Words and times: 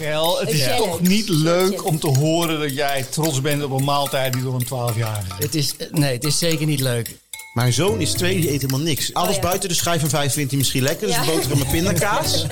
Kel, 0.00 0.40
het 0.40 0.48
is 0.50 0.66
toch 0.76 1.00
niet 1.00 1.28
leuk 1.28 1.84
om 1.86 1.98
te 1.98 2.06
horen 2.18 2.60
dat 2.60 2.74
jij 2.74 3.06
trots 3.10 3.40
bent 3.40 3.62
op 3.62 3.70
een 3.70 3.84
maaltijd 3.84 4.32
die 4.32 4.42
door 4.42 4.54
een 4.54 4.66
12-jarige 4.66 5.26
is. 5.38 5.44
Het 5.44 5.54
is, 5.54 5.74
nee, 5.90 6.12
het 6.12 6.24
is 6.24 6.38
zeker 6.38 6.66
niet 6.66 6.80
leuk. 6.80 7.16
Mijn 7.54 7.72
zoon 7.72 8.00
is 8.00 8.10
twee, 8.12 8.40
die 8.40 8.50
eet 8.52 8.60
helemaal 8.62 8.80
niks. 8.86 9.14
Alles 9.14 9.28
Oh, 9.28 9.34
ja. 9.34 9.40
buiten 9.40 9.68
de 9.68 9.74
schijf 9.74 10.00
van 10.00 10.08
vijf 10.08 10.32
vindt 10.32 10.50
hij 10.50 10.58
misschien 10.58 10.82
lekker. 10.82 11.06
Dus 11.06 11.16
Ja. 11.16 11.22
een 11.22 11.26
boterham 11.26 11.58
met 11.58 11.70
pindakaas. 11.70 12.44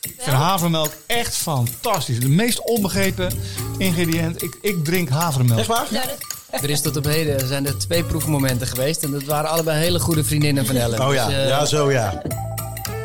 Ik 0.00 0.14
vind 0.18 0.36
havermelk 0.36 0.92
echt 1.06 1.36
fantastisch. 1.36 2.20
De 2.20 2.28
meest 2.28 2.64
onbegrepen 2.64 3.32
ingrediënt. 3.78 4.42
Ik, 4.42 4.58
ik 4.62 4.84
drink 4.84 5.08
havermelk. 5.08 5.58
Echt 5.58 5.68
waar? 5.68 5.86
Dat- 5.90 6.62
Er 6.62 6.70
is 6.70 6.80
tot 6.80 6.96
op 6.96 7.04
heden 7.04 7.48
zijn 7.48 7.66
er 7.66 7.78
twee 7.78 8.04
proefmomenten 8.04 8.66
geweest. 8.66 9.02
En 9.02 9.10
dat 9.10 9.22
waren 9.24 9.50
allebei 9.50 9.78
hele 9.78 10.00
goede 10.00 10.24
vriendinnen 10.24 10.66
van 10.66 10.76
Ellen. 10.76 11.06
Oh 11.08 11.14
ja, 11.14 11.26
Dus, 11.26 11.34
eh, 11.36 11.48
ja 11.48 11.64
zo 11.64 11.90
ja. 11.90 12.22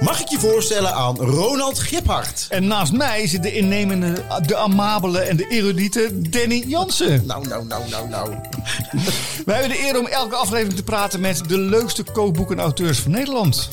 Mag 0.02 0.22
ik 0.22 0.30
je 0.30 0.40
voorstellen 0.40 0.94
aan 0.94 1.18
Ronald 1.18 1.80
Giphart? 1.80 2.46
En 2.50 2.68
naast 2.68 2.94
mij 2.94 3.28
zit 3.28 3.44
de 3.44 3.54
innemende, 3.54 4.24
de 4.46 4.56
amabele 4.56 5.20
en 5.20 5.38
de 5.38 5.48
erudite 5.48 6.10
Danny 6.30 6.64
Jansen. 6.68 7.26
Nou, 7.26 7.48
nou, 7.48 7.66
nou, 7.66 7.90
nou, 7.90 8.10
nou. 8.10 8.30
Wij 9.46 9.60
hebben 9.60 9.78
de 9.78 9.84
eer 9.84 10.00
om 10.00 10.08
elke 10.08 10.36
aflevering 10.36 10.76
te 10.76 10.84
praten 10.84 11.20
met 11.20 11.50
de 11.50 11.58
leukste 11.58 12.04
kookboeken-auteurs 12.04 13.00
van 13.00 13.12
Nederland. 13.12 13.70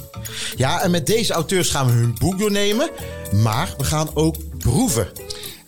Ja, 0.56 0.80
en 0.80 0.90
met 0.90 1.06
deze 1.06 1.32
auteurs 1.32 1.70
gaan 1.70 1.86
we 1.86 1.92
hun 1.92 2.16
boek 2.18 2.38
doornemen. 2.38 2.90
Maar 3.32 3.74
we 3.78 3.84
gaan 3.84 4.10
ook 4.14 4.36
proeven. 4.58 5.08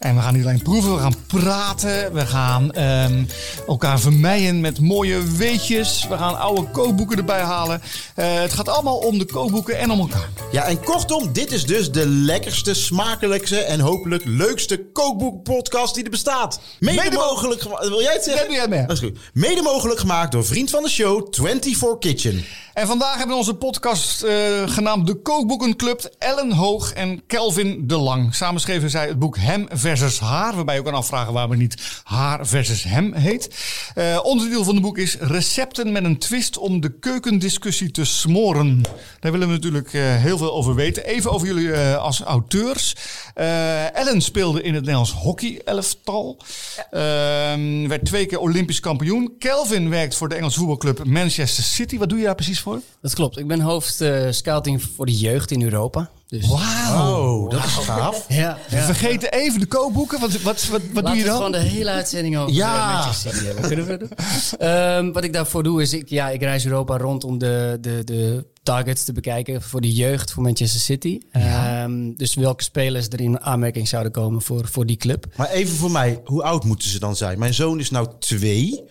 En 0.04 0.14
we 0.14 0.20
gaan 0.20 0.34
niet 0.34 0.44
alleen 0.44 0.62
proeven, 0.62 0.94
we 0.94 1.00
gaan 1.00 1.14
praten. 1.26 2.12
We 2.12 2.26
gaan 2.26 2.72
ehm, 2.72 3.24
elkaar 3.66 4.00
vermijden 4.00 4.60
met 4.60 4.80
mooie 4.80 5.22
weetjes. 5.36 6.06
We 6.08 6.16
gaan 6.16 6.38
oude 6.38 6.70
kookboeken 6.70 7.16
erbij 7.18 7.40
halen. 7.40 7.82
Eh, 8.14 8.34
het 8.40 8.52
gaat 8.52 8.68
allemaal 8.68 8.96
om 8.96 9.18
de 9.18 9.24
kookboeken 9.24 9.78
en 9.78 9.90
om 9.90 10.00
elkaar. 10.00 10.28
Ja, 10.52 10.64
en 10.64 10.82
kortom, 10.82 11.32
dit 11.32 11.52
is 11.52 11.64
dus 11.64 11.90
de 11.90 12.06
lekkerste, 12.06 12.74
smakelijkste 12.74 13.58
en 13.58 13.80
hopelijk 13.80 14.22
leukste 14.24 14.86
kookboekpodcast 14.92 15.94
die 15.94 16.04
er 16.04 16.10
bestaat. 16.10 16.60
Mede 16.80 17.02
Mede 17.02 17.16
mo- 17.16 17.24
mogelijk 17.24 17.60
gemaakt. 17.60 17.88
Wil 17.88 18.02
jij 18.02 18.12
het 18.12 18.24
zeggen? 18.24 18.46
Doe 18.46 18.54
jij 18.56 18.68
mee. 18.68 18.86
Dat 18.86 18.96
is 18.96 19.02
goed. 19.02 19.18
Mede 19.32 19.62
mogelijk 19.62 20.00
gemaakt 20.00 20.32
door 20.32 20.44
vriend 20.44 20.70
van 20.70 20.82
de 20.82 20.90
show 20.90 21.26
24 21.30 21.98
Kitchen. 21.98 22.44
En 22.74 22.86
vandaag 22.86 23.16
hebben 23.16 23.28
we 23.28 23.34
onze 23.34 23.54
podcast 23.54 24.22
eh, 24.22 24.34
genaamd 24.66 25.06
De 25.06 25.14
Kookboekenclub. 25.14 26.14
Ellen 26.18 26.52
Hoog 26.52 26.92
en 26.92 27.26
Kelvin 27.26 27.86
de 27.86 27.96
Lang. 27.96 28.34
Samen 28.34 28.60
schreven 28.60 28.90
zij 28.90 29.06
het 29.06 29.18
boek 29.18 29.36
Hem 29.38 29.66
versus 29.72 30.18
Haar. 30.18 30.54
Waarbij 30.54 30.74
je 30.74 30.80
ook 30.80 30.86
kan 30.86 30.94
afvragen 30.94 31.32
waarom 31.32 31.50
het 31.50 31.60
niet 31.60 32.00
Haar 32.04 32.46
versus 32.46 32.82
Hem 32.82 33.12
heet. 33.12 33.64
Eh 33.94 34.20
onderdeel 34.22 34.64
van 34.64 34.74
het 34.74 34.82
boek 34.82 34.98
is 34.98 35.16
Recepten 35.20 35.92
met 35.92 36.04
een 36.04 36.18
twist 36.18 36.58
om 36.58 36.80
de 36.80 36.98
keukendiscussie 36.98 37.90
te 37.90 38.04
smoren. 38.04 38.82
Daar 39.20 39.32
willen 39.32 39.48
we 39.48 39.54
natuurlijk 39.54 39.92
eh, 39.92 40.02
heel 40.02 40.38
veel 40.38 40.52
over 40.52 40.74
weten. 40.74 41.04
Even 41.04 41.32
over 41.32 41.46
jullie 41.46 41.76
als 41.76 42.20
auteurs. 42.20 42.96
Ellen 43.34 44.22
speelde 44.22 44.62
in 44.62 44.74
het 44.74 44.82
Nederlands 44.82 45.12
hockey-elftal. 45.12 46.38
Ehm, 46.90 47.88
werd 47.88 48.04
twee 48.04 48.26
keer 48.26 48.38
Olympisch 48.38 48.80
kampioen. 48.80 49.34
Kelvin 49.38 49.90
werkt 49.90 50.14
voor 50.14 50.28
de 50.28 50.34
Engelse 50.34 50.58
voetbalclub 50.58 51.04
Manchester 51.04 51.64
City. 51.64 51.98
Wat 51.98 52.08
doe 52.08 52.18
je 52.18 52.24
daar 52.24 52.34
precies 52.34 52.62
voor? 52.64 52.80
Dat 53.00 53.14
klopt. 53.14 53.38
Ik 53.38 53.46
ben 53.46 53.60
hoofd 53.60 54.00
eh, 54.00 54.26
scouting 54.30 54.82
voor 54.96 55.06
de 55.06 55.16
jeugd 55.18 55.50
in 55.50 55.62
Europa. 55.62 56.10
Dus, 56.28 56.50
Oh, 56.50 57.50
dat 57.50 57.64
is 57.64 57.72
gaaf. 57.72 58.24
Ja, 58.28 58.58
We 58.68 58.76
ja. 58.76 58.82
vergeten 58.82 59.32
even 59.32 59.60
de 59.60 59.66
kookboeken. 59.66 60.20
Wat, 60.20 60.40
wat, 60.42 60.66
wat, 60.68 60.80
wat 60.92 61.06
doe 61.06 61.16
je 61.16 61.24
dan? 61.24 61.36
gewoon 61.36 61.52
de 61.52 61.58
hele 61.58 61.90
uitzending 61.90 62.38
over 62.38 62.54
Ja. 62.54 62.74
ja. 62.90 63.12
City 63.12 63.44
hebben. 63.44 63.64
Kunnen 63.66 63.86
we 63.86 63.96
doen? 63.96 64.10
Ehm, 64.58 65.12
wat 65.12 65.24
ik 65.24 65.32
daarvoor 65.32 65.62
doe 65.62 65.82
is, 65.82 65.92
ik, 65.92 66.08
ja, 66.08 66.28
ik 66.30 66.40
reis 66.40 66.64
Europa 66.64 66.96
rond 66.98 67.24
om 67.24 67.38
de, 67.38 67.78
de, 67.80 68.04
de 68.04 68.46
targets 68.64 69.04
te 69.04 69.12
bekijken 69.12 69.62
voor 69.62 69.80
de 69.80 69.92
jeugd 69.92 70.30
voor 70.32 70.42
Manchester 70.42 70.80
City. 70.80 71.18
Ehm, 71.32 72.12
dus 72.16 72.34
welke 72.34 72.62
spelers 72.62 73.08
er 73.08 73.20
in 73.20 73.40
aanmerking 73.40 73.88
zouden 73.88 74.12
komen 74.12 74.42
voor, 74.42 74.68
voor 74.68 74.86
die 74.86 74.96
club. 74.96 75.26
Maar 75.36 75.50
even 75.50 75.76
voor 75.76 75.90
mij, 75.90 76.20
hoe 76.24 76.42
oud 76.42 76.64
moeten 76.64 76.88
ze 76.88 76.98
dan 76.98 77.16
zijn? 77.16 77.38
Mijn 77.38 77.54
zoon 77.54 77.80
is 77.80 77.90
nou 77.90 78.08
twee. 78.18 78.82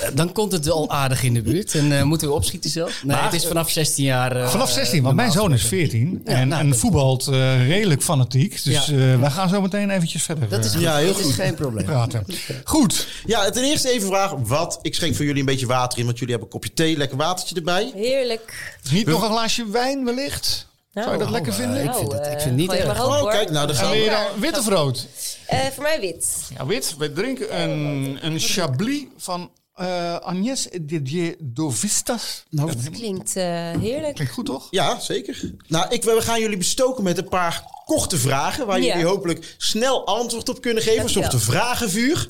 Eh, 0.00 0.08
Dan 0.14 0.32
komt 0.32 0.52
het 0.52 0.64
wel 0.64 0.90
aardig 0.90 1.22
in 1.22 1.34
de 1.34 1.42
buurt. 1.42 1.74
En 1.74 1.92
eh, 1.98 2.02
moeten 2.02 2.28
we 2.28 2.34
opschieten 2.34 2.70
zelf? 2.70 3.02
Nee, 3.04 3.16
Maar- 3.16 3.24
het 3.24 3.32
is 3.34 3.46
vanaf 3.46 3.70
16 3.70 4.04
jaar. 4.04 4.36
eh, 4.36 4.48
Vanaf 4.48 4.70
16, 4.70 5.02
want 5.02 5.16
mijn 5.16 5.32
zoon 5.32 5.52
is 5.52 5.64
14 5.66 6.20
Ja, 6.24 6.32
en, 6.32 6.48
nou, 6.48 6.60
en 6.66 6.76
voetbalt 6.78 7.26
eh, 7.26 7.68
redelijk 7.68 8.02
fanatiek. 8.02 8.64
Dus 8.64 8.86
Ja. 8.86 8.94
eh, 9.12 9.20
wij 9.20 9.30
gaan 9.30 9.48
zo 9.48 9.60
meteen 9.60 9.90
eventjes 9.90 10.22
verder 10.22 10.48
Dat 10.48 10.64
is, 10.64 10.72
goed. 10.72 10.80
Ja, 10.80 10.96
heel 10.96 11.06
dat 11.06 11.16
goed. 11.16 11.24
is 11.30 11.34
geen 11.34 11.54
probleem. 11.54 11.84
praten. 11.84 12.24
Goed. 12.64 13.08
Ja, 13.26 13.50
ten 13.50 13.64
eerste 13.64 13.90
even 13.90 14.06
vragen 14.08 14.46
wat. 14.46 14.78
Ik 14.82 14.94
schenk 14.94 15.14
voor 15.14 15.24
jullie 15.24 15.40
een 15.40 15.46
beetje 15.46 15.66
water 15.66 15.98
in, 15.98 16.04
want 16.04 16.18
jullie 16.18 16.34
hebben 16.34 16.52
een 16.52 16.60
kopje 16.60 16.74
thee, 16.74 16.96
lekker 16.96 17.16
watertje 17.16 17.54
erbij. 17.54 17.92
Heerlijk. 17.94 18.73
Niet 18.90 19.06
nog 19.06 19.22
een 19.22 19.30
glaasje 19.30 19.66
wijn 19.70 20.04
wellicht? 20.04 20.66
Zou 20.94 21.12
je 21.12 21.18
dat 21.18 21.30
lekker 21.30 21.52
vinden? 21.52 21.84
ik 21.84 21.94
vind 21.94 22.12
het- 22.12 22.20
ik 22.26 22.28
vind 22.28 22.42
het 22.44 22.54
niet 22.54 22.72
erg. 22.72 23.04
Oh, 23.04 23.28
kijk, 23.30 23.50
nou, 23.50 23.66
dat 23.66 23.76
En 23.76 23.82
gaan 23.84 23.92
we. 23.92 24.04
dan 24.32 24.40
wit 24.40 24.58
of 24.58 24.68
rood? 24.68 25.06
Eh, 25.46 25.58
voor 25.66 25.82
mij 25.82 26.00
wit. 26.00 26.26
Ja, 26.56 26.66
wit. 26.66 26.94
We 26.98 27.12
drinken 27.12 27.60
een, 27.60 28.18
een 28.20 28.38
Chablis 28.40 29.04
van 29.16 29.50
eh 29.74 30.14
Agnès 30.16 30.68
Didier 30.82 31.36
Dovistas. 31.38 32.44
Nou, 32.50 32.72
Klinkt 32.92 33.36
eh, 33.36 33.44
heerlijk. 33.80 34.14
Klinkt 34.14 34.32
goed, 34.32 34.46
toch? 34.46 34.66
Ja, 34.70 35.00
zeker. 35.00 35.50
Nou, 35.68 35.86
ik, 35.88 36.02
we 36.04 36.22
gaan 36.22 36.40
jullie 36.40 36.56
bestoken 36.56 37.04
met 37.04 37.18
een 37.18 37.28
paar 37.28 37.64
korte 37.84 38.18
vragen. 38.18 38.66
Waar 38.66 38.80
Ja. 38.80 38.86
jullie 38.86 39.04
hopelijk 39.06 39.54
snel 39.58 40.06
antwoord 40.06 40.48
op 40.48 40.60
kunnen 40.60 40.82
geven. 40.82 41.02
Een 41.02 41.08
soort 41.08 41.34
vragenvuur. 41.42 42.28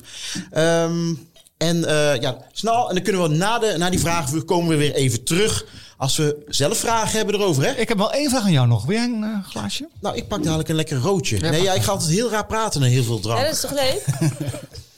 Ehm, 0.51 1.13
en 1.57 1.85
eh, 1.85 2.21
ja, 2.21 2.37
snel. 2.51 2.89
En 2.89 2.95
dan 2.95 3.03
kunnen 3.03 3.21
we 3.21 3.27
na, 3.27 3.59
de, 3.59 3.73
na 3.77 3.89
die 3.89 3.99
vragenvuur 3.99 4.43
komen 4.43 4.69
we 4.69 4.75
weer 4.75 4.93
even 4.93 5.23
terug. 5.23 5.65
Als 5.97 6.17
we 6.17 6.43
zelf 6.47 6.77
vragen 6.77 7.17
hebben 7.17 7.35
erover, 7.35 7.63
hè? 7.63 7.71
Ik 7.71 7.87
heb 7.87 7.97
wel 7.97 8.11
één 8.11 8.29
vraag 8.29 8.43
aan 8.43 8.51
jou 8.51 8.67
nog. 8.67 8.85
Wil 8.85 8.95
jij 8.95 9.05
een 9.05 9.23
eh, 9.23 9.49
glaasje? 9.49 9.87
Nou, 10.01 10.15
ik 10.15 10.27
pak 10.27 10.43
dadelijk 10.43 10.69
een 10.69 10.75
lekker 10.75 10.97
roodje. 10.97 11.37
Nee, 11.39 11.61
ja, 11.61 11.73
ik 11.73 11.81
ga 11.81 11.91
altijd 11.91 12.09
heel 12.09 12.29
raar 12.29 12.45
praten 12.45 12.83
en 12.83 12.89
heel 12.89 13.03
veel 13.03 13.15
Ja, 13.15 13.21
drank. 13.21 13.41
dat 13.45 13.53
is 13.53 13.59
toch 13.61 13.71
leuk? 13.73 14.05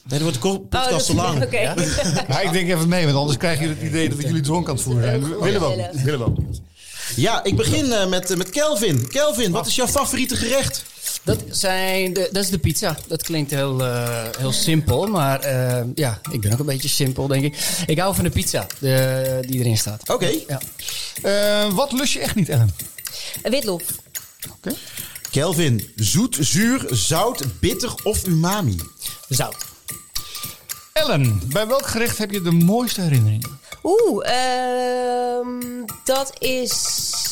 Nee, 0.08 0.18
dan 0.18 0.28
wordt 0.28 0.42
de 0.42 0.48
Oh, 0.48 0.54
podcast 0.68 0.90
dat 0.90 1.04
te 1.06 1.14
lang. 1.14 1.42
Oké. 1.44 1.60
Ja, 2.28 2.40
ik 2.40 2.52
denk 2.52 2.68
even 2.68 2.88
mee, 2.88 3.04
want 3.04 3.16
anders 3.16 3.36
krijg 3.36 3.60
je 3.60 3.68
het 3.68 3.82
idee 3.82 4.08
dat 4.08 4.18
we 4.18 4.26
jullie 4.26 4.42
dronken 4.42 4.68
aan 4.70 4.74
het 4.74 4.84
voeren 4.84 5.02
zijn. 5.02 5.24
Heel 5.24 5.40
Willen 5.42 5.60
we 5.60 5.66
ook. 5.66 5.72
gezellig. 5.72 5.92
niet. 5.94 6.02
Willen 6.04 6.18
we 6.18 6.24
ook. 6.24 6.38
niet. 6.38 6.60
Ja, 7.16 7.44
ik 7.44 7.56
begin 7.56 7.92
eh, 7.92 8.06
met, 8.06 8.36
met 8.36 8.50
Kelvin. 8.50 9.08
Kelvin, 9.08 9.50
wat 9.52 9.66
is 9.66 9.74
jouw 9.74 9.86
favoriete 9.86 10.36
gerecht? 10.36 10.84
Dat, 11.28 11.44
zijn 11.50 12.12
de, 12.12 12.28
dat 12.32 12.44
is 12.44 12.50
de 12.50 12.58
pizza. 12.58 12.96
Dat 13.06 13.22
klinkt 13.22 13.50
heel, 13.50 13.84
eh, 13.84 14.24
heel 14.38 14.52
simpel, 14.52 15.06
maar 15.06 15.40
eh, 15.40 15.84
ja, 15.94 16.20
ik 16.30 16.40
ben 16.40 16.52
ook 16.52 16.58
een 16.58 16.66
beetje 16.66 16.88
simpel, 16.88 17.26
denk 17.26 17.44
ik. 17.44 17.82
Ik 17.86 17.98
hou 17.98 18.14
van 18.14 18.24
de 18.24 18.30
pizza 18.30 18.66
de, 18.78 19.38
die 19.46 19.60
erin 19.60 19.78
staat. 19.78 20.10
Oké. 20.10 20.30
Ja. 20.46 20.60
Eh, 21.22 21.72
wat 21.72 21.92
lust 21.92 22.12
je 22.12 22.18
echt 22.18 22.34
niet, 22.34 22.48
Ellen? 22.48 22.74
Witlof. 23.42 23.82
Oké. 24.52 24.74
Kelvin, 25.30 25.92
zoet, 25.96 26.36
zuur, 26.40 26.86
zout, 26.90 27.44
bitter 27.60 27.94
of 28.02 28.26
umami? 28.26 28.76
Zout. 29.28 29.56
Ellen, 30.92 31.42
bij 31.52 31.66
welk 31.66 31.86
gerecht 31.86 32.18
heb 32.18 32.30
je 32.30 32.40
de 32.40 32.50
mooiste 32.50 33.00
herinneringen? 33.00 33.58
Oeh, 33.82 34.28
ehm, 34.28 35.84
dat 36.04 36.32
is... 36.38 37.27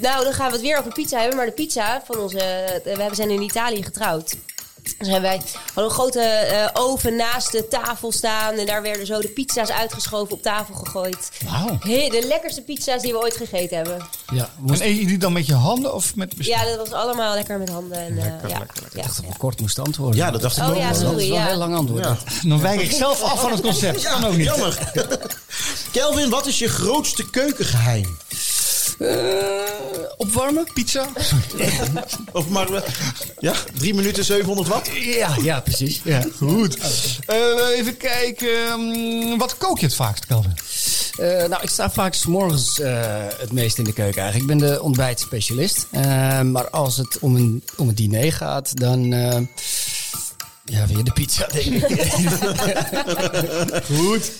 Nou, 0.00 0.24
dan 0.24 0.32
gaan 0.32 0.46
we 0.46 0.52
het 0.52 0.60
weer 0.62 0.78
over 0.78 0.92
pizza 0.92 1.18
hebben. 1.18 1.36
Maar 1.36 1.46
de 1.46 1.52
pizza 1.52 2.02
van 2.06 2.18
onze... 2.18 2.36
We 2.84 2.90
hebben- 2.90 3.14
zijn 3.16 3.30
in 3.30 3.42
Italië 3.42 3.82
getrouwd. 3.82 4.34
Dus 4.98 5.08
hebben 5.08 5.30
wij 5.30 5.40
hadden 5.64 5.84
een 5.84 5.90
grote 5.90 6.20
eh, 6.20 6.68
oven 6.72 7.16
naast 7.16 7.52
de 7.52 7.68
tafel 7.68 8.12
staan. 8.12 8.54
En 8.54 8.66
daar 8.66 8.82
werden 8.82 9.06
zo 9.06 9.20
de 9.20 9.28
pizza's 9.28 9.70
uitgeschoven 9.70 10.34
op 10.34 10.42
tafel 10.42 10.74
gegooid. 10.74 11.30
Wauw. 11.44 11.76
Hey, 11.80 12.08
de 12.10 12.26
lekkerste 12.26 12.62
pizza's 12.62 13.02
die 13.02 13.12
we 13.12 13.18
ooit 13.18 13.36
gegeten 13.36 13.76
hebben. 13.76 14.06
Ja, 14.32 14.42
En 14.44 14.50
moest 14.62 14.80
eet 14.80 14.98
je 14.98 15.06
die 15.06 15.18
dan 15.18 15.32
met 15.32 15.46
je 15.46 15.54
handen 15.54 15.94
of 15.94 16.14
met 16.16 16.36
bestek? 16.36 16.56
Ja, 16.56 16.64
dat 16.64 16.76
was 16.88 16.92
allemaal 16.92 17.34
lekker 17.34 17.58
met 17.58 17.68
handen. 17.68 17.98
En, 17.98 18.18
eh, 18.18 18.24
Lekker, 18.24 18.48
ja, 18.48 18.58
lekker, 18.58 18.82
lekker. 18.82 18.98
ja, 18.98 19.02
dacht 19.04 19.16
dat 19.16 19.24
ja. 19.24 19.30
we 19.32 19.38
kort 19.38 19.60
moest 19.60 19.78
antwoorden. 19.78 20.16
Ja, 20.16 20.30
dat 20.30 20.40
dacht 20.40 20.56
ik 20.56 20.62
Oh 20.62 20.70
ook. 20.70 20.76
ja, 20.76 20.86
dat 20.88 20.96
is 20.96 21.02
wel 21.02 21.12
een 21.20 21.26
ja. 21.26 21.46
heel 21.46 21.56
lang 21.56 21.74
antwoord. 21.74 22.04
Ja. 22.04 22.16
Dan 22.42 22.60
wijk 22.60 22.80
ik 22.80 22.92
zelf 22.92 23.22
af 23.22 23.40
van 23.40 23.50
het 23.50 23.60
concept. 23.60 24.02
Kan 24.02 24.24
ook 24.24 24.36
niet. 24.36 24.46
Jammer. 24.46 24.78
Kelvin, 25.92 26.30
wat 26.30 26.46
is 26.46 26.58
je 26.58 26.68
grootste 26.68 27.30
keukengeheim? 27.30 28.16
Eh, 28.98 29.08
opwarmen? 30.16 30.66
Pizza? 30.74 31.06
Of 32.32 32.48
maar, 32.48 32.68
ja, 33.38 33.54
3 33.78 33.94
minuten 33.94 34.24
700 34.24 34.68
watt? 34.68 34.90
Ja, 34.94 35.36
ja 35.42 35.60
precies. 35.60 36.00
Ja. 36.04 36.24
Goed. 36.36 36.78
Eh, 37.26 37.36
even 37.78 37.96
kijken. 37.96 38.80
mm, 38.80 39.38
wat 39.38 39.56
kook 39.56 39.78
je 39.78 39.86
het 39.86 39.94
vaakst, 39.94 40.26
Kelvin? 40.26 40.54
Eh, 41.18 41.48
nou, 41.48 41.62
ik 41.62 41.68
sta 41.70 41.90
vaak 41.90 42.14
's 42.14 42.26
morgens 42.26 42.80
het 43.38 43.52
meest 43.52 43.78
in 43.78 43.84
de 43.84 43.92
keuken 43.92 44.22
eigenlijk. 44.22 44.52
Ik 44.52 44.58
ben 44.58 44.68
de 44.68 44.82
ontbijtspecialist. 44.82 45.86
Maar 46.42 46.70
als 46.70 46.96
het 46.96 47.18
om 47.20 47.36
een, 47.36 47.64
om 47.76 47.88
een 47.88 47.94
diner 47.94 48.32
gaat, 48.32 48.78
dan... 48.80 49.10
ja, 50.64 50.86
weer 50.86 51.04
de 51.04 51.12
pizza, 51.12 51.46
denk 51.46 51.84
ik. 51.84 52.12
Goed. 53.96 54.32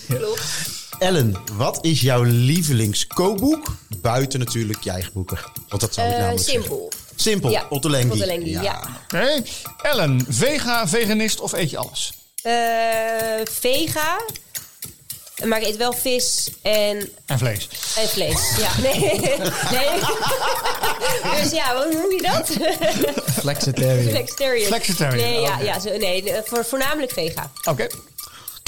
Ellen, 0.99 1.35
wat 1.53 1.77
is 1.85 2.01
jouw 2.01 2.23
lievelingskookboek? 2.23 3.75
Buiten 4.01 4.39
natuurlijk 4.39 4.83
je 4.83 4.89
eigen 4.89 5.11
boeken. 5.13 5.37
Want 5.69 5.81
dat 5.81 5.93
zou 5.93 6.07
ik 6.07 6.13
Eh, 6.13 6.19
namelijk 6.19 6.43
zeggen. 6.45 6.63
simpel. 6.63 6.91
Simpel, 7.15 7.49
Ja, 7.49 7.65
Ottolenghi. 7.69 8.11
Ottolenghi, 8.11 8.51
ja. 8.51 8.81
Oké. 9.03 9.41
Ellen, 9.81 10.25
vega, 10.29 10.87
veganist 10.87 11.39
of 11.39 11.51
eet 11.53 11.69
je 11.69 11.77
alles? 11.77 12.13
Eh, 12.41 12.53
vega. 13.51 14.21
Maar 15.45 15.61
ik 15.61 15.67
eet 15.67 15.77
wel 15.77 15.93
vis 15.93 16.51
en, 16.61 17.09
En 17.25 17.37
vlees. 17.37 17.67
en 17.97 18.07
vlees. 18.09 18.39
Ja, 18.59 18.69
nee. 18.81 18.99
nee. 19.77 19.99
dus 21.41 21.51
ja, 21.51 21.75
hoe 21.75 21.93
noem 21.93 22.11
je 22.11 22.21
dat? 22.21 22.49
Flexitarian. 23.39 24.09
Flexitarian. 24.09 24.67
Flexitarian, 24.67 25.29
Nee, 25.29 25.41
ja, 25.41 25.59
ja 25.59 25.79
zo, 25.79 25.97
nee 25.97 26.23
voor, 26.45 26.65
voornamelijk 26.65 27.11
vega. 27.11 27.51
Oké. 27.69 27.87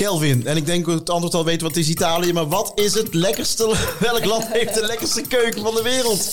Kelvin, 0.05 0.47
en 0.47 0.57
ik 0.57 0.65
denk 0.65 0.85
dat 0.85 0.99
het 0.99 1.09
antwoord 1.09 1.33
al 1.33 1.45
weet 1.45 1.61
wat 1.61 1.75
is 1.75 1.87
Italië, 1.87 2.33
maar 2.33 2.47
wat 2.47 2.71
is 2.75 2.93
het 2.93 3.13
lekkerste? 3.13 3.75
Welk 3.99 4.25
land 4.25 4.47
heeft 4.47 4.73
de 4.73 4.85
lekkerste 4.85 5.21
keuken 5.21 5.61
van 5.61 5.73
de 5.75 5.81
wereld? 5.81 6.29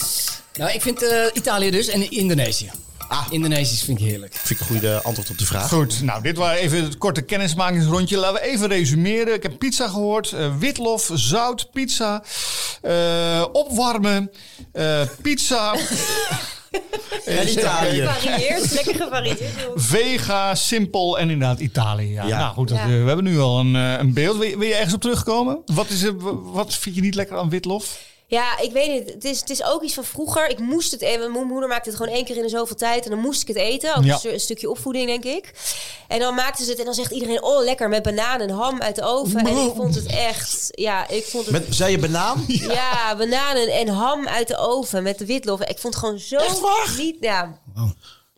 Nou, 0.54 0.70
ik 0.72 0.82
vind 0.82 1.02
eh, 1.02 1.24
Italië 1.32 1.70
dus 1.70 1.88
en 1.88 2.10
Indonesië. 2.10 2.70
Ah. 3.08 3.26
Indonesisch 3.30 3.82
vind 3.82 4.00
ik 4.00 4.06
heerlijk. 4.06 4.34
Vind 4.34 4.50
ik 4.50 4.60
een 4.60 4.66
goede 4.72 5.02
antwoord 5.02 5.30
op 5.30 5.38
de 5.38 5.46
vraag. 5.46 5.68
Goed, 5.68 6.02
nou, 6.02 6.22
dit 6.22 6.36
was 6.36 6.50
even 6.56 6.82
het 6.82 6.98
korte 6.98 7.22
kennismakingsrondje. 7.22 8.16
Laten 8.16 8.42
we 8.42 8.48
even 8.48 8.68
resumeren. 8.68 9.34
Ik 9.34 9.42
heb 9.42 9.58
pizza 9.58 9.88
gehoord. 9.88 10.32
eh, 10.32 10.56
witlof, 10.58 11.10
zout, 11.14 11.70
pizza. 11.72 12.22
eh, 12.82 13.44
opwarmen. 13.52 14.30
eh, 14.72 15.00
pizza. 15.22 15.74
En 17.24 17.48
Italië. 17.48 18.00
Gevarieerd, 18.06 18.72
lekker 18.72 18.94
gevarieerd. 18.94 19.40
Vega, 19.74 20.54
simpel 20.54 21.18
en 21.18 21.30
inderdaad 21.30 21.60
Italië. 21.60 22.12
Ja. 22.12 22.26
Ja. 22.26 22.38
Nou 22.38 22.52
goed, 22.54 22.68
dat, 22.68 22.76
Ja. 22.78 22.82
eh, 22.84 22.88
we 22.90 23.06
hebben 23.06 23.24
nu 23.24 23.38
al 23.38 23.58
een, 23.58 23.76
eh, 23.76 23.98
een 23.98 24.12
beeld. 24.12 24.36
Wil 24.38 24.48
je, 24.48 24.58
wil 24.58 24.68
je 24.68 24.74
ergens 24.74 24.94
op 24.94 25.00
terugkomen? 25.00 25.58
Wat, 25.66 25.88
is 25.88 26.02
er, 26.02 26.14
wat 26.52 26.74
vind 26.74 26.94
je 26.94 27.00
niet 27.00 27.14
lekker 27.14 27.36
aan 27.36 27.48
witlof? 27.50 27.98
Ja, 28.28 28.58
ik 28.58 28.72
weet 28.72 28.88
niet. 28.92 29.12
Het 29.14 29.24
is, 29.24 29.40
het 29.40 29.50
is 29.50 29.62
ook 29.64 29.82
iets 29.82 29.94
van 29.94 30.04
vroeger. 30.04 30.48
Ik 30.48 30.58
moest 30.58 30.90
het 30.90 31.00
even. 31.02 31.32
Mijn 31.32 31.46
moeder 31.46 31.68
maakte 31.68 31.88
het 31.88 31.98
gewoon 31.98 32.14
één 32.14 32.24
keer 32.24 32.36
in 32.36 32.42
de 32.42 32.48
zoveel 32.48 32.76
tijd. 32.76 33.04
En 33.04 33.10
dan 33.10 33.20
moest 33.20 33.42
ik 33.42 33.48
het 33.48 33.56
eten. 33.56 33.96
Ook 33.96 34.04
Ja. 34.04 34.12
een, 34.12 34.18
stu- 34.18 34.30
een 34.32 34.40
stukje 34.40 34.70
opvoeding, 34.70 35.06
denk 35.06 35.24
ik. 35.24 35.52
En 36.08 36.18
dan 36.18 36.34
maakten 36.34 36.64
ze 36.64 36.70
het. 36.70 36.78
En 36.78 36.84
dan 36.84 36.94
zegt 36.94 37.10
iedereen: 37.10 37.42
Oh, 37.42 37.64
lekker 37.64 37.88
met 37.88 38.02
banaan 38.02 38.40
en 38.40 38.50
ham 38.50 38.82
uit 38.82 38.96
de 38.96 39.02
oven. 39.02 39.46
En 39.46 39.56
ik 39.66 39.72
vond 39.76 39.94
het 39.94 40.06
echt. 40.06 40.68
Ja, 40.70 41.08
ik 41.08 41.24
vond 41.24 41.44
het. 41.46 41.52
Met, 41.52 41.74
zei 41.74 41.90
je 41.90 41.98
banaan? 41.98 42.44
Ja, 42.48 43.16
bananen 43.16 43.68
en 43.68 43.88
ham 43.88 44.26
uit 44.28 44.48
de 44.48 44.56
oven 44.56 45.02
met 45.02 45.18
de 45.18 45.26
witlof. 45.26 45.60
Ik 45.60 45.78
vond 45.78 45.94
het 45.94 46.02
gewoon 46.04 46.18
zo 46.18 46.36
Echt 46.36 46.60
waar? 46.60 46.94
niet. 46.98 47.16
Ja, 47.20 47.58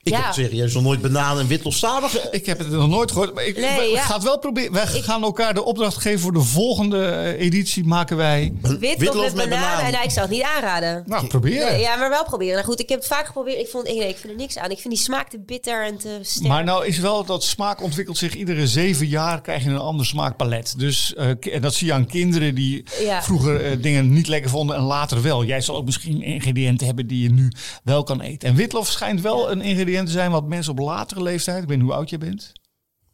Ik 0.08 0.14
Ja. 0.14 0.24
heb 0.24 0.32
serieus 0.34 0.74
nog 0.74 0.82
nooit 0.82 1.00
banaan 1.00 1.38
en 1.38 1.46
witlof 1.46 1.74
samen 1.74 2.10
Ik 2.30 2.46
heb 2.46 2.58
het 2.58 2.70
nog 2.70 2.88
nooit 2.88 3.12
gehoord. 3.12 3.34
Maar 3.34 3.44
ik, 3.44 3.56
Nee, 3.58 3.78
we, 3.80 3.86
ja. 3.86 4.14
het 4.14 4.22
wel 4.22 4.38
proberen. 4.38 4.72
Wij 4.72 4.86
gaan 4.86 5.22
elkaar 5.22 5.54
de 5.54 5.64
opdracht 5.64 5.96
geven 5.96 6.20
voor 6.20 6.32
de 6.32 6.40
volgende 6.40 7.04
eh, 7.06 7.40
editie. 7.44 7.84
Maken 7.84 8.16
wij. 8.16 8.52
witlof, 8.80 9.34
met, 9.34 9.48
bananen. 9.48 9.84
En 9.84 9.92
nou, 9.92 10.04
ik 10.04 10.10
zou 10.10 10.26
het 10.26 10.34
niet 10.34 10.42
aanraden. 10.56 11.02
Nou, 11.06 11.26
proberen. 11.26 11.72
Nee, 11.72 11.80
ja, 11.80 11.96
maar 11.96 12.10
wel 12.10 12.24
proberen. 12.24 12.54
Nou 12.54 12.64
goed, 12.66 12.80
ik 12.80 12.88
heb 12.88 12.98
het 12.98 13.08
vaak 13.08 13.26
geprobeerd. 13.26 13.58
Ik 13.60 13.68
vond, 13.68 13.84
nee, 13.84 14.08
ik 14.08 14.16
vind 14.16 14.32
er 14.32 14.38
niks 14.38 14.58
aan. 14.58 14.70
Ik 14.70 14.78
vind 14.78 14.94
die 14.94 15.02
smaak 15.02 15.28
te 15.28 15.38
bitter 15.38 15.84
en 15.84 15.98
te 15.98 16.18
sterk. 16.22 16.48
Maar 16.48 16.64
nou 16.64 16.86
is 16.86 16.98
wel 16.98 17.24
dat 17.24 17.44
smaak 17.44 17.82
ontwikkelt 17.82 18.16
zich 18.18 18.34
iedere 18.34 18.66
zeven 18.66 19.06
jaar 19.06 19.40
krijg 19.40 19.64
je 19.64 19.70
een 19.70 19.78
ander 19.78 20.06
smaakpalet. 20.06 20.74
Dus 20.78 21.14
eh, 21.14 21.28
en 21.54 21.60
dat 21.60 21.74
zie 21.74 21.86
je 21.86 21.92
aan 21.92 22.06
kinderen 22.06 22.54
die 22.54 22.84
Ja. 23.00 23.22
vroeger 23.22 23.64
eh, 23.64 23.82
dingen 23.82 24.12
niet 24.12 24.28
lekker 24.28 24.50
vonden 24.50 24.76
en 24.76 24.82
later 24.82 25.22
wel. 25.22 25.44
Jij 25.44 25.60
zal 25.60 25.76
ook 25.76 25.84
misschien 25.84 26.22
ingrediënten 26.22 26.86
hebben 26.86 27.06
die 27.06 27.22
je 27.22 27.30
nu 27.30 27.52
wel 27.84 28.02
kan 28.02 28.20
eten. 28.20 28.48
En 28.48 28.54
witlof 28.54 28.88
schijnt 28.88 29.20
wel 29.20 29.50
een 29.50 29.60
ingrediënt 29.60 29.97
te 30.04 30.10
zijn 30.12 30.30
wat 30.30 30.46
mensen 30.48 30.72
op 30.72 30.78
latere 30.78 31.22
leeftijd, 31.22 31.62
ik 31.62 31.68
weet 31.68 31.76
niet 31.78 31.86
hoe 31.86 31.96
oud 31.96 32.10
je 32.10 32.18
bent. 32.18 32.52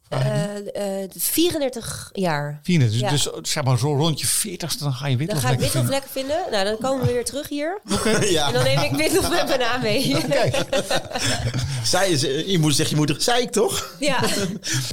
Eh, 0.09 1.01
eh, 1.03 1.09
34 1.17 2.09
jaar. 2.13 2.59
34. 2.63 2.99
Ja. 3.01 3.09
Dus, 3.09 3.23
dus 3.41 3.51
zeg 3.51 3.63
maar 3.63 3.77
zo 3.77 3.95
rond 3.95 4.19
je 4.19 4.27
40ste 4.27 4.79
dan 4.79 4.93
ga 4.93 5.07
je 5.07 5.17
Dan 5.17 5.25
witlof 5.25 5.41
ga 5.43 5.49
ik 5.51 5.59
lekker 5.59 5.59
witlof 5.59 5.71
vinden. 5.71 5.89
lekker 5.89 6.09
vinden. 6.09 6.37
Nou, 6.51 6.63
dan 6.65 6.77
komen 6.77 7.05
we 7.07 7.13
weer 7.13 7.25
terug 7.25 7.49
hier. 7.49 7.81
ja. 8.29 8.47
En 8.47 8.53
dan 8.53 8.63
neem 8.63 8.79
ik 8.79 8.91
witlof 8.91 9.29
met 9.29 9.45
banaan 9.47 9.81
mee. 9.81 10.15
Kijk, 10.29 10.63
Zij, 11.83 12.17
ze- 12.17 12.43
je 12.51 12.57
moeder 12.57 12.75
zegt 12.75 12.89
je 12.89 12.95
moeder, 12.95 13.21
zei 13.21 13.41
ik 13.41 13.51
toch? 13.51 13.95
ja. 13.99 14.19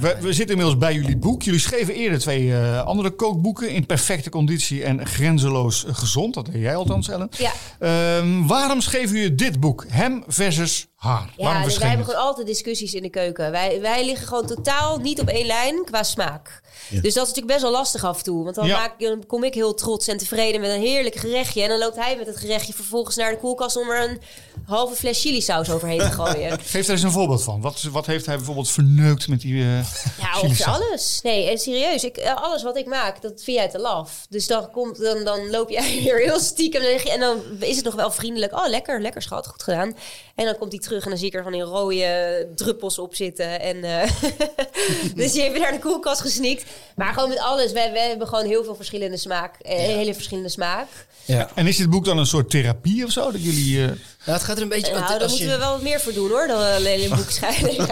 we, 0.01 0.17
we 0.21 0.33
zitten 0.33 0.57
inmiddels 0.57 0.79
bij 0.79 0.95
jullie 0.95 1.17
boek. 1.17 1.43
Jullie 1.43 1.61
schreven 1.61 1.95
eerder 1.95 2.19
twee 2.19 2.53
eh, 2.55 2.83
andere 2.85 3.11
kookboeken 3.11 3.71
in 3.71 3.87
perfecte 3.87 4.31
conditie 4.31 4.85
en 4.85 5.07
grenzeloos 5.07 5.85
gezond. 5.89 6.35
Dat 6.35 6.47
deed 6.47 6.61
jij 6.63 6.77
althans, 6.77 7.09
Ellen. 7.09 7.29
Ja. 7.39 7.53
Ehm, 7.79 8.47
waarom 8.47 8.81
schreven 8.81 9.17
jullie 9.17 9.35
dit 9.35 9.61
boek? 9.61 9.85
Hem 9.89 10.25
versus 10.27 10.87
haar. 11.03 11.33
Ja, 11.37 11.65
dus 11.65 11.79
wij 11.79 11.89
hebben 11.89 12.07
gewoon 12.07 12.21
altijd 12.21 12.47
discussies 12.47 12.95
in 12.95 13.03
de 13.03 13.09
keuken. 13.11 13.51
Wij, 13.51 13.81
wij 13.81 14.05
liggen 14.05 14.27
gewoon 14.27 14.47
totaal 14.47 14.99
niet 14.99 15.21
op 15.21 15.29
één 15.29 15.47
lijn 15.47 15.85
qua 15.85 16.03
smaak. 16.03 16.61
Dus 16.91 17.01
dat 17.01 17.07
is 17.07 17.15
natuurlijk 17.15 17.47
best 17.47 17.63
wel 17.63 17.71
lastig 17.71 18.05
af 18.05 18.19
en 18.19 18.25
toe. 18.25 18.45
Want 18.45 18.55
dan, 18.57 18.67
Ja. 18.67 18.77
maak, 18.79 19.01
dan 19.01 19.27
kom 19.27 19.45
ik 19.45 19.55
heel 19.55 19.75
trots 19.75 20.09
en 20.09 20.17
tevreden 20.19 20.61
met 20.61 20.71
een 20.71 20.81
heerlijk 20.81 21.15
gerechtje. 21.15 21.63
En 21.63 21.69
dan 21.69 21.79
loopt 21.79 21.97
hij 21.97 22.17
met 22.17 22.27
het 22.27 22.37
gerechtje 22.37 22.73
vervolgens 22.73 23.17
naar 23.17 23.31
de 23.31 23.39
koelkast 23.39 23.77
om 23.77 23.91
er 23.91 24.11
een 24.11 24.21
halve 24.67 24.95
fles 24.95 25.21
chilisaus 25.21 25.71
overheen 25.71 25.99
te 25.99 26.11
gooien. 26.23 26.59
Geef 26.61 26.87
daar 26.87 26.95
eens 26.95 27.03
een 27.05 27.11
voorbeeld 27.11 27.43
van. 27.43 27.61
Wat, 27.61 27.83
wat 27.83 28.07
heeft 28.07 28.27
hij 28.27 28.37
bijvoorbeeld 28.37 28.71
verneukt 28.71 29.29
met 29.29 29.41
die 29.41 29.63
eh 29.63 29.79
Ja, 30.21 30.41
ongeveer 30.43 30.67
alles. 30.67 31.21
Nee, 31.23 31.51
en 31.51 31.59
serieus. 31.59 32.05
Ik, 32.05 32.17
eh, 32.17 32.35
alles 32.37 32.63
wat 32.63 32.77
ik 32.77 32.87
maak, 32.87 33.23
dat 33.23 33.43
vind 33.43 33.57
jij 33.57 33.69
te 33.69 33.79
laf. 33.79 34.27
Dus 34.29 34.47
dan, 34.47 34.71
komt, 34.71 35.01
dan, 35.01 35.25
dan 35.25 35.51
loop 35.51 35.71
jij 35.71 36.01
weer 36.05 36.19
heel 36.19 36.41
stiekem. 36.41 36.83
En 36.83 37.21
dan 37.21 37.41
is 37.61 37.77
het 37.77 37.85
nog 37.85 37.95
wel 37.95 38.11
vriendelijk. 38.11 38.53
Oh, 38.53 38.69
lekker, 38.69 39.01
lekker 39.01 39.23
schat, 39.23 39.47
goed 39.47 39.63
gedaan. 39.63 39.97
En 40.35 40.45
dan 40.45 40.59
komt 40.59 40.73
hij 40.73 40.81
terug 40.81 40.91
en 41.01 41.09
dan 41.09 41.19
zie 41.19 41.27
ik 41.27 41.35
er 41.35 41.43
van 41.43 41.53
die 41.53 41.61
rode 41.63 42.49
druppels 42.55 42.99
op 42.99 43.15
zitten. 43.15 43.61
En, 43.61 43.85
eh, 43.85 44.11
dus 45.15 45.33
je 45.33 45.41
hebt 45.43 45.59
naar 45.59 45.73
de 45.73 45.79
koelkast 45.79 46.21
gesnikt. 46.21 46.65
Maar 46.97 47.13
gewoon 47.13 47.29
met 47.29 47.39
alles. 47.39 47.73
Wij, 47.73 47.93
wij 47.93 48.09
hebben 48.09 48.27
gewoon 48.29 48.45
heel 48.47 48.65
veel 48.65 48.75
verschillende 48.75 49.17
smaak. 49.17 49.55
eh, 49.61 49.77
Hele 49.77 50.15
verschillende 50.15 50.49
smaak. 50.49 50.87
Ja. 51.25 51.51
En 51.55 51.67
is 51.67 51.77
dit 51.77 51.91
boek 51.91 52.05
dan 52.05 52.19
een 52.19 52.27
soort 52.27 52.51
therapie 52.51 53.05
of 53.05 53.11
zo? 53.11 53.31
Dat 53.33 53.43
jullie... 53.45 53.85
eh, 53.85 53.91
Nou, 54.25 54.39
het 54.39 54.47
gaat 54.47 54.57
er 54.57 54.63
een 54.63 54.69
beetje... 54.69 54.93
Nou, 54.93 55.07
daar 55.07 55.21
als 55.23 55.31
moeten 55.31 55.47
je- 55.49 55.53
we 55.53 55.59
wel 55.59 55.73
wat 55.73 55.83
meer 55.83 56.01
voor 56.01 56.13
doen 56.13 56.29
hoor. 56.31 56.47
Dan 56.47 56.75
alleen 56.75 57.03
een 57.11 57.17
boek 57.17 57.31
schrijven. 57.31 57.87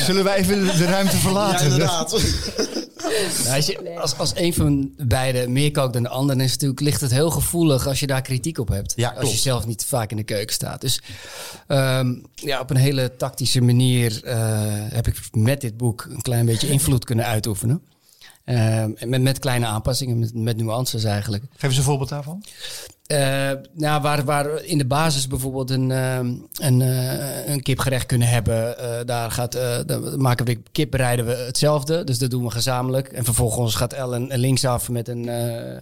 Zullen 0.06 0.24
wij 0.24 0.36
even 0.36 0.64
de 0.64 0.84
ruimte 0.84 1.14
Ja, 1.16 1.20
verlaten? 1.22 1.64
inderdaad. 1.66 2.16
Nou, 3.44 3.56
als, 3.56 3.66
je, 3.66 3.98
als, 4.00 4.18
als 4.18 4.32
een 4.34 4.54
van 4.54 4.92
beide 4.96 5.48
meer 5.48 5.70
kookt 5.70 5.92
dan 5.92 6.02
de 6.02 6.08
ander, 6.08 6.36
dan 6.36 6.44
is 6.44 6.52
het 6.52 6.60
natuurlijk, 6.60 6.90
ligt 6.90 7.00
het 7.00 7.10
heel 7.10 7.30
gevoelig 7.30 7.86
als 7.86 8.00
je 8.00 8.06
daar 8.06 8.22
kritiek 8.22 8.58
op 8.58 8.68
hebt. 8.68 8.92
Ja, 8.96 9.14
als 9.18 9.30
je 9.30 9.36
zelf 9.38 9.66
niet 9.66 9.84
vaak 9.84 10.10
in 10.10 10.16
de 10.16 10.22
keuken 10.22 10.54
staat. 10.54 10.80
Dus 10.80 11.00
ehm, 11.66 12.14
ja, 12.34 12.60
op 12.60 12.70
een 12.70 12.76
hele 12.76 13.16
tactische 13.16 13.60
manier 13.60 14.24
eh, 14.24 14.36
heb 14.92 15.06
ik 15.06 15.16
met 15.32 15.60
dit 15.60 15.76
boek 15.76 16.06
een 16.10 16.22
klein 16.22 16.46
beetje 16.46 16.68
invloed 16.68 17.04
kunnen 17.04 17.24
uitoefenen. 17.26 17.82
Ehm, 18.44 18.90
met, 19.04 19.22
met 19.22 19.38
kleine 19.38 19.66
aanpassingen, 19.66 20.18
met, 20.18 20.34
met 20.34 20.56
nuances 20.56 21.04
eigenlijk. 21.04 21.44
Geef 21.56 21.62
eens 21.70 21.76
een 21.78 21.82
voorbeeld 21.84 22.08
daarvan. 22.08 22.44
Eh, 23.10 23.50
nou, 23.74 24.02
waar, 24.02 24.24
waar 24.24 24.64
in 24.64 24.78
de 24.78 24.86
basis 24.86 25.26
bijvoorbeeld 25.26 25.70
een, 25.70 25.90
ehm, 25.90 26.32
een, 26.58 26.80
eh, 26.82 27.52
een 27.52 27.62
kipgerecht 27.62 28.06
kunnen 28.06 28.28
hebben. 28.28 28.78
eh, 28.78 29.06
daar 29.06 29.30
gaat, 29.30 29.54
eh, 29.54 29.78
dan 29.86 30.20
maken 30.20 30.46
we 30.46 30.60
kip 30.72 30.90
bereiden 30.90 31.26
we 31.26 31.32
hetzelfde. 31.32 32.04
Dus 32.04 32.18
dat 32.18 32.30
doen 32.30 32.42
we 32.44 32.50
gezamenlijk. 32.50 33.08
En 33.08 33.24
vervolgens 33.24 33.74
gaat 33.74 33.92
Ellen 33.92 34.38
linksaf 34.38 34.88
met, 34.88 35.08
een, 35.08 35.28
eh, 35.28 35.76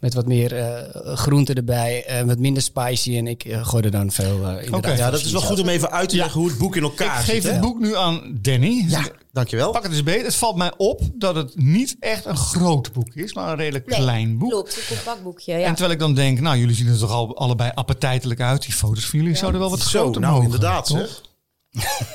met 0.00 0.14
wat 0.14 0.26
meer 0.26 0.56
eh 0.56 1.14
groenten 1.16 1.54
erbij. 1.54 2.04
en 2.06 2.26
wat 2.26 2.38
minder 2.38 2.62
spicy. 2.62 3.16
En 3.16 3.26
ik 3.26 3.44
gooi 3.62 3.84
er 3.84 3.90
dan 3.90 4.10
veel 4.10 4.24
eh 4.46 4.48
inderdaad. 4.64 4.74
Oké. 4.74 4.92
Ja, 4.92 5.10
dat 5.10 5.24
is 5.24 5.32
wel 5.32 5.40
goed 5.40 5.60
om 5.60 5.68
even 5.68 5.90
uit 5.90 6.08
te 6.08 6.16
leggen 6.16 6.40
hoe 6.40 6.48
het 6.48 6.58
boek 6.58 6.76
in 6.76 6.82
Ik 6.84 6.88
elkaar 6.88 7.16
geef 7.22 7.34
zit. 7.34 7.42
het 7.42 7.52
hè? 7.52 7.60
boek 7.60 7.80
nu 7.80 7.96
aan 7.96 8.38
Danny. 8.40 8.84
Ja, 8.88 9.04
dankjewel. 9.32 9.70
Pak 9.70 9.82
het 9.82 9.92
eens 9.92 10.02
beet. 10.02 10.24
Het 10.24 10.34
valt 10.34 10.56
mij 10.56 10.72
op 10.76 11.00
dat 11.14 11.34
het 11.34 11.56
niet 11.56 11.96
echt 12.00 12.24
een 12.24 12.36
groot 12.36 12.92
boek 12.92 13.14
is, 13.14 13.34
maar 13.34 13.48
een 13.48 13.56
redelijk 13.56 13.86
Nee, 13.86 13.98
klein 13.98 14.38
boek. 14.38 14.50
Klopt, 14.50 14.76
een 14.76 14.96
compact 14.96 15.22
boekje. 15.22 15.52
En 15.52 15.60
Ja. 15.60 15.68
terwijl 15.70 15.90
ik 15.92 15.98
dan 15.98 16.14
denk, 16.14 16.40
nou, 16.40 16.58
jullie 16.58 16.71
zien 16.74 16.88
er 16.88 16.98
toch 16.98 17.10
al, 17.10 17.36
allebei 17.36 17.70
appetijtelijk 17.74 18.40
uit. 18.40 18.62
Die 18.62 18.72
foto's 18.72 19.04
van 19.06 19.18
jullie 19.18 19.36
zouden 19.36 19.60
wel 19.60 19.70
wat 19.70 19.80
Zo, 19.80 20.00
groter 20.00 20.20
nou 20.20 20.32
mogen. 20.32 20.44
inderdaad. 20.50 20.86
toch? 20.86 20.98
Zeg. 20.98 21.20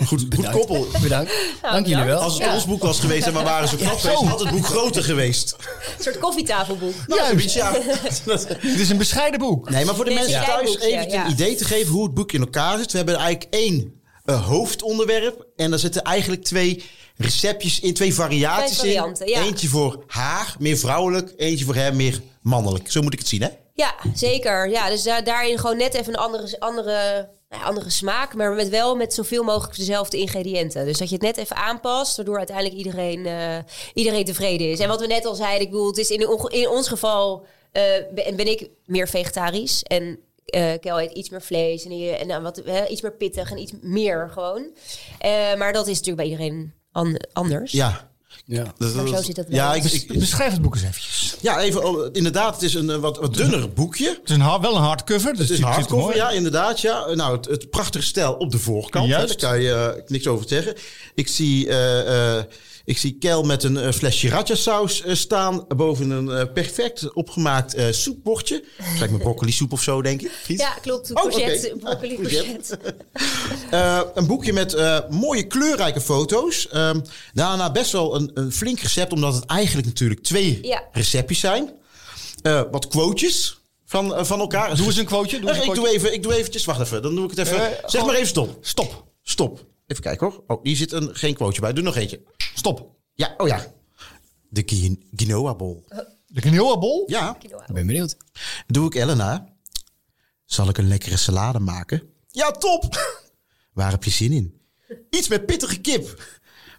Goed, 0.08 0.26
goed 0.36 0.50
koppel. 0.50 0.88
Bedankt. 1.02 1.32
Dank 1.62 1.88
jullie 1.88 2.04
wel. 2.04 2.20
Als 2.20 2.34
het 2.34 2.42
Ja. 2.44 2.54
ons 2.54 2.66
boek 2.66 2.82
was 2.82 3.00
geweest 3.00 3.28
en 3.28 3.34
we 3.34 3.42
waren 3.44 3.68
zo 3.68 3.78
knap 3.78 4.00
geweest, 4.00 4.22
had 4.24 4.40
het 4.40 4.50
boek 4.52 4.66
groter 4.66 5.04
geweest. 5.04 5.56
Een 5.98 6.04
soort 6.04 6.18
koffietafelboek. 6.20 6.94
Nou, 7.08 7.40
ja. 7.48 7.72
Het 8.60 8.80
is 8.80 8.90
een 8.90 8.98
bescheiden 8.98 9.40
boek. 9.40 9.70
Nee, 9.70 9.86
maar 9.86 9.96
voor 9.96 10.06
de 10.06 10.14
mensen 10.14 10.44
thuis 10.46 10.78
even 10.80 11.10
ja. 11.10 11.26
een 11.26 11.32
idee 11.32 11.56
te 11.56 11.66
geven 11.66 11.94
hoe 11.94 12.04
het 12.04 12.14
boek 12.14 12.32
in 12.32 12.40
elkaar 12.40 12.78
zit. 12.78 12.92
We 12.92 12.98
hebben 12.98 13.16
eigenlijk 13.16 13.54
één 13.54 14.02
eh, 14.26 14.46
hoofdonderwerp 14.48 15.46
en 15.56 15.70
daar 15.70 15.80
zitten 15.80 16.02
eigenlijk 16.02 16.44
twee 16.44 16.84
receptjes 17.16 17.80
in, 17.80 17.94
twee 17.94 18.14
variaties 18.14 18.78
Twee 18.78 18.92
varianten, 18.96 19.26
in. 19.26 19.32
ja. 19.32 19.42
Eentje 19.44 19.68
voor 19.68 20.04
haar, 20.08 20.56
meer 20.60 20.78
vrouwelijk. 20.78 21.34
Eentje 21.38 21.66
voor 21.66 21.76
hem, 21.76 21.96
meer 21.96 22.22
mannelijk. 22.42 22.92
Zo 22.92 23.02
moet 23.02 23.14
ik 23.14 23.20
het 23.20 23.28
zien, 23.28 23.42
hè? 23.42 23.50
Ja, 23.78 23.96
zeker. 24.14 24.70
Ja, 24.70 24.90
dus 24.90 25.04
da- 25.04 25.22
daarin 25.22 25.58
gewoon 25.60 25.78
net 25.78 25.94
even 25.94 26.14
een 26.14 26.20
andere, 26.20 26.60
andere, 26.60 27.30
nou 27.50 27.62
ja, 27.62 27.68
andere 27.68 27.90
smaak, 27.90 28.34
maar 28.36 28.52
met 28.52 28.70
wel 28.70 28.96
met 28.96 29.14
zoveel 29.14 29.44
mogelijk 29.44 29.78
dezelfde 29.78 30.18
ingrediënten. 30.18 30.86
Dus 30.86 30.98
dat 30.98 31.08
je 31.10 31.16
het 31.16 31.24
net 31.24 31.38
even 31.38 31.56
aanpast, 31.56 32.16
waardoor 32.16 32.38
uiteindelijk 32.38 32.76
iedereen, 32.78 33.26
eh, 33.26 33.58
iedereen 33.94 34.26
tevreden 34.26 34.72
is. 34.72 34.80
En 34.80 34.88
wat 34.88 35.00
we 35.00 35.08
net 35.08 35.26
al 35.26 35.36
zeiden, 35.36 35.62
ik 35.62 35.70
bedoel, 35.72 35.88
het 35.88 35.98
is 35.98 36.10
in, 36.10 36.50
in 36.50 36.70
ons 36.70 36.88
geval 36.88 37.46
eh, 37.72 37.84
ben, 38.36 38.48
ik 38.48 38.70
meer 38.86 39.08
vegetarisch 39.08 39.84
en 39.84 40.20
eh 40.46 40.74
Kel 40.80 41.02
eet 41.02 41.12
iets 41.12 41.30
meer 41.30 41.42
vlees 41.42 41.86
en, 41.86 42.30
en 42.30 42.42
wat, 42.44 42.62
iets 42.90 43.02
meer 43.02 43.14
pittig 43.14 43.52
en 43.52 43.58
iets 43.58 43.72
meer 43.82 44.30
gewoon. 44.32 44.72
Maar 45.58 45.74
dat 45.74 45.88
is 45.88 45.98
natuurlijk 45.98 46.18
bij 46.18 46.26
iedereen 46.26 46.74
an- 46.92 47.20
anders. 47.34 47.72
Ja. 47.72 48.10
Ja. 48.50 48.74
Dat- 48.78 48.94
Maar 48.94 49.08
zo 49.08 49.22
zit 49.22 49.38
het 49.38 49.48
wel. 49.48 49.58
Ja, 49.58 49.74
ik, 49.74 49.84
ik- 49.84 50.20
Beschrijf 50.20 50.52
het 50.52 50.62
boek 50.62 50.76
eens 50.76 50.84
eventjes. 50.84 51.36
ja, 51.42 51.60
even. 51.60 51.84
oh, 51.84 52.10
Inderdaad, 52.12 52.54
het 52.54 52.64
is 52.64 52.74
een 52.74 52.90
eh, 52.90 52.96
wat, 52.98 53.18
wat 53.18 53.34
dunner 53.34 53.74
boekje. 53.74 54.08
Het 54.10 54.30
is 54.30 54.36
een, 54.36 54.42
hard- 54.42 54.62
wel 54.62 54.76
een 54.76 54.82
hardcover. 54.82 55.32
Dus 55.32 55.40
Het 55.40 55.50
is 55.50 55.58
een 55.60 55.64
er 55.66 55.72
hardcover, 55.72 56.16
ja, 56.16 56.30
inderdaad. 56.30 56.82
Ja. 56.82 57.14
Nou, 57.14 57.36
het, 57.38 57.46
het 57.46 57.70
prachtige 57.70 58.06
stijl 58.06 58.34
op 58.34 58.52
de 58.52 58.58
voorkant. 58.60 59.10
hè. 59.12 59.26
Daar 59.26 59.36
kan 59.36 59.62
je 59.62 59.72
eh, 59.74 60.02
niks 60.12 60.28
over 60.28 60.48
zeggen. 60.48 60.74
Ik 61.16 61.28
zie 61.28 61.68
eh, 61.70 62.38
eh, 62.38 62.44
Ik 62.88 62.98
zie 62.98 63.18
Kel 63.18 63.44
met 63.44 63.64
een 63.64 63.78
eh, 63.78 63.92
flesje 63.92 64.30
raja 64.30 64.56
saus 64.56 65.02
eh, 65.02 65.16
staan 65.16 65.66
boven 65.68 66.10
een 66.10 66.30
eh, 66.32 66.54
perfect 66.54 67.14
opgemaakt 67.14 67.76
soepbordje. 67.92 68.64
Kijk 69.00 69.12
met 69.12 69.22
broccoli 69.22 69.52
soep 69.52 69.72
of 69.72 69.82
zo, 69.82 70.02
denk 70.02 70.22
ik. 70.22 70.32
Ja, 70.48 70.70
klopt. 70.82 71.10
Oh, 71.14 71.22
broccoli 71.22 71.44
Ah, 71.44 71.50
courgette. 71.80 72.16
courgette. 72.16 72.78
Eh, 73.72 74.02
een 74.14 74.28
boekje 74.28 74.54
met 74.54 74.74
eh, 74.74 75.00
mooie 75.10 75.48
kleurrijke 75.48 76.02
foto's. 76.02 76.68
Ehm 76.68 77.00
daarna 77.34 77.72
best 77.72 77.92
wel 77.92 78.16
een, 78.16 78.32
een 78.34 78.52
flink 78.52 78.80
recept, 78.80 79.14
omdat 79.14 79.34
het 79.36 79.46
eigenlijk 79.46 79.88
natuurlijk 79.88 80.24
twee 80.24 80.60
Ja. 80.62 80.84
receptjes 80.92 81.40
zijn. 81.40 81.72
Eh, 82.42 82.62
wat 82.72 82.88
quotejes 82.88 83.60
van, 83.86 84.26
van 84.26 84.40
elkaar. 84.40 84.76
Doe 84.76 84.86
eens 84.86 84.98
een 84.98 85.06
quoteje. 85.06 85.40
Doe 85.42 85.50
eens 85.50 85.60
een 85.60 85.66
ik, 85.68 85.76
doe 85.76 85.90
even, 85.90 86.14
ik 86.14 86.24
doe 86.24 86.36
eventjes, 86.36 86.66
wacht 86.66 86.82
even. 86.82 87.02
Dan 87.02 87.16
doe 87.16 87.24
ik 87.24 87.30
het 87.30 87.40
even. 87.40 87.58
Zeg 87.60 87.80
gewoon- 87.90 88.06
maar 88.06 88.16
even 88.16 88.28
stop. 88.28 88.58
Stop. 88.62 89.04
Stop. 89.24 89.66
Even 89.88 90.04
kijken 90.04 90.28
hoor. 90.28 90.44
Oh, 90.48 90.64
hier 90.64 90.76
zit 90.76 90.92
een, 90.92 91.16
geen 91.16 91.34
quoteje 91.36 91.62
bij. 91.62 91.74
Doe 91.74 91.84
nog 91.84 91.96
eentje. 91.96 92.24
Stop. 92.56 92.96
Ja, 93.14 93.34
oh 93.38 93.48
ja. 93.48 93.74
De 94.50 94.64
quin- 94.64 95.04
quinoa 95.16 95.56
bol. 95.56 95.86
De 96.28 96.42
quinoa 96.42 96.78
bol. 96.78 97.04
Ja. 97.08 97.38
Ik 97.42 97.74
ben 97.74 97.88
benieuwd. 97.88 98.18
doe 98.68 98.86
ik 98.86 98.96
Elena. 98.96 99.56
Zal 100.46 100.70
ik 100.70 100.78
een 100.78 100.88
lekkere 100.88 101.18
salade 101.18 101.60
maken? 101.60 102.10
Ja, 102.28 102.52
top! 102.52 102.96
Waar 103.74 103.92
heb 103.92 104.04
je 104.04 104.10
zin 104.10 104.32
in? 104.32 104.62
Iets 105.10 105.28
met 105.28 105.46
pittige 105.46 105.80
kip. 105.82 106.24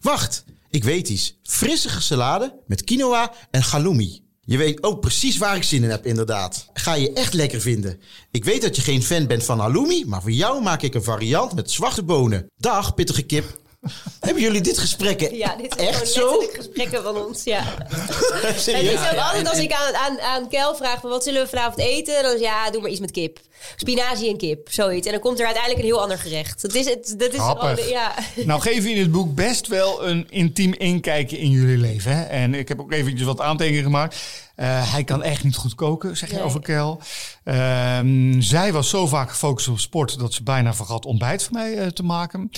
Wacht, 0.00 0.44
ik 0.70 0.84
weet 0.84 1.08
iets. 1.08 1.38
Frissige 1.42 2.00
salade 2.00 2.62
met 2.66 2.84
quinoa 2.84 3.32
en 3.50 3.62
halloumi. 3.62 4.27
Je 4.48 4.56
weet 4.56 4.82
ook 4.82 5.00
precies 5.00 5.38
waar 5.38 5.56
ik 5.56 5.62
zin 5.62 5.82
in 5.82 5.90
heb, 5.90 6.06
inderdaad. 6.06 6.68
Ga 6.72 6.94
je 6.94 7.12
echt 7.12 7.32
lekker 7.32 7.60
vinden. 7.60 8.00
Ik 8.30 8.44
weet 8.44 8.62
dat 8.62 8.76
je 8.76 8.82
geen 8.82 9.02
fan 9.02 9.26
bent 9.26 9.44
van 9.44 9.60
halloumi, 9.60 10.04
maar 10.06 10.22
voor 10.22 10.30
jou 10.30 10.62
maak 10.62 10.82
ik 10.82 10.94
een 10.94 11.02
variant 11.02 11.54
met 11.54 11.70
zwarte 11.70 12.02
bonen. 12.02 12.50
Dag, 12.56 12.94
pittige 12.94 13.22
kip. 13.22 13.60
Hebben 14.20 14.42
jullie 14.42 14.60
dit 14.60 14.78
gesprekken 14.78 15.36
Ja, 15.36 15.56
dit 15.56 15.74
zijn 15.76 15.88
echt 15.88 16.08
zo? 16.08 16.20
letterlijk 16.20 16.56
gesprekken 16.56 17.02
van 17.02 17.16
ons, 17.26 17.44
ja. 17.44 17.64
Het 17.88 18.56
is 18.56 18.62
Serieus? 18.74 19.10
ook 19.12 19.18
altijd 19.18 19.48
als 19.48 19.58
ik 19.58 19.72
aan, 19.72 19.94
aan, 19.94 20.20
aan 20.20 20.48
Kel 20.48 20.76
vraag 20.76 21.00
van 21.00 21.10
wat 21.10 21.24
zullen 21.24 21.42
we 21.42 21.48
vanavond 21.48 21.78
eten, 21.78 22.22
dan 22.22 22.34
is 22.34 22.40
ja, 22.40 22.70
doe 22.70 22.80
maar 22.80 22.90
iets 22.90 23.00
met 23.00 23.10
kip. 23.10 23.38
Spinazie 23.76 24.28
en 24.30 24.36
kip, 24.36 24.70
zoiets. 24.70 25.06
En 25.06 25.12
dan 25.12 25.20
komt 25.20 25.38
er 25.38 25.44
uiteindelijk 25.44 25.84
een 25.84 25.90
heel 25.90 26.02
ander 26.02 26.18
gerecht. 26.18 26.62
Het 26.62 26.74
is, 26.74 26.86
het, 26.88 27.14
dat 27.18 27.32
is 27.32 27.40
gewoon, 27.40 27.76
ja. 27.88 28.14
Nou 28.44 28.60
geven 28.60 28.82
we 28.82 28.90
in 28.90 29.00
het 29.00 29.12
boek 29.12 29.34
best 29.34 29.66
wel 29.66 30.06
een 30.06 30.26
intiem 30.30 30.74
inkijkje 30.74 31.38
in 31.38 31.50
jullie 31.50 31.78
leven. 31.78 32.16
Hè? 32.16 32.22
En 32.22 32.54
ik 32.54 32.68
heb 32.68 32.80
ook 32.80 32.92
eventjes 32.92 33.26
wat 33.26 33.40
aantekeningen 33.40 33.84
gemaakt. 33.84 34.16
Eh, 34.58 34.92
hij 34.92 35.04
kan 35.04 35.22
echt 35.22 35.44
niet 35.44 35.56
goed 35.56 35.74
koken, 35.74 36.16
zeg 36.16 36.28
je 36.28 36.34
Nee. 36.34 36.44
over 36.44 36.60
Kel. 36.60 37.00
Ehm, 37.44 38.40
zij 38.40 38.72
was 38.72 38.88
zo 38.88 39.06
vaak 39.06 39.30
gefocust 39.30 39.68
op 39.68 39.78
sport 39.78 40.18
dat 40.18 40.32
ze 40.32 40.42
bijna 40.42 40.74
vergat 40.74 41.06
ontbijt 41.06 41.42
voor 41.42 41.52
mij 41.52 41.76
eh, 41.78 41.86
te 41.86 42.02
maken. 42.02 42.50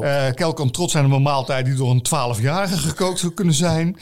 Eh, 0.00 0.26
Kel 0.34 0.52
kan 0.52 0.70
trots 0.70 0.92
zijn 0.92 1.04
op 1.06 1.12
een 1.12 1.22
maaltijd 1.22 1.64
die 1.64 1.74
door 1.74 1.90
een 1.90 2.02
12-jarige 2.02 2.76
gekookt 2.76 3.18
zou 3.18 3.32
kunnen 3.32 3.54
zijn. 3.54 3.98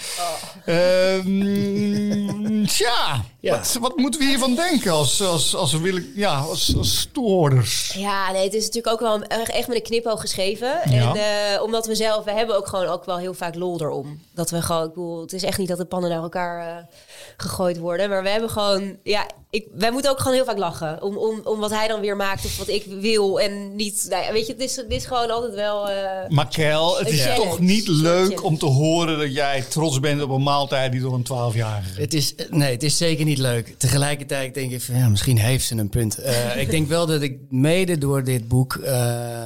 Ehm, 0.64 2.64
tja, 2.66 3.24
Ja. 3.40 3.56
Wat, 3.56 3.76
wat 3.80 3.96
moeten 3.96 4.20
we 4.20 4.26
hiervan 4.26 4.54
denken 4.54 4.92
als, 4.92 5.22
als, 5.22 5.54
als 5.56 5.72
we 5.72 5.80
willen, 5.80 6.12
ja, 6.14 6.38
als, 6.38 6.76
als 6.76 7.08
toehoorders? 7.12 7.92
Ja, 7.96 8.30
nee, 8.32 8.44
het 8.44 8.54
is 8.54 8.64
natuurlijk 8.66 8.94
ook 8.94 9.00
wel 9.00 9.14
een- 9.14 9.26
echt 9.46 9.68
met 9.68 9.76
een 9.76 9.82
knipoog 9.82 10.20
geschreven. 10.20 10.80
Ja. 10.90 11.14
En 11.14 11.16
eh, 11.54 11.62
omdat 11.62 11.86
we 11.86 11.94
zelf, 11.94 12.24
we 12.24 12.32
hebben 12.32 12.56
ook 12.56 12.66
gewoon 12.66 12.86
ook 12.86 13.04
wel 13.04 13.18
heel 13.18 13.34
vaak 13.34 13.54
lol 13.54 13.80
erom. 13.80 14.20
Dat 14.34 14.50
we 14.50 14.62
gewoon, 14.62 14.82
ik 14.82 14.88
bedoel, 14.94 15.20
het 15.20 15.32
is 15.32 15.42
echt 15.42 15.58
niet 15.58 15.68
dat 15.68 15.78
de 15.78 15.84
pannen 15.84 16.10
naar 16.10 16.22
elkaar 16.22 16.68
eh, 16.76 16.84
gegooid 17.40 17.78
worden. 17.78 18.08
Maar 18.08 18.22
we 18.22 18.28
hebben 18.28 18.50
gewoon, 18.50 18.96
ja, 19.02 19.26
ik, 19.50 19.66
wij 19.74 19.90
moeten 19.90 20.10
ook 20.10 20.18
gewoon 20.18 20.34
heel 20.34 20.44
vaak 20.44 20.58
lachen. 20.58 21.02
Om, 21.02 21.16
om, 21.16 21.40
om 21.44 21.58
wat 21.60 21.70
hij 21.70 21.88
dan 21.88 22.00
weer 22.00 22.16
maakt 22.16 22.44
of 22.44 22.58
wat 22.58 22.68
ik 22.68 22.84
wil. 23.00 23.40
En 23.40 23.76
niet, 23.76 24.06
nou 24.08 24.24
ja, 24.24 24.32
weet 24.32 24.46
je, 24.46 24.52
het 24.52 24.62
is, 24.62 24.76
het 24.76 24.86
is 24.92 25.04
gewoon 25.06 25.30
altijd 25.30 25.54
wel... 25.54 25.88
eh, 25.90 26.28
Maar 26.28 26.48
Kel, 26.48 26.98
het 26.98 27.08
is 27.08 27.20
challenge. 27.22 27.44
toch 27.44 27.58
niet 27.60 27.88
leuk 27.88 28.44
om 28.44 28.58
te 28.58 28.66
horen 28.66 29.18
dat 29.18 29.34
jij 29.34 29.62
trots 29.68 30.00
bent 30.00 30.22
op 30.22 30.30
een 30.30 30.42
maaltijd 30.42 30.92
die 30.92 31.00
door 31.00 31.14
een 31.14 31.26
12-jarige 31.52 32.00
Het 32.00 32.14
is, 32.14 32.34
nee, 32.50 32.72
het 32.72 32.82
is 32.82 32.96
zeker 32.96 33.24
niet 33.24 33.38
leuk. 33.38 33.74
Tegelijkertijd 33.78 34.54
denk 34.54 34.70
ik 34.72 34.82
van 34.82 34.96
ja, 34.96 35.08
misschien 35.08 35.38
heeft 35.38 35.66
ze 35.66 35.76
een 35.76 35.88
punt. 35.88 36.18
Eh, 36.18 36.56
ik 36.62 36.70
denk 36.70 36.88
wel 36.88 37.06
dat 37.06 37.22
ik 37.22 37.38
mede 37.48 37.98
door 37.98 38.24
dit 38.24 38.48
boek 38.48 38.74
eh, 38.74 39.44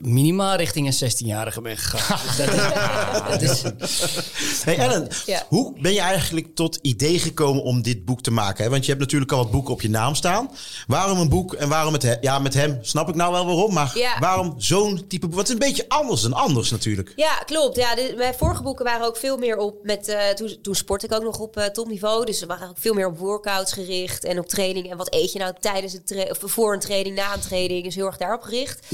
minimaal 0.00 0.56
richting 0.56 0.86
een 1.00 1.10
16-jarige 1.12 1.60
ben 1.60 1.76
gegaan. 1.76 2.18
Dus 3.38 3.62
dat 3.62 3.72
is, 3.80 4.00
dat 4.00 4.24
is, 4.38 4.62
Hey 4.64 4.76
Ellen, 4.78 5.08
Ja. 5.26 5.44
hoe 5.48 5.72
ben 5.80 5.92
je 5.92 6.00
eigenlijk 6.00 6.54
tot 6.54 6.78
idee 6.82 7.18
gekomen 7.18 7.62
om 7.62 7.82
dit 7.82 8.04
boek 8.04 8.22
te 8.22 8.30
maken? 8.30 8.64
Hè? 8.64 8.70
Want 8.70 8.84
je 8.84 8.90
hebt 8.90 9.02
natuurlijk 9.02 9.32
al 9.32 9.45
wat 9.46 9.54
boeken 9.54 9.74
op 9.74 9.82
je 9.82 9.90
naam 9.90 10.14
staan. 10.14 10.50
Waarom 10.86 11.18
een 11.18 11.28
boek 11.28 11.54
en 11.54 11.68
waarom 11.68 11.92
met 11.92 12.02
hem? 12.02 12.16
Ja, 12.20 12.38
met 12.38 12.54
hem 12.54 12.78
snap 12.82 13.08
ik 13.08 13.14
nou 13.14 13.32
wel 13.32 13.44
waarom, 13.46 13.72
maar 13.74 13.98
Ja. 13.98 14.18
waarom 14.18 14.54
zo'n 14.58 15.06
type 15.08 15.26
boek? 15.26 15.36
Wat 15.36 15.46
is 15.46 15.52
een 15.52 15.58
beetje 15.58 15.84
anders 15.88 16.20
dan 16.20 16.32
anders 16.32 16.70
natuurlijk. 16.70 17.12
Ja, 17.16 17.34
klopt. 17.36 17.76
Ja, 17.76 17.94
de, 17.94 18.14
mijn 18.16 18.34
vorige 18.34 18.62
boeken 18.62 18.84
waren 18.84 19.06
ook 19.06 19.16
veel 19.16 19.36
meer 19.36 19.56
op 19.56 19.78
met. 19.82 20.08
eh, 20.08 20.28
toen, 20.28 20.58
toen 20.62 20.74
sportte 20.74 21.06
ik 21.06 21.12
ook 21.12 21.22
nog 21.22 21.38
op 21.38 21.56
eh, 21.56 21.64
topniveau. 21.64 22.24
Dus 22.24 22.40
we 22.40 22.46
waren 22.46 22.68
ook 22.68 22.78
veel 22.78 22.94
meer 22.94 23.06
op 23.06 23.18
workouts 23.18 23.72
gericht 23.72 24.24
en 24.24 24.38
op 24.38 24.46
training. 24.46 24.90
En 24.90 24.96
wat 24.96 25.14
eet 25.14 25.32
je 25.32 25.38
nou 25.38 25.54
tijdens 25.60 25.92
het 25.92 26.26
of 26.30 26.50
voor 26.52 26.72
een 26.72 26.80
training, 26.80 27.16
na 27.16 27.34
een 27.34 27.40
training. 27.40 27.84
Dus 27.84 27.94
heel 27.94 28.06
erg 28.06 28.16
daarop 28.16 28.42
gericht. 28.42 28.86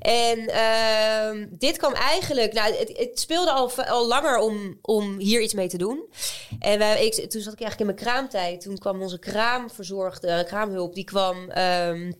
En 0.00 0.48
ehm, 0.48 1.46
dit 1.50 1.76
kwam 1.76 1.92
eigenlijk. 1.92 2.52
Nou, 2.52 2.74
het, 2.74 2.92
het 2.96 3.20
speelde 3.20 3.50
al, 3.50 3.70
al 3.88 4.06
langer 4.06 4.38
om, 4.38 4.78
om 4.82 5.18
hier 5.18 5.40
iets 5.40 5.54
mee 5.54 5.68
te 5.68 5.78
doen. 5.78 6.04
En 6.58 6.78
wij, 6.78 7.06
ik, 7.06 7.14
toen 7.30 7.40
zat 7.42 7.52
ik 7.52 7.60
eigenlijk 7.60 7.80
in 7.80 7.86
mijn 7.86 7.98
kraamtijd. 8.14 8.60
Toen 8.60 8.78
kwam 8.78 9.02
onze 9.02 9.18
kraamverzorgde, 10.00 10.44
kraamhulp, 10.48 10.94
die 10.94 11.04
kwam. 11.04 11.50
ehm, 11.50 12.12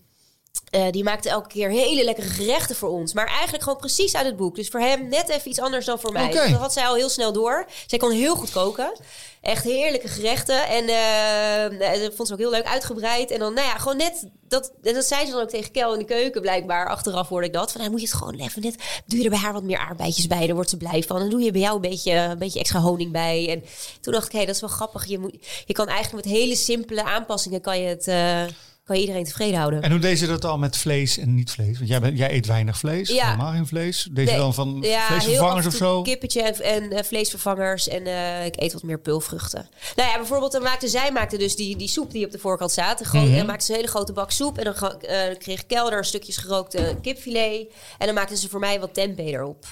eh, 0.70 0.90
die 0.90 1.04
maakte 1.04 1.28
elke 1.28 1.48
keer 1.48 1.70
hele 1.70 2.04
lekkere 2.04 2.26
gerechten 2.26 2.76
voor 2.76 2.88
ons. 2.88 3.12
Maar 3.12 3.26
eigenlijk 3.26 3.62
gewoon 3.62 3.78
precies 3.78 4.14
uit 4.14 4.26
het 4.26 4.36
boek. 4.36 4.56
Dus 4.56 4.68
voor 4.68 4.80
hem 4.80 5.08
net 5.08 5.28
even 5.28 5.48
iets 5.50 5.60
anders 5.60 5.86
dan 5.86 6.00
voor 6.00 6.12
mij. 6.12 6.30
Dus 6.30 6.50
dat 6.50 6.60
had 6.60 6.72
zij 6.72 6.86
al 6.86 6.94
heel 6.94 7.08
snel 7.08 7.32
door. 7.32 7.66
Zij 7.86 7.98
kon 7.98 8.10
heel 8.10 8.36
goed 8.36 8.50
koken. 8.50 8.92
Echt 9.40 9.64
heerlijke 9.64 10.08
gerechten. 10.08 10.68
En 10.68 10.88
eh, 10.88 12.00
dat 12.02 12.14
vond 12.14 12.28
ze 12.28 12.34
ook 12.34 12.40
heel 12.40 12.50
leuk 12.50 12.66
uitgebreid. 12.66 13.30
En 13.30 13.38
dan, 13.38 13.54
nou 13.54 13.66
ja, 13.66 13.78
gewoon 13.78 13.96
net... 13.96 14.28
Dat, 14.48 14.72
en 14.82 14.94
dat 14.94 15.04
zei 15.04 15.26
ze 15.26 15.32
dan 15.32 15.40
ook 15.40 15.48
tegen 15.48 15.70
Kel 15.70 15.92
in 15.92 15.98
de 15.98 16.04
keuken, 16.04 16.40
blijkbaar. 16.40 16.88
Achteraf 16.88 17.28
hoorde 17.28 17.46
ik 17.46 17.52
dat. 17.52 17.70
Van, 17.72 17.80
nou, 17.80 17.92
moet 17.92 18.00
je 18.00 18.06
het 18.06 18.16
gewoon 18.16 18.34
even 18.34 18.62
net... 18.62 19.02
Doe 19.06 19.18
je 19.18 19.24
er 19.24 19.30
bij 19.30 19.38
haar 19.38 19.52
wat 19.52 19.62
meer 19.62 19.78
aardbeidjes 19.78 20.26
bij. 20.26 20.46
Daar 20.46 20.54
wordt 20.54 20.70
ze 20.70 20.76
blij 20.76 21.02
van. 21.02 21.20
En 21.20 21.30
doe 21.30 21.40
je 21.40 21.52
bij 21.52 21.60
jou 21.60 21.74
een 21.74 21.80
beetje, 21.80 22.12
een 22.12 22.38
beetje 22.38 22.60
extra 22.60 22.80
honing 22.80 23.12
bij. 23.12 23.48
En 23.48 23.64
toen 24.00 24.12
dacht 24.12 24.26
ik, 24.26 24.32
hé, 24.32 24.46
dat 24.46 24.54
is 24.54 24.60
wel 24.60 24.70
grappig. 24.70 25.06
Je, 25.06 25.18
moet, 25.18 25.36
je 25.66 25.72
kan 25.72 25.88
eigenlijk 25.88 26.24
met 26.24 26.34
hele 26.34 26.56
simpele 26.56 27.02
aanpassingen... 27.02 27.60
kan 27.60 27.80
je, 27.80 27.86
het, 27.86 28.08
eh, 28.08 28.42
kan 28.90 28.98
je 28.98 29.06
iedereen 29.06 29.28
tevreden 29.28 29.58
houden. 29.58 29.82
En 29.82 29.90
hoe 29.90 30.00
deed 30.00 30.18
ze 30.18 30.26
dat 30.26 30.44
al 30.44 30.58
met 30.58 30.76
vlees 30.76 31.18
en 31.18 31.34
niet 31.34 31.50
vlees? 31.50 31.76
Want 31.76 31.88
jij, 31.88 32.00
bent, 32.00 32.18
jij 32.18 32.32
eet 32.32 32.46
weinig 32.46 32.78
vlees, 32.78 33.08
Ja. 33.08 33.24
helemaal 33.24 33.52
geen 33.52 33.66
vlees. 33.66 34.08
Deed 34.10 34.24
je 34.24 34.30
Nee. 34.30 34.40
dan 34.40 34.54
van 34.54 34.78
Ja, 34.80 35.06
vleesvervangers 35.06 35.66
of 35.66 35.74
zo? 35.74 36.02
Kippetje 36.02 36.42
en, 36.42 36.54
en 36.62 36.92
eh, 36.92 37.04
vleesvervangers. 37.04 37.88
En 37.88 38.06
eh, 38.06 38.44
ik 38.44 38.60
eet 38.60 38.72
wat 38.72 38.82
meer 38.82 38.98
pulvruchten. 39.00 39.68
Nou 39.96 40.08
ja, 40.10 40.16
bijvoorbeeld 40.16 40.52
dan 40.52 40.62
maakte 40.62 40.88
zij 40.88 41.12
maakte 41.12 41.36
dus 41.38 41.56
die, 41.56 41.76
die 41.76 41.88
soep 41.88 42.10
die 42.10 42.24
op 42.24 42.30
de 42.30 42.38
voorkant 42.38 42.70
staat. 42.70 43.06
Gewoon, 43.06 43.28
Mhm. 43.28 43.38
en 43.38 43.46
maakte 43.46 43.64
ze 43.64 43.70
een 43.70 43.76
hele 43.78 43.88
grote 43.90 44.12
bak 44.12 44.30
soep. 44.30 44.58
En 44.58 44.64
dan 44.64 45.00
eh, 45.00 45.38
kreeg 45.38 45.66
Kelder 45.66 46.04
stukjes 46.04 46.36
gerookte 46.36 46.96
kipfilet. 47.02 47.72
En 47.98 48.06
dan 48.06 48.14
maakte 48.14 48.36
ze 48.36 48.48
voor 48.48 48.60
mij 48.60 48.80
wat 48.80 48.94
tempeh 48.94 49.26
erop. 49.26 49.64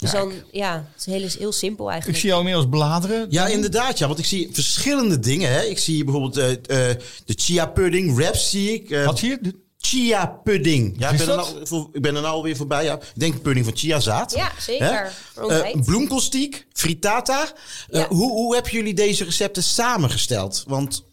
Dus 0.00 0.10
dan, 0.10 0.32
ja, 0.52 0.86
het 0.94 1.06
is 1.06 1.12
heel, 1.14 1.28
heel 1.38 1.52
simpel 1.52 1.84
Ik 1.84 1.90
eigenlijk. 1.90 2.20
zie 2.20 2.28
jou 2.28 2.40
inmiddels 2.40 2.68
bladeren. 2.70 3.26
Ja, 3.30 3.46
inderdaad. 3.46 3.98
Ja, 3.98 4.06
want 4.06 4.18
ik 4.18 4.24
zie 4.24 4.48
verschillende 4.52 5.18
dingen. 5.18 5.52
Hè. 5.52 5.62
Ik 5.62 5.78
zie 5.78 6.04
bijvoorbeeld 6.04 6.36
eh, 6.36 6.50
eh, 6.90 6.96
de 7.24 7.34
chia 7.36 7.66
pudding 7.66 8.16
wraps 8.16 8.50
zie 8.50 8.72
ik. 8.74 8.90
Eh, 8.90 9.04
Wat 9.04 9.18
zie 9.18 9.28
je? 9.30 9.38
De- 9.40 9.68
Chia 9.82 10.26
pudding. 10.26 10.94
Ja, 10.98 11.10
ik 11.10 11.18
ben, 11.18 11.28
er 11.28 11.36
nou, 11.36 11.66
voor- 11.66 11.88
ik 11.92 12.02
ben 12.02 12.14
er 12.16 12.22
nou 12.22 12.34
alweer 12.34 12.56
voorbij. 12.56 12.84
Ja. 12.84 12.94
Ik 12.94 13.02
denk 13.14 13.42
pudding 13.42 13.64
van 13.66 13.76
chiazaad. 13.76 14.34
Ja, 14.34 14.52
zeker. 14.58 15.12
Bloemkoolstiek, 15.84 16.66
frittata. 16.72 17.52
Ja. 17.90 18.08
hoe, 18.08 18.30
hoe 18.30 18.54
hebben 18.54 18.72
jullie 18.72 18.94
deze 18.94 19.24
recepten 19.24 19.62
samengesteld? 19.62 20.64
Want 20.66 21.04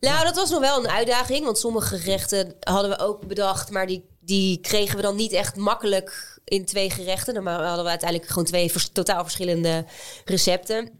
Nou, 0.00 0.24
dat 0.24 0.36
was 0.36 0.50
nog 0.50 0.60
wel 0.60 0.78
een 0.78 0.90
uitdaging. 0.90 1.44
Want 1.44 1.58
sommige 1.58 1.98
gerechten 1.98 2.54
hadden 2.60 2.90
we 2.90 2.98
ook 2.98 3.26
bedacht. 3.26 3.70
Maar 3.70 3.86
die, 3.86 4.04
die 4.20 4.58
kregen 4.60 4.96
we 4.96 5.02
dan 5.02 5.16
niet 5.16 5.32
echt 5.32 5.56
makkelijk 5.56 6.35
in 6.46 6.64
twee 6.64 6.90
gerechten. 6.90 7.34
Dan 7.34 7.46
hadden 7.46 7.84
we 7.84 7.90
uiteindelijk 7.90 8.28
gewoon 8.30 8.44
twee 8.44 8.70
vers- 8.70 8.88
totaal 8.92 9.22
verschillende 9.22 9.84
recepten. 10.24 10.90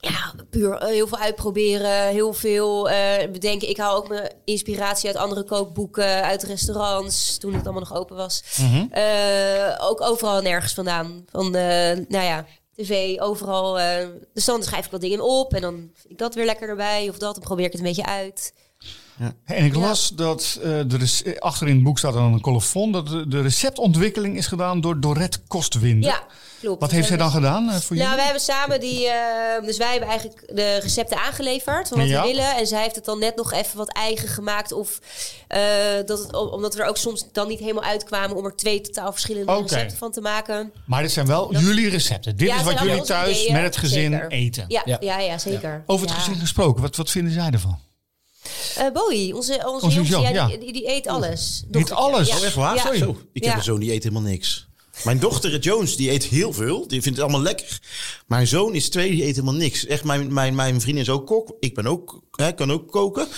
Ja, 0.00 0.34
puur 0.50 0.72
eh, 0.74 0.88
heel 0.88 1.06
veel 1.06 1.18
uitproberen, 1.18 2.06
heel 2.08 2.32
veel 2.32 2.90
eh, 2.90 3.30
bedenken. 3.30 3.68
Ik 3.68 3.76
haal 3.76 3.96
ook 3.96 4.08
mijn 4.08 4.32
inspiratie 4.44 5.08
uit 5.08 5.16
andere 5.18 5.44
kookboeken, 5.44 6.22
uit 6.24 6.42
restaurants, 6.42 7.38
toen 7.38 7.54
het 7.54 7.62
allemaal 7.64 7.82
nog 7.88 7.94
open 7.94 8.16
was. 8.16 8.42
Eh, 8.90 9.76
ook 9.80 10.00
overal 10.00 10.36
en 10.36 10.42
nergens 10.42 10.74
vandaan. 10.74 11.24
Van, 11.30 11.50
nou 11.50 12.06
ja, 12.08 12.46
tv, 12.74 13.18
overal. 13.18 13.74
dus 14.34 14.44
dan 14.44 14.62
schrijf 14.62 14.84
ik 14.84 14.90
wat 14.90 15.00
dingen 15.00 15.20
op 15.20 15.54
en 15.54 15.60
dan 15.60 15.74
vind 15.94 16.10
ik 16.12 16.18
dat 16.18 16.34
weer 16.34 16.44
lekker 16.44 16.68
erbij 16.68 17.08
of 17.08 17.18
dat. 17.18 17.34
Dan 17.34 17.44
probeer 17.44 17.64
ik 17.64 17.72
het 17.72 17.80
een 17.80 17.86
beetje 17.86 18.06
uit. 18.06 18.52
En 19.44 19.64
ik 19.64 19.74
las 19.74 20.08
dat 20.08 20.58
eh, 20.62 20.70
de 20.86 20.96
rec- 20.96 21.20
eh, 21.24 21.38
achter 21.38 21.68
in 21.68 21.74
het 21.74 21.82
boek 21.84 21.98
staat 21.98 22.12
dan 22.12 22.32
een 22.32 22.40
colofon 22.40 22.92
dat 22.92 23.08
de, 23.08 23.28
de 23.28 23.40
receptontwikkeling 23.40 24.36
is 24.36 24.46
gedaan 24.46 24.80
door 24.80 25.00
Dorette 25.00 25.38
Kostwinder. 25.46 26.10
Ja, 26.10 26.22
klopt. 26.60 26.80
Wat 26.80 26.90
heeft 26.90 27.06
zij 27.06 27.16
Dus 27.16 27.26
dan 27.26 27.34
gedaan 27.34 27.68
eh, 27.70 27.76
voor 27.76 27.96
Nou, 27.96 28.08
jullie? 28.08 28.14
wij 28.16 28.24
hebben 28.24 28.42
samen 28.42 28.80
die. 28.80 29.06
eh, 29.08 29.64
dus 29.66 29.76
wij 29.76 29.90
hebben 29.90 30.08
eigenlijk 30.08 30.42
de 30.54 30.78
recepten 30.82 31.18
aangeleverd 31.18 31.88
van 31.88 31.98
wat 31.98 32.08
Ja. 32.08 32.22
we 32.22 32.28
willen. 32.28 32.56
En 32.56 32.66
zij 32.66 32.82
heeft 32.82 32.94
het 32.94 33.04
dan 33.04 33.18
net 33.18 33.36
nog 33.36 33.52
even 33.52 33.76
wat 33.76 33.92
eigen 33.92 34.28
gemaakt. 34.28 34.72
Of 34.72 34.98
eh, 35.48 35.60
dat 36.06 36.18
het, 36.18 36.34
omdat 36.34 36.74
we 36.74 36.82
er 36.82 36.88
ook 36.88 36.96
soms 36.96 37.26
dan 37.32 37.48
niet 37.48 37.58
helemaal 37.60 37.82
uitkwamen 37.84 38.36
om 38.36 38.44
er 38.44 38.56
twee 38.56 38.80
totaal 38.80 39.12
verschillende 39.12 39.52
recepten 39.62 39.96
van 39.96 40.10
te 40.12 40.20
maken. 40.20 40.72
Maar 40.86 41.02
dit 41.02 41.12
zijn 41.12 41.26
wel 41.26 41.52
jullie 41.56 41.88
recepten. 41.88 42.36
Dit 42.36 42.48
Ja, 42.48 42.56
is 42.56 42.62
wat 42.62 42.78
jullie 42.80 43.02
thuis 43.02 43.36
ideeën, 43.38 43.52
met 43.52 43.62
het 43.62 43.76
gezin 43.76 44.12
zeker. 44.12 44.30
eten. 44.30 44.64
Ja, 44.68 44.82
ja. 44.84 44.96
Ja. 45.00 45.18
ja, 45.18 45.38
zeker. 45.38 45.82
Over 45.86 46.06
het 46.06 46.14
Ja. 46.16 46.22
gezin 46.22 46.40
gesproken, 46.40 46.82
wat, 46.82 46.96
wat 46.96 47.10
vinden 47.10 47.32
zij 47.32 47.50
ervan? 47.50 47.78
Eh, 48.76 48.92
Bowie, 48.92 49.36
onze, 49.36 49.52
onze, 49.66 49.84
Onze 49.84 49.96
jongste, 49.96 50.14
zoon, 50.14 50.22
ja, 50.22 50.30
ja. 50.30 50.56
Die, 50.56 50.72
die 50.72 50.88
eet 50.88 51.06
alles. 51.06 51.64
Eet 51.70 51.90
alles? 51.90 52.28
Ja. 52.28 52.36
Oh, 52.36 52.44
Echt 52.44 52.54
waar? 52.54 52.74
Ja. 52.74 52.96
Zo. 52.96 53.16
Ik 53.32 53.44
heb 53.44 53.56
een 53.56 53.62
zoon 53.62 53.80
die 53.80 53.92
eet 53.92 54.02
helemaal 54.02 54.30
niks. 54.30 54.68
Mijn 55.04 55.18
dochter 55.18 55.58
Jones, 55.58 55.96
die 55.96 56.10
eet 56.10 56.24
heel 56.24 56.52
veel. 56.52 56.88
Die 56.88 57.02
vindt 57.02 57.18
het 57.18 57.26
allemaal 57.26 57.44
lekker. 57.44 57.80
Mijn 58.26 58.46
zoon 58.46 58.74
is 58.74 58.88
twee, 58.88 59.10
die 59.10 59.24
eet 59.24 59.34
helemaal 59.34 59.54
niks. 59.54 59.86
Echt, 59.86 60.04
mijn, 60.04 60.32
mijn, 60.32 60.54
mijn 60.54 60.80
vriendin 60.80 61.02
is 61.02 61.10
ook 61.10 61.26
kok. 61.26 61.56
Ik 61.60 61.74
ben 61.74 61.86
ook, 61.86 62.22
hè, 62.30 62.52
kan 62.52 62.72
ook 62.72 62.90
koken. 62.90 63.28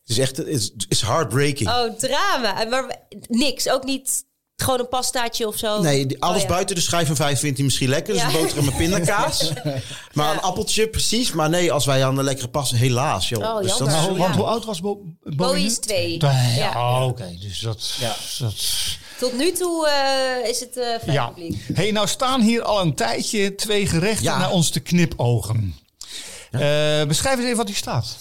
Het 0.00 0.08
is 0.12 0.18
echt, 0.18 0.36
het 0.36 0.46
is, 0.46 0.64
het 0.64 0.86
is 0.88 1.00
heartbreaking. 1.00 1.68
Oh, 1.68 1.98
drama. 1.98 2.64
Maar 2.64 3.06
niks. 3.28 3.68
Ook 3.68 3.84
niet 3.84 4.24
gewoon 4.56 4.78
een 4.80 4.88
pastaatje 4.88 5.46
of 5.46 5.56
zo. 5.58 5.80
Nee, 5.80 6.16
alles 6.18 6.36
Oh, 6.36 6.42
ja. 6.42 6.48
buiten 6.48 6.74
de 6.74 6.80
schijf 6.80 7.06
van 7.06 7.16
vijf 7.16 7.38
vindt 7.40 7.56
hij 7.56 7.64
misschien 7.64 7.88
lekker. 7.88 8.12
Dus 8.12 8.22
Ja. 8.22 8.28
een 8.28 8.34
boterham 8.34 8.64
met 8.64 8.76
pindakaas. 8.76 9.50
Maar 10.12 10.32
een 10.34 10.40
appeltje, 10.40 10.88
precies. 10.88 11.32
Maar 11.32 11.48
nee, 11.48 11.72
als 11.72 11.84
wij 11.86 12.04
aan 12.04 12.14
de 12.14 12.22
lekkere 12.22 12.48
pasta, 12.48 12.76
helaas. 12.76 13.28
Joh. 13.28 13.42
Oh, 13.54 13.60
Dus 13.62 13.76
dat 13.76 13.78
jammer. 13.78 13.96
is- 13.96 14.02
Nou, 14.06 14.12
Ja. 14.16 14.22
Want 14.22 14.34
hoe 14.34 14.44
oud 14.44 14.64
was 14.64 14.80
Bo 14.80 15.00
Bowie? 15.22 15.64
Is 15.66 15.78
twee. 15.78 16.18
Twee. 16.18 16.54
Ja. 16.56 16.70
Oh, 17.00 17.06
Oké, 17.06 17.36
dus 17.40 17.58
dat... 17.60 17.94
Ja. 18.00 18.16
dat 18.38 18.54
Tot 19.18 19.36
nu 19.36 19.52
toe 19.52 19.88
eh, 19.88 20.48
is 20.50 20.60
het 20.60 20.76
eh 20.76 20.86
vrij 21.02 21.14
ja. 21.14 21.26
publiek. 21.26 21.64
hey, 21.74 21.90
nou 21.90 22.06
staan 22.08 22.40
hier 22.40 22.62
al 22.62 22.80
een 22.80 22.94
tijdje 22.94 23.54
twee 23.54 23.86
gerechten 23.86 24.24
Ja. 24.24 24.38
naar 24.38 24.50
ons 24.50 24.70
te 24.70 24.80
knipogen. 24.80 25.74
Eh, 26.50 26.60
beschrijf 27.04 27.36
eens 27.36 27.44
even 27.44 27.56
wat 27.56 27.66
hier 27.66 27.76
staat. 27.76 28.16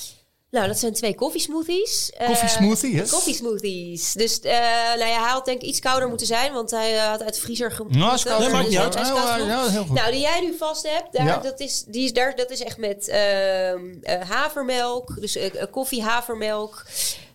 Nou, 0.53 0.67
dat 0.67 0.79
zijn 0.79 0.93
twee 0.93 1.15
koffiesmoothies. 1.15 2.11
Eh, 2.17 2.27
Koffiesmoothie, 2.27 2.95
yes. 2.95 3.09
Koffiesmoothies. 3.09 4.13
Dus 4.13 4.39
eh, 4.39 4.51
nou 4.95 5.05
ja, 5.09 5.21
hij 5.23 5.31
had 5.31 5.45
denk 5.45 5.61
ik 5.61 5.67
iets 5.67 5.79
kouder 5.79 6.07
moeten 6.07 6.27
zijn, 6.27 6.53
want 6.53 6.71
hij 6.71 6.97
eh, 6.97 7.09
had 7.09 7.23
uit 7.23 7.33
de 7.35 7.41
vriezer 7.41 7.71
gemoeten. 7.71 7.99
Nou, 8.01 8.13
is 8.13 8.23
koud. 8.23 8.39
Nee, 8.39 8.49
maakt 8.49 8.63
Dus 8.65 8.73
niet 8.73 8.83
uit. 8.83 9.71
heel 9.71 9.83
goed. 9.83 9.95
Nou, 9.95 10.11
die 10.11 10.19
jij 10.19 10.39
nu 10.41 10.57
vast 10.57 10.87
hebt, 10.89 11.13
daar, 11.13 11.25
Ja. 11.25 11.37
dat, 11.37 11.59
is, 11.59 11.83
die 11.87 12.03
is, 12.03 12.13
daar, 12.13 12.35
dat 12.35 12.51
is 12.51 12.63
echt 12.63 12.77
met 12.77 13.07
ehm, 13.07 13.79
eh, 14.01 14.29
havermelk, 14.29 15.21
dus 15.21 15.37
koffie, 15.71 16.03
havermelk. 16.03 16.83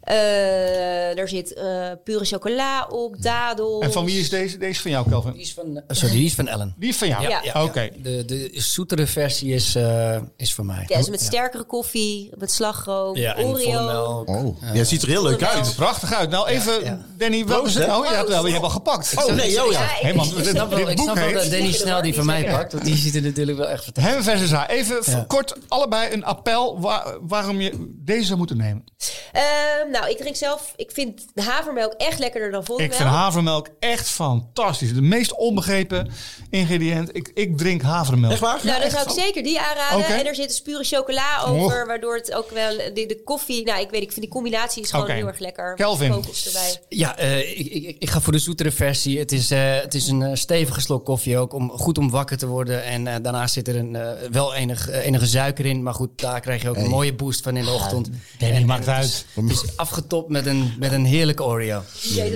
Eh, 0.08 1.16
daar 1.16 1.28
zit 1.28 1.52
eh, 1.54 1.90
pure 2.04 2.24
chocola 2.24 2.86
op, 2.90 3.22
dadels. 3.22 3.84
En 3.84 3.92
van 3.92 4.04
wie 4.04 4.20
is 4.20 4.28
deze? 4.28 4.58
Deze 4.58 4.70
is 4.70 4.80
van 4.80 4.90
jou, 4.90 5.02
Die 5.04 5.12
Kelvin. 5.12 5.36
is 5.40 5.52
van, 5.54 5.76
eh, 5.76 5.96
sorry, 5.96 6.14
die 6.14 6.24
is 6.24 6.34
van 6.34 6.46
Ellen. 6.48 6.74
Die 6.78 6.88
is 6.88 6.96
van 6.96 7.08
jou? 7.08 7.22
Ja. 7.28 7.40
Ja, 7.42 7.62
Oké. 7.64 7.88
De, 8.02 8.24
de 8.24 8.50
zoetere 8.52 9.06
versie 9.06 9.52
is, 9.54 9.74
eh, 9.74 10.16
is 10.36 10.54
voor 10.54 10.64
mij. 10.66 10.84
Ja, 10.86 10.96
dus 10.98 11.08
met 11.08 11.20
sterkere 11.22 11.64
koffie, 11.64 12.30
met 12.38 12.50
slagroom, 12.50 13.16
Ja, 13.16 13.36
en 13.36 13.42
volle 13.42 13.66
Oreo. 13.66 13.84
melk. 13.86 14.28
Oh, 14.28 14.60
ja, 14.60 14.66
het 14.78 14.88
ziet 14.88 15.02
er 15.02 15.08
heel 15.08 15.22
leuk 15.22 15.42
uit. 15.42 15.74
Prachtig 15.76 16.14
uit. 16.14 16.30
Nou, 16.30 16.48
even, 16.48 16.84
ja. 16.84 17.00
Danny, 17.18 17.36
welke 17.44 17.52
Proost, 17.60 17.72
zit 17.76 17.82
hè? 17.82 17.88
nou? 17.88 18.08
Je 18.08 18.14
hebt, 18.14 18.28
wel, 18.28 18.46
je 18.46 18.52
hebt 18.52 18.64
al 18.64 18.70
gepakt. 18.70 19.14
Oh 19.16 19.34
nee, 19.34 19.64
oh 19.64 19.72
ja. 19.72 20.00
Ik- 20.00 20.14
man, 20.14 20.26
ik 20.28 20.34
dit- 20.36 20.46
snap 20.46 20.70
wel, 20.70 20.84
dit 20.86 20.96
boek 20.96 21.18
heet- 21.18 21.34
dat 21.34 21.50
Danny 21.50 21.72
snel 21.72 21.94
die 22.02 22.12
die 22.12 22.14
van 22.22 22.34
is 22.34 22.42
mij 22.42 22.50
pakt. 22.50 22.72
Want 22.72 22.84
die 22.84 22.96
ziet 22.96 23.14
er 23.14 23.22
natuurlijk 23.22 23.58
wel 23.58 23.68
echt 23.68 23.84
fantastisch 23.84 24.12
Hem 24.14 24.22
versus 24.22 24.50
haar. 24.50 24.68
Even 24.68 25.26
kort 25.26 25.54
allebei 25.68 26.12
een 26.12 26.24
appel 26.24 26.80
waar- 26.80 27.16
waarom 27.20 27.60
je 27.60 27.92
deze 28.04 28.24
zou 28.24 28.38
moeten 28.38 28.56
nemen. 28.56 28.84
Ehm, 29.32 29.90
nou, 29.98 30.10
ik 30.10 30.16
drink 30.16 30.36
zelf, 30.36 30.72
ik 30.76 30.90
vind 30.92 31.26
de 31.34 31.42
havermelk 31.42 31.92
echt 31.92 32.18
lekkerder 32.18 32.50
dan 32.50 32.64
volle 32.64 32.82
Ik 32.82 32.92
vind 32.94 33.08
havermelk 33.08 33.68
echt 33.78 34.08
fantastisch. 34.08 34.94
De 34.94 35.02
meest 35.02 35.36
onbegrepen 35.36 36.10
ingrediënt. 36.50 37.16
Ik, 37.16 37.30
ik 37.34 37.58
drink 37.58 37.82
havermelk. 37.82 38.32
Echt 38.32 38.40
waar? 38.40 38.60
Nou, 38.62 38.80
dan 38.80 38.90
zou 38.90 39.02
ik 39.02 39.10
zeker 39.10 39.42
die 39.42 39.60
aanraden. 39.60 39.98
Oké. 39.98 40.12
En 40.12 40.26
er 40.26 40.34
zit 40.34 40.48
dus 40.48 40.60
pure 40.60 40.84
chocola 40.84 41.42
over, 41.46 41.86
waardoor 41.86 42.14
het 42.14 42.32
ook 42.32 42.50
wel 42.50 42.76
de, 42.76 43.06
de 43.06 43.20
koffie. 43.24 43.64
Nou, 43.64 43.80
ik 43.80 43.90
weet, 43.90 44.02
ik 44.02 44.12
vind 44.12 44.20
die 44.20 44.34
combinatie 44.34 44.82
is 44.82 44.90
gewoon 44.90 45.10
heel 45.10 45.26
erg 45.26 45.38
lekker. 45.38 45.74
Kelvin. 45.74 46.10
Kokos 46.10 46.46
erbij. 46.46 46.80
Ja, 46.88 47.16
eh, 47.16 47.58
ik, 47.58 47.66
ik, 47.66 47.96
ik 47.98 48.10
ga 48.10 48.20
voor 48.20 48.32
de 48.32 48.38
zoetere 48.38 48.70
versie. 48.70 49.18
Het 49.18 49.32
is, 49.32 49.50
eh, 49.50 49.80
het 49.80 49.94
is 49.94 50.08
een 50.08 50.22
eh, 50.22 50.34
stevige 50.34 50.80
slok 50.80 51.04
koffie 51.04 51.38
ook, 51.38 51.52
om 51.52 51.70
goed 51.70 51.98
om 51.98 52.10
wakker 52.10 52.38
te 52.38 52.46
worden. 52.46 52.84
En 52.84 53.06
eh, 53.06 53.14
daarnaast 53.22 53.54
zit 53.54 53.68
er 53.68 53.76
een, 53.76 53.98
wel 54.30 54.54
enig, 54.54 54.90
enige 54.90 55.26
suiker 55.26 55.66
in. 55.66 55.82
Maar 55.82 55.94
goed, 55.94 56.10
daar 56.16 56.40
krijg 56.40 56.62
je 56.62 56.68
ook 56.68 56.76
een 56.76 56.88
mooie 56.88 57.14
boost 57.14 57.42
van 57.42 57.56
in 57.56 57.64
de 57.64 57.70
ochtend. 57.70 58.10
Danny 58.38 58.56
En- 58.56 58.66
maakt 58.66 58.86
en 58.86 58.94
uit. 58.94 59.26
Het 59.34 59.50
is, 59.50 59.60
het 59.60 59.70
is 59.70 59.76
afgetopt 59.88 60.28
met 60.28 60.46
een, 60.46 60.74
met 60.78 60.92
een 60.92 61.04
heerlijke 61.04 61.44
Oreo. 61.44 61.82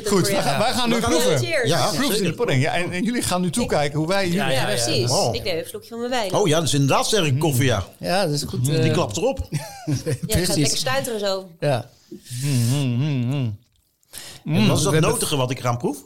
Goed, 0.04 0.28
wij, 0.28 0.42
jou. 0.44 0.58
wij 0.58 0.72
gaan 0.72 0.88
nu 0.88 1.00
gaan 1.00 1.10
proeven. 1.10 1.38
Cheers. 1.38 1.68
Ja, 1.68 1.86
Proeven 1.86 2.16
in 2.16 2.24
de 2.24 2.32
pudding. 2.32 2.62
Ja, 2.62 2.72
en, 2.74 2.92
en 2.92 3.04
jullie 3.04 3.22
gaan 3.22 3.40
nu 3.40 3.50
toekijken 3.50 3.98
hoe 3.98 4.08
wij 4.08 4.24
jullie 4.24 4.38
Ja, 4.38 4.48
Ja, 4.48 4.60
ja, 4.60 4.64
precies. 4.64 5.10
Oh. 5.10 5.34
Ik 5.34 5.42
neem 5.44 5.58
een 5.58 5.64
slokje 5.66 5.88
van 5.88 5.98
mijn 5.98 6.10
wijn. 6.10 6.34
Oh 6.34 6.48
ja, 6.48 6.58
dat 6.58 6.66
is 6.66 6.74
inderdaad 6.74 7.06
sterke 7.06 7.36
koffie, 7.36 7.64
ja. 7.64 7.86
Ja, 7.98 8.24
dat 8.24 8.34
is 8.34 8.42
goed. 8.42 8.64
Die 8.64 8.78
eh, 8.78 8.92
klapt 8.92 9.16
erop. 9.16 9.38
ja, 9.50 9.54
ik 9.86 10.14
ga 10.20 10.26
precies. 10.26 10.56
lekker 10.56 10.78
stuiteren 10.78 11.20
zo. 11.20 11.48
Ja. 11.60 11.90
En 14.44 14.66
wat 14.68 14.78
is 14.78 14.84
dat 14.84 15.00
notige 15.00 15.36
wat 15.36 15.50
ik 15.50 15.58
eraan 15.58 15.78
proef? 15.78 15.98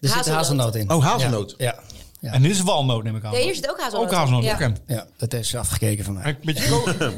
Er 0.00 0.08
zit 0.08 0.28
Hazelnoot. 0.28 0.74
in. 0.74 0.90
Oh, 0.90 1.04
hazelnoot. 1.04 1.54
Ja. 1.58 1.78
Ja. 2.20 2.32
En 2.32 2.42
dit 2.42 2.50
is 2.50 2.60
walnoot, 2.60 3.02
neem 3.04 3.16
ik 3.16 3.24
aan. 3.24 3.32
Ja, 3.32 3.38
hier 3.38 3.54
zit 3.54 3.70
ook 3.70 3.80
hazelnoot. 3.80 4.06
Ook 4.06 4.14
hazelnoot, 4.14 4.44
Ja. 4.44 4.72
ja, 4.86 5.06
dat 5.16 5.46
ze 5.46 5.58
afgekeken 5.58 6.04
van 6.04 6.14
mij. 6.14 6.24
Een 6.24 6.36
beetje, 6.42 6.68
ko 6.70 6.84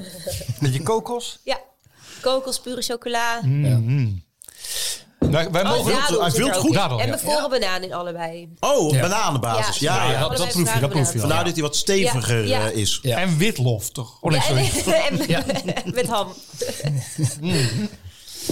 beetje 0.61 0.83
kokos. 0.83 1.39
Ja. 1.45 1.59
Kokos, 2.25 2.59
pure 2.61 2.83
chocola. 2.83 3.41
Wij, 5.19 5.51
wij 5.51 5.63
Oh, 5.63 5.69
mogen... 5.71 6.03
goed. 6.55 6.75
Dadel, 6.75 7.01
en 7.01 7.07
ja. 7.07 7.13
bevroren 7.13 7.51
banaan 7.51 7.83
in 7.83 7.93
allebei. 7.95 8.49
Oh, 8.61 8.93
Ja. 8.93 9.01
bananenbasis. 9.01 9.79
Ja, 9.79 9.95
Ja, 9.97 10.05
ja. 10.05 10.11
ja, 10.11 10.29
dat, 10.29 10.49
proef 10.49 10.75
je, 10.75 10.81
dat 10.81 10.91
proef 10.91 11.13
je. 11.13 11.19
Vandaar 11.19 11.45
dat 11.45 11.53
hij 11.53 11.63
wat 11.63 11.77
steviger 11.77 12.47
Ja. 12.47 12.71
eh, 12.71 12.77
is. 12.77 12.99
Ja. 13.03 13.19
En 13.19 13.37
witlof, 13.37 13.91
toch? 13.91 14.19
Oh 14.21 14.31
nee, 14.31 14.41
Ja, 14.41 14.47
sorry. 14.47 14.95
en, 15.85 15.95
met 15.95 16.07
ham. 16.07 16.29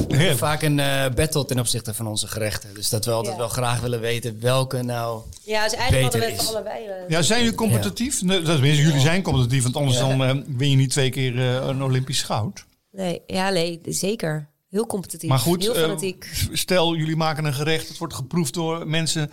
Heerlijk. 0.08 0.38
Vaak 0.38 0.62
een 0.62 0.78
eh, 0.80 1.04
battle 1.14 1.44
ten 1.44 1.58
opzichte 1.58 1.94
van 1.94 2.06
onze 2.06 2.26
gerechten. 2.28 2.74
Dus 2.74 2.88
dat 2.88 3.04
we 3.04 3.10
altijd 3.10 3.32
Ja. 3.34 3.40
wel 3.40 3.48
graag 3.48 3.80
willen 3.80 4.00
weten 4.00 4.40
welke 4.40 4.82
nou... 4.82 5.20
Ja, 5.44 5.64
dus 5.64 5.74
eigenlijk 5.74 6.02
hadden 6.02 6.20
we 6.20 6.26
Beter 6.26 6.32
het 6.32 6.42
is. 6.42 6.48
allebei. 6.54 6.84
eh, 6.86 7.08
Ja, 7.08 7.22
zijn 7.22 7.40
jullie 7.40 7.54
competitief? 7.56 8.22
Nee, 8.22 8.42
dat 8.42 8.60
is, 8.62 8.78
jullie 8.78 9.00
zijn 9.00 9.22
competitief, 9.22 9.62
want 9.62 9.76
anders 9.76 9.98
dan, 9.98 10.24
eh, 10.24 10.34
win 10.46 10.70
je 10.70 10.76
niet 10.76 10.90
twee 10.90 11.10
keer 11.10 11.38
eh, 11.38 11.66
een 11.68 11.82
Olympisch 11.82 12.22
goud. 12.22 12.64
Nee, 12.92 13.22
ja, 13.26 13.50
nee, 13.50 13.80
zeker. 13.84 14.48
Heel 14.70 14.86
competitief. 14.86 15.28
Maar 15.28 15.38
goed, 15.38 15.62
Heel 15.62 15.74
eh, 15.74 15.80
fanatiek. 15.80 16.46
stel 16.52 16.94
jullie 16.94 17.16
maken 17.16 17.44
een 17.44 17.54
gerecht, 17.54 17.88
het 17.88 17.98
wordt 17.98 18.14
geproefd 18.14 18.54
door 18.54 18.86
mensen 18.86 19.30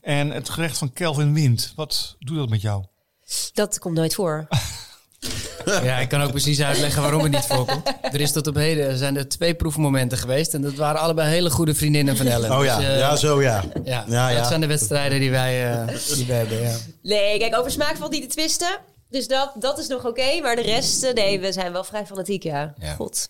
en 0.00 0.30
het 0.30 0.48
gerecht 0.48 0.78
van 0.78 0.92
Kelvin 0.92 1.34
wint. 1.34 1.72
Wat 1.76 2.16
doet 2.18 2.36
dat 2.36 2.48
met 2.48 2.60
jou? 2.60 2.84
dat 3.52 3.78
komt 3.78 3.94
nooit 3.96 4.14
voor. 4.14 4.46
Ja, 5.64 5.98
ik 5.98 6.08
kan 6.08 6.22
ook 6.22 6.30
precies 6.30 6.60
uitleggen 6.60 7.02
waarom 7.02 7.22
het 7.22 7.32
niet 7.32 7.44
voorkomt. 7.44 7.94
Er 8.02 8.20
is 8.20 8.32
tot 8.32 8.46
op 8.46 8.54
heden 8.54 8.96
zijn 8.98 9.16
er 9.16 9.28
twee 9.28 9.54
proefmomenten 9.54 10.18
geweest. 10.18 10.54
En 10.54 10.62
dat 10.62 10.74
waren 10.74 11.00
allebei 11.00 11.28
hele 11.28 11.50
goede 11.50 11.74
vriendinnen 11.74 12.16
van 12.16 12.26
Ellen. 12.26 12.58
Oh 12.58 12.64
ja, 12.64 12.76
Dus, 12.76 12.86
eh, 12.86 12.98
ja 12.98 13.16
zo 13.16 13.42
ja. 13.42 13.64
ja, 13.84 14.04
Ja, 14.08 14.28
ja. 14.28 14.38
dat 14.38 14.46
zijn 14.46 14.60
de 14.60 14.66
wedstrijden 14.66 15.20
die 15.20 15.30
wij, 15.30 15.70
eh, 15.72 16.14
die 16.14 16.26
wij 16.26 16.36
hebben. 16.36 16.60
Ja. 16.60 16.76
Nee, 17.02 17.38
kijk, 17.38 17.56
over 17.58 17.70
smaak 17.70 17.96
valt 17.96 18.10
niet 18.10 18.22
te 18.22 18.28
twisten. 18.28 18.78
Dus 19.10 19.28
dat, 19.28 19.52
dat 19.58 19.78
is 19.78 19.86
nog 19.86 20.04
oké. 20.06 20.40
maar 20.40 20.56
de 20.56 20.62
rest, 20.62 21.02
eh, 21.02 21.14
nee, 21.14 21.40
we 21.40 21.52
zijn 21.52 21.72
wel 21.72 21.84
vrij 21.84 22.06
fanatiek, 22.06 22.42
ja. 22.42 22.74
Ja. 22.78 22.94
God. 22.94 23.28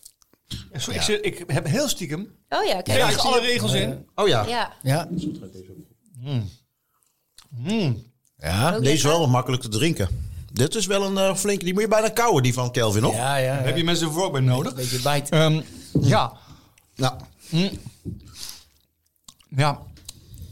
Zo, 0.79 0.91
ik, 0.91 1.03
zit- 1.03 1.25
ik 1.27 1.45
heb 1.47 1.67
heel 1.67 1.89
stiekem 1.89 2.21
Oh 2.49 2.65
ja, 2.65 2.73
kijk. 2.73 2.85
krijg 2.85 3.19
alle 3.19 3.41
regels 3.41 3.73
in. 3.73 4.09
Oh 4.15 4.29
ja, 4.29 4.47
Ja. 4.47 4.73
Ja. 4.83 5.09
Ja. 8.39 8.75
Ook 8.75 8.83
deze 8.83 8.95
is 8.95 9.03
wel 9.03 9.29
makkelijk 9.29 9.63
te 9.63 9.69
drinken. 9.69 10.09
Dit 10.53 10.75
is 10.75 10.87
wel 10.87 11.03
een 11.05 11.19
eh, 11.19 11.35
flinke, 11.37 11.65
die 11.65 11.73
moet 11.73 11.83
je 11.83 11.89
bijna 11.89 12.09
kouwen, 12.09 12.43
die 12.43 12.53
van 12.53 12.71
Kelvin, 12.73 13.03
nog? 13.03 13.15
Ja, 13.15 13.37
ja. 13.37 13.55
Heb 13.55 13.77
je 13.77 13.85
mensen 13.85 14.15
ook 14.15 14.33
bij 14.33 14.41
nodig. 14.41 14.75
Beetje 14.75 15.01
bijt. 15.01 15.29
Ehm, 15.29 15.61
ja, 16.01 16.33
Nou, 16.97 17.15
ja. 19.57 19.83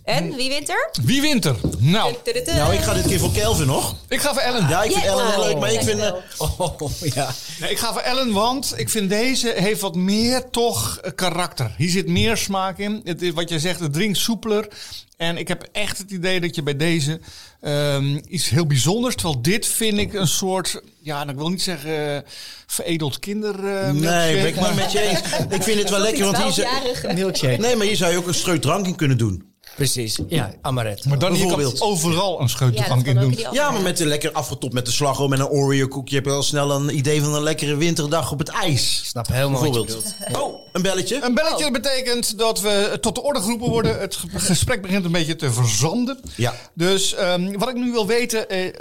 En, 0.09 0.35
wie 0.37 0.49
wint 0.49 0.69
er? 0.69 0.91
Wie 1.03 1.21
wint 1.21 1.45
er? 1.45 1.57
Nou, 1.79 2.15
nou, 2.45 2.75
ik 2.75 2.81
ga 2.81 2.95
dit 2.95 3.07
keer 3.07 3.19
voor 3.19 3.33
Kelvin 3.33 3.67
nog. 3.67 3.95
ik 4.09 4.21
ga 4.21 4.33
voor 4.33 4.43
Ellen. 4.43 4.69
Ja, 4.69 4.83
ik 4.83 4.93
vind 4.93 5.05
Ja, 5.05 5.11
Ellen 5.11 5.27
heel 5.31 5.41
oh, 5.41 5.47
leuk, 5.47 5.59
maar 5.59 5.73
ik 5.73 5.83
vind... 5.83 6.01
eh, 6.01 6.13
dankjewel. 6.39 6.77
Oh, 6.79 6.91
ja. 7.15 7.35
Nee, 7.61 7.71
ik 7.71 7.79
ga 7.79 7.93
voor 7.93 8.01
Ellen, 8.01 8.33
want 8.33 8.73
ik 8.77 8.89
vind 8.89 9.09
deze 9.09 9.53
heeft 9.57 9.81
wat 9.81 9.95
meer 9.95 10.51
toch 10.51 10.99
eh, 10.99 11.11
karakter. 11.15 11.75
Hier 11.77 11.91
zit 11.91 12.07
meer 12.09 12.37
smaak 12.37 12.79
in. 12.79 13.01
Het 13.05 13.23
is 13.23 13.31
wat 13.33 13.49
jij 13.49 13.59
zegt, 13.59 13.81
het 13.81 13.93
drinkt 13.93 14.19
soepeler. 14.19 14.69
En 15.17 15.37
ik 15.37 15.49
heb 15.49 15.69
echt 15.73 15.99
het 15.99 16.11
idee 16.11 16.41
dat 16.41 16.55
je 16.55 16.63
bij 16.63 16.77
deze 16.77 17.21
ehm, 17.61 18.19
iets 18.29 18.49
heel 18.49 18.67
bijzonders... 18.67 19.15
Terwijl 19.15 19.43
dit 19.43 19.67
vind 19.67 19.99
ik 19.99 20.13
een 20.13 20.29
soort, 20.29 20.81
ja, 21.01 21.19
nou, 21.19 21.31
ik 21.31 21.37
wil 21.37 21.49
niet 21.49 21.63
zeggen 21.63 22.15
eh, 22.15 22.21
veredeld 22.67 23.19
kinder... 23.19 23.55
eh, 23.55 23.91
nee, 23.91 24.35
ben 24.35 24.47
ik 24.47 24.55
niet 24.55 24.61
maar- 24.65 24.75
met 24.75 24.93
je 24.93 25.01
eens. 25.01 25.21
Ik 25.51 25.63
vind 25.63 25.79
het 25.79 25.91
wel 25.91 26.01
lekker, 26.01 26.25
want 26.25 26.55
hier... 26.55 26.69
Milkshake. 27.15 27.57
Nee, 27.57 27.77
maar 27.77 27.87
hier 27.87 27.97
zou 27.97 28.13
je 28.13 28.19
ook 28.19 28.27
een 28.27 28.35
streut 28.35 28.63
drank 28.63 28.87
in 28.87 28.97
kunnen 28.97 29.19
doen. 29.19 29.48
Precies, 29.79 30.19
ja, 30.29 30.55
amaretto. 30.61 31.09
Maar 31.09 31.19
dan 31.19 31.33
je 31.33 31.39
kan 31.39 31.47
Bijvoorbeeld. 31.49 31.81
overal 31.81 32.41
een 32.41 32.49
scheutelgang 32.49 33.05
Ja, 33.05 33.11
in 33.11 33.21
doen. 33.21 33.37
Ja, 33.53 33.71
maar 33.71 33.81
met 33.83 33.97
de 33.97 34.07
lekker 34.07 34.33
afgetopt 34.33 34.73
met 34.73 34.87
de 34.87 34.93
slagroom 34.93 35.33
en 35.33 35.41
een 35.41 35.49
Oreo 35.49 35.87
koekje 35.89 36.15
heb 36.15 36.25
je 36.25 36.31
al 36.31 36.43
snel 36.43 36.71
een 36.71 36.97
idee 36.97 37.23
van 37.23 37.35
een 37.35 37.43
lekkere 37.43 37.77
winterdag 37.77 38.33
op 38.33 38.39
het 38.39 38.49
ijs. 38.49 38.99
Ik 38.99 39.05
snap 39.07 39.27
helemaal 39.27 39.61
wat 39.65 39.75
je 39.75 39.81
bedoelt. 39.81 40.03
Bijvoorbeeld. 40.19 40.45
Oh, 40.55 40.61
een 40.73 40.83
belletje. 40.83 41.23
Een 41.23 41.35
belletje 41.35 41.71
betekent 41.71 42.39
dat 42.39 42.61
we 42.61 42.99
tot 43.01 43.15
de 43.15 43.23
orde 43.23 43.41
geroepen 43.41 43.69
worden. 43.69 44.01
Het 44.01 44.17
ge- 44.17 44.39
gesprek 44.39 44.83
begint 44.83 45.05
een 45.05 45.13
beetje 45.13 45.37
te 45.37 45.53
verzanden. 45.53 46.21
Ja. 46.37 46.55
Dus 46.75 47.15
ehm, 47.15 47.53
wat 47.59 47.69
ik 47.69 47.75
nu 47.77 47.91
wil 47.93 48.07
weten. 48.07 48.49
eh, 48.49 48.73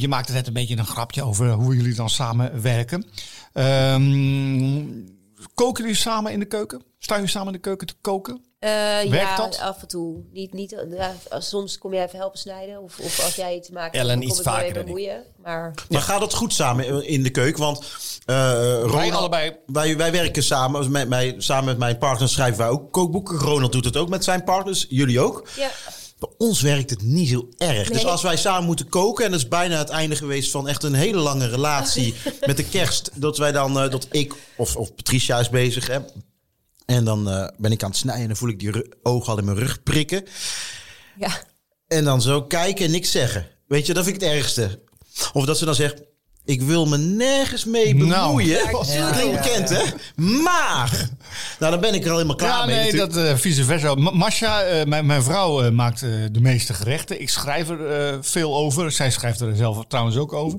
je 0.00 0.08
maakte 0.08 0.32
net 0.32 0.46
een 0.46 0.52
beetje 0.52 0.76
een 0.76 0.86
grapje 0.86 1.22
over 1.22 1.50
hoe 1.52 1.76
jullie 1.76 1.94
dan 1.94 2.10
samenwerken. 2.10 3.06
Ehm 3.52 4.84
koken 5.54 5.82
jullie 5.84 5.98
samen 5.98 6.32
in 6.32 6.38
de 6.38 6.44
keuken? 6.46 6.82
Staan 6.98 7.16
jullie 7.16 7.32
samen 7.32 7.46
in 7.48 7.52
de 7.54 7.58
keuken 7.60 7.86
te 7.86 7.94
koken? 8.00 8.40
Eh, 8.66 9.04
ja, 9.12 9.36
dat? 9.36 9.58
af 9.58 9.80
en 9.82 9.88
toe. 9.88 10.16
Niet, 10.32 10.52
niet, 10.52 10.76
ja, 10.96 11.14
soms 11.38 11.78
kom 11.78 11.94
jij 11.94 12.04
even 12.04 12.18
helpen 12.18 12.38
snijden. 12.38 12.82
Of, 12.82 12.98
of 12.98 13.24
als 13.24 13.34
jij 13.34 13.56
iets 13.56 13.70
maakt, 13.70 13.94
Ellen 13.94 14.20
dan 14.20 14.28
iets 14.28 14.42
kom 14.42 14.52
ik 14.52 14.58
vaker 14.58 14.76
ik. 14.76 14.84
bemoeien. 14.84 15.22
Maar 15.42 15.74
Maar 15.88 16.00
gaat 16.00 16.20
het 16.20 16.34
goed 16.34 16.52
samen 16.54 17.06
in 17.06 17.22
de 17.22 17.30
keuken? 17.30 17.60
Want 17.62 17.84
eh 18.24 18.80
Ronald, 18.82 19.12
allebei. 19.12 19.56
Wij, 19.66 19.96
wij 19.96 20.12
werken 20.12 20.42
samen. 20.42 20.90
Met 20.90 21.08
mij, 21.08 21.34
samen 21.38 21.64
met 21.64 21.78
mijn 21.78 21.98
partner 21.98 22.28
schrijven 22.28 22.58
wij 22.58 22.68
ook 22.68 22.92
kookboeken. 22.92 23.38
Ronald 23.38 23.72
doet 23.72 23.84
het 23.84 23.96
ook 23.96 24.08
met 24.08 24.24
zijn 24.24 24.44
partners. 24.44 24.86
Jullie 24.88 25.20
ook. 25.20 25.48
ja, 25.56 25.70
Bij 26.18 26.30
ons 26.38 26.60
werkt 26.60 26.90
het 26.90 27.02
niet 27.02 27.28
zo 27.28 27.48
erg. 27.56 27.88
Dus 27.90 28.04
als 28.06 28.22
wij 28.22 28.36
samen 28.36 28.64
moeten 28.64 28.88
koken... 28.88 29.24
en 29.24 29.30
dat 29.30 29.40
is 29.40 29.48
bijna 29.48 29.78
het 29.78 29.88
einde 29.88 30.16
geweest 30.16 30.50
van 30.50 30.68
echt 30.68 30.82
een 30.82 30.94
hele 30.94 31.18
lange 31.18 31.48
relatie... 31.48 32.14
met 32.46 32.56
de 32.56 32.64
kerst, 32.68 33.10
dat 33.14 33.38
wij 33.38 33.52
dan... 33.52 33.80
eh, 33.80 33.90
dat 33.90 34.06
ik, 34.10 34.34
of, 34.56 34.76
of 34.76 34.94
Patricia 34.94 35.38
is 35.40 35.48
bezig... 35.50 35.86
Hè, 35.86 35.98
en 36.86 37.04
dan 37.04 37.30
eh, 37.30 37.48
ben 37.56 37.72
ik 37.72 37.82
aan 37.82 37.88
het 37.90 37.98
snijden... 37.98 38.22
en 38.22 38.28
dan 38.28 38.36
voel 38.36 38.48
ik 38.48 38.58
die 38.58 38.72
ogen 39.02 39.32
al 39.32 39.38
in 39.38 39.44
mijn 39.44 39.58
rug 39.58 39.82
prikken. 39.82 40.24
ja. 41.18 41.30
En 41.88 42.04
dan 42.04 42.22
zo 42.22 42.42
kijken 42.42 42.84
en 42.84 42.90
niks 42.90 43.10
zeggen. 43.10 43.46
Weet 43.68 43.86
je, 43.86 43.94
dat 43.94 44.04
vind 44.04 44.16
ik 44.16 44.22
het 44.22 44.32
ergste. 44.32 44.82
Of 45.32 45.44
dat 45.44 45.58
ze 45.58 45.64
dan 45.64 45.74
zegt... 45.74 46.02
Ik 46.44 46.62
wil 46.62 46.86
me 46.86 46.98
nergens 46.98 47.64
mee 47.64 47.94
Nou. 47.94 48.08
bemoeien. 48.26 48.48
Ja, 48.64 48.70
dat 48.70 48.92
ja, 48.92 49.10
klinkt 49.10 49.34
ja, 49.34 49.42
bekend, 49.42 49.68
hè? 49.68 49.82
Maar... 50.42 51.08
Nou, 51.58 51.72
dan 51.72 51.80
ben 51.80 51.94
ik 51.94 52.02
er 52.04 52.08
al 52.10 52.14
helemaal 52.16 52.36
klaar 52.36 52.58
Ja, 52.58 52.66
mee. 52.66 52.74
nee, 52.74 52.84
natuurlijk. 52.84 53.12
dat 53.12 53.24
eh, 53.24 53.36
vice 53.36 53.64
versa. 53.64 53.94
Ma- 53.94 54.10
Masha, 54.10 54.62
eh, 54.62 54.84
mijn, 54.86 55.06
mijn 55.06 55.22
vrouw, 55.22 55.62
eh, 55.62 55.70
maakt 55.70 56.02
eh, 56.02 56.10
de 56.32 56.40
meeste 56.40 56.74
gerechten. 56.74 57.20
Ik 57.20 57.28
schrijf 57.28 57.68
er 57.68 57.86
eh, 57.90 58.18
veel 58.20 58.56
over. 58.56 58.90
Zij 58.92 59.10
schrijft 59.10 59.40
er 59.40 59.56
zelf 59.56 59.84
trouwens 59.88 60.16
ook 60.16 60.32
over. 60.32 60.58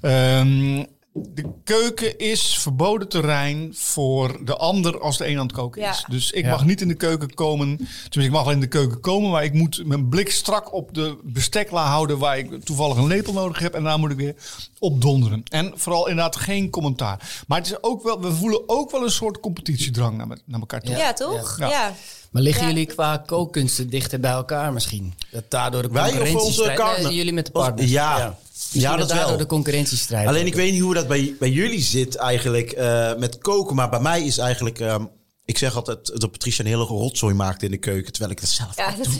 Ehm, 0.00 0.84
de 1.14 1.44
keuken 1.64 2.18
is 2.18 2.58
verboden 2.58 3.08
terrein 3.08 3.70
voor 3.76 4.44
de 4.44 4.56
ander 4.56 5.00
als 5.00 5.16
de 5.18 5.26
een 5.26 5.38
aan 5.38 5.46
het 5.46 5.54
koken 5.54 5.82
Ja. 5.82 5.90
is. 5.90 6.04
Dus 6.08 6.30
ik 6.30 6.44
Ja. 6.44 6.50
mag 6.50 6.64
niet 6.64 6.80
in 6.80 6.88
de 6.88 6.94
keuken 6.94 7.34
komen. 7.34 7.76
Tenminste, 7.76 8.20
ik 8.20 8.30
mag 8.30 8.44
wel 8.44 8.52
in 8.52 8.60
de 8.60 8.66
keuken 8.66 9.00
komen, 9.00 9.30
maar 9.30 9.44
ik 9.44 9.52
moet 9.52 9.82
mijn 9.86 10.08
blik 10.08 10.30
strak 10.30 10.72
op 10.74 10.94
de 10.94 11.16
bestekla 11.22 11.84
houden 11.86 12.18
waar 12.18 12.38
ik 12.38 12.64
toevallig 12.64 12.96
een 12.96 13.06
lepel 13.06 13.32
nodig 13.32 13.58
heb. 13.58 13.74
En 13.74 13.84
daar 13.84 13.98
moet 13.98 14.10
ik 14.10 14.16
weer 14.16 14.34
op 14.78 15.00
donderen. 15.00 15.42
En 15.50 15.72
vooral 15.74 16.08
inderdaad 16.08 16.36
geen 16.36 16.70
commentaar. 16.70 17.42
Maar 17.46 17.58
het 17.58 17.66
is 17.66 17.82
ook 17.82 18.02
wel, 18.02 18.20
we 18.20 18.32
voelen 18.32 18.62
ook 18.68 18.90
wel 18.90 19.02
een 19.02 19.10
soort 19.10 19.40
competitiedrang 19.40 20.16
naar, 20.16 20.26
me- 20.26 20.38
naar 20.44 20.60
elkaar 20.60 20.80
toe. 20.80 20.96
Ja, 20.96 21.12
toch? 21.12 21.58
Ja. 21.58 21.68
Ja. 21.68 21.94
Maar 22.30 22.42
liggen 22.42 22.62
Ja. 22.62 22.68
jullie 22.68 22.86
qua 22.86 23.16
kookkunsten 23.26 23.90
dichter 23.90 24.20
bij 24.20 24.30
elkaar 24.30 24.72
misschien? 24.72 25.14
Dat 25.30 25.44
daardoor 25.48 25.82
de 25.82 25.88
Wij 25.88 26.20
of 26.32 26.34
onze 26.42 26.72
partner? 26.76 27.06
Nee, 27.08 27.16
jullie 27.16 27.32
met 27.32 27.46
de 27.46 27.52
partners. 27.52 27.90
ja. 27.90 28.38
Ja, 28.70 28.96
dat 28.96 29.08
daardoor 29.08 29.28
wel. 29.28 29.36
de 29.36 29.46
concurrentiestrijd. 29.46 30.26
Alleen 30.28 30.46
ik 30.46 30.54
weet 30.54 30.72
niet 30.72 30.80
hoe 30.80 30.94
dat 30.94 31.08
bij, 31.08 31.36
bij 31.38 31.50
jullie 31.50 31.82
zit 31.82 32.14
eigenlijk 32.16 32.70
eh, 32.72 33.14
met 33.14 33.38
koken. 33.38 33.76
Maar 33.76 33.90
bij 33.90 34.00
mij 34.00 34.22
is 34.24 34.38
eigenlijk... 34.38 34.80
ehm, 34.80 35.04
ik 35.44 35.58
zeg 35.58 35.76
altijd 35.76 36.20
dat 36.20 36.30
Patricia 36.30 36.64
een 36.64 36.70
hele 36.70 36.84
rotzooi 36.84 37.34
maakt 37.34 37.62
in 37.62 37.70
de 37.70 37.76
keuken. 37.78 38.12
Terwijl 38.12 38.32
ik 38.32 38.40
dat 38.40 38.50
zelf 38.50 38.76
Ja, 38.76 38.90
dat- 38.96 39.04
doe. 39.04 39.14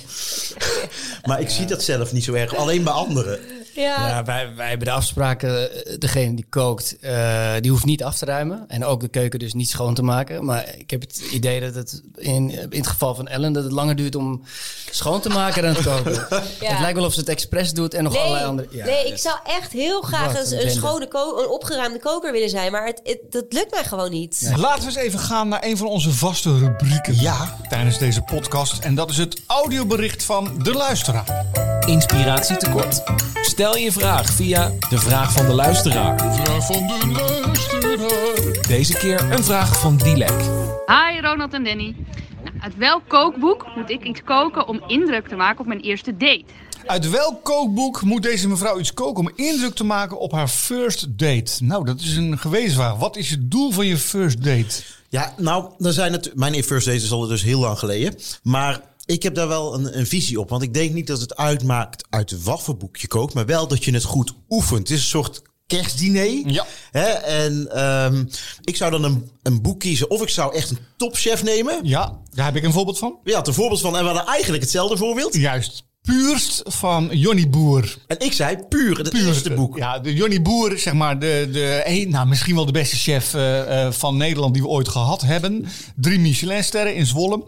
Maar 1.29 1.41
ik 1.41 1.51
zie 1.51 1.67
dat 1.67 1.83
zelf 1.83 2.13
niet 2.13 2.25
zo 2.25 2.33
erg. 2.33 2.57
Alleen 2.57 2.85
bij 2.85 2.93
anderen. 2.93 3.41
Ja. 3.75 4.09
Ja, 4.09 4.25
wij, 4.25 4.55
wij 4.57 4.69
hebben 4.69 4.87
de 4.87 4.93
afspraken, 4.93 5.85
eh, 5.87 5.99
degene 5.99 6.35
die 6.35 6.47
kookt, 6.49 6.97
eh, 7.01 7.53
die 7.61 7.71
hoeft 7.71 7.85
niet 7.85 8.05
af 8.05 8.19
te 8.19 8.25
ruimen. 8.25 8.65
En 8.69 8.85
ook 8.85 9.01
de 9.01 9.09
keuken 9.09 9.39
dus 9.39 9.53
niet 9.53 9.69
schoon 9.69 9.95
te 9.95 10.03
maken. 10.03 10.45
Maar 10.45 10.75
ik 10.79 10.91
heb 10.91 11.01
het 11.01 11.19
idee 11.33 11.61
dat 11.61 11.75
het 11.75 12.03
in, 12.17 12.51
in 12.51 12.69
het 12.71 12.87
geval 12.87 13.15
van 13.15 13.29
Ellen, 13.29 13.53
dat 13.53 13.63
het 13.65 13.73
langer 13.73 13.97
duurt 13.97 14.15
om 14.15 14.43
schoon 14.91 15.21
te 15.21 15.29
maken 15.29 15.63
dan 15.63 15.75
het 15.75 15.85
koken. 15.85 16.13
Het 16.65 16.81
lijkt 16.81 16.97
wel 16.99 17.07
of 17.07 17.13
ze 17.13 17.21
het 17.21 17.29
expres 17.29 17.73
doet 17.73 17.95
en 17.95 18.05
nog 18.05 18.17
allerlei 18.17 18.45
andere... 18.45 18.69
Ja, 18.71 18.85
nee, 18.85 19.05
ik 19.05 19.11
dus- 19.11 19.23
zou 19.23 19.37
echt 19.47 19.73
heel 19.73 20.01
graag 20.03 20.33
Wat 20.33 20.53
een, 20.53 20.63
een 20.65 20.71
schone, 20.71 21.09
ko- 21.09 21.39
een 21.43 21.49
opgeruimde 21.49 21.99
koker 21.99 22.33
willen 22.33 22.51
zijn. 22.51 22.73
Maar 22.73 22.87
het, 22.87 23.01
het, 23.05 23.19
dat 23.31 23.45
lukt 23.49 23.71
mij 23.71 23.85
gewoon 23.85 24.11
niet. 24.11 24.53
Laten 24.57 24.81
we 24.81 24.87
eens 24.87 24.97
even 24.97 25.19
gaan 25.19 25.49
naar 25.49 25.65
een 25.65 25.77
van 25.77 25.87
onze 25.87 26.13
vaste 26.13 26.59
rubrieken 26.59 27.21
Ja. 27.21 27.57
tijdens 27.69 27.99
deze 27.99 28.23
podcast. 28.23 28.79
En 28.85 28.95
dat 28.95 29.11
is 29.11 29.17
het 29.17 29.41
audiobericht 29.47 30.25
van 30.25 30.63
de 30.63 30.73
luisteraar. 30.73 31.74
Inspiratietekort? 31.87 33.03
Stel 33.43 33.77
je 33.77 33.93
vraag 33.93 34.33
via 34.33 34.73
de 34.89 34.99
vraag 34.99 35.33
van 35.33 35.47
de 35.47 35.53
luisteraar. 35.53 36.19
Vraag 36.19 36.67
van 36.67 36.87
de 36.87 37.07
luisteraar. 37.13 38.67
Deze 38.69 38.93
keer 38.93 39.33
een 39.33 39.45
vraag 39.45 39.81
van 39.81 39.97
Dilek. 39.97 40.41
Hi 40.87 41.21
Ronald 41.21 41.53
en 41.53 41.65
Danny. 41.65 41.97
Nou, 42.45 42.57
uit 42.61 42.77
welk 42.77 43.03
kookboek 43.09 43.67
moet 43.77 43.91
ik 43.91 44.03
iets 44.03 44.23
koken 44.23 44.69
om 44.69 44.83
indruk 44.87 45.29
te 45.29 45.37
maken 45.37 45.61
op 45.61 45.67
mijn 45.67 45.81
eerste 45.81 46.17
date? 46.17 46.45
Uit 46.87 47.11
welk 47.11 47.45
kookboek 47.45 48.03
moet 48.03 48.23
deze 48.23 48.49
mevrouw 48.49 48.79
iets 48.79 48.95
koken 48.95 49.21
om 49.21 49.33
indruk 49.35 49.75
te 49.75 49.85
maken 49.85 50.19
op 50.19 50.33
haar 50.33 50.49
first 50.49 51.19
date? 51.19 51.65
Nou, 51.65 51.85
dat 51.85 52.01
is 52.01 52.17
een 52.17 52.39
gewetensvraag. 52.39 52.97
Wat 52.97 53.17
is 53.17 53.31
het 53.31 53.51
doel 53.51 53.71
van 53.71 53.87
je 53.87 53.97
first 53.97 54.45
date? 54.45 54.83
Ja, 55.09 55.35
nou, 55.37 55.71
er 55.79 55.93
zijn 55.93 56.13
het, 56.13 56.31
mijn 56.35 56.65
first 56.65 56.87
date 56.87 56.99
is 56.99 57.13
al 57.13 57.27
dus 57.27 57.43
heel 57.43 57.61
lang 57.61 57.79
geleden. 57.79 58.15
Maar 58.43 58.81
ik 59.07 59.23
heb 59.23 59.35
daar 59.35 59.49
wel 59.49 59.75
een, 59.75 59.99
een 59.99 60.07
visie 60.07 60.41
op. 60.41 60.49
Want 60.49 60.63
ik 60.63 60.75
denk 60.75 60.93
niet 60.93 61.07
dat 61.07 61.21
het 61.21 61.37
uitmaakt 61.37 62.07
uit 62.11 62.43
wat 62.43 62.63
voor 62.63 62.77
boek 62.77 62.97
je 62.97 63.09
kookt. 63.09 63.35
Maar 63.35 63.47
wel 63.47 63.69
dat 63.69 63.85
je 63.85 63.93
het 63.93 64.05
goed 64.05 64.35
oefent. 64.49 64.79
Het 64.79 64.91
is 64.91 65.03
een 65.03 65.09
soort 65.09 65.43
kerstdiner. 65.67 66.51
Ja. 66.53 66.67
Hè? 66.91 67.09
En 67.09 67.71
ehm, 67.71 68.25
ik 68.63 68.77
zou 68.77 68.91
dan 68.91 69.05
een, 69.05 69.31
een 69.43 69.63
boek 69.63 69.81
kiezen. 69.81 70.11
Of 70.11 70.23
ik 70.23 70.29
zou 70.29 70.55
echt 70.55 70.71
een 70.71 70.79
topchef 70.97 71.43
nemen. 71.43 71.81
Ja, 71.83 72.21
daar 72.31 72.45
heb 72.45 72.57
ik 72.57 72.63
een 72.63 72.73
voorbeeld 72.73 72.99
van. 72.99 73.19
Ja, 73.25 73.47
een 73.47 73.55
voorbeeld 73.55 73.81
van. 73.81 73.97
En 73.97 74.01
we 74.01 74.11
hadden 74.11 74.27
eigenlijk 74.27 74.63
hetzelfde 74.63 74.97
voorbeeld. 74.97 75.35
Juist. 75.35 75.85
Puurst 76.03 76.63
van 76.65 77.09
Jonny 77.13 77.49
Boer. 77.49 77.97
En 78.07 78.19
ik 78.19 78.33
zei 78.33 78.57
puur, 78.69 78.99
het 78.99 79.11
Puur, 79.11 79.27
eerste 79.27 79.55
boek. 79.55 79.77
Ja, 79.77 79.99
de 79.99 80.15
Jonny 80.15 80.43
Boer, 80.43 80.79
zeg 80.79 80.93
maar, 80.93 81.19
de, 81.19 81.49
de, 81.53 81.83
een, 81.85 82.11
nou, 82.11 82.27
misschien 82.27 82.55
wel 82.55 82.67
de 82.67 82.73
beste 82.73 82.97
chef 82.97 83.35
eh, 83.35 83.87
eh, 83.87 83.93
van 83.93 84.17
Nederland 84.17 84.55
die 84.55 84.63
we 84.63 84.69
ooit 84.69 84.89
gehad 84.89 85.21
hebben. 85.21 85.67
Drie 85.97 86.19
Michelinsterren 86.19 86.95
in 86.95 87.07
Zwolle. 87.07 87.45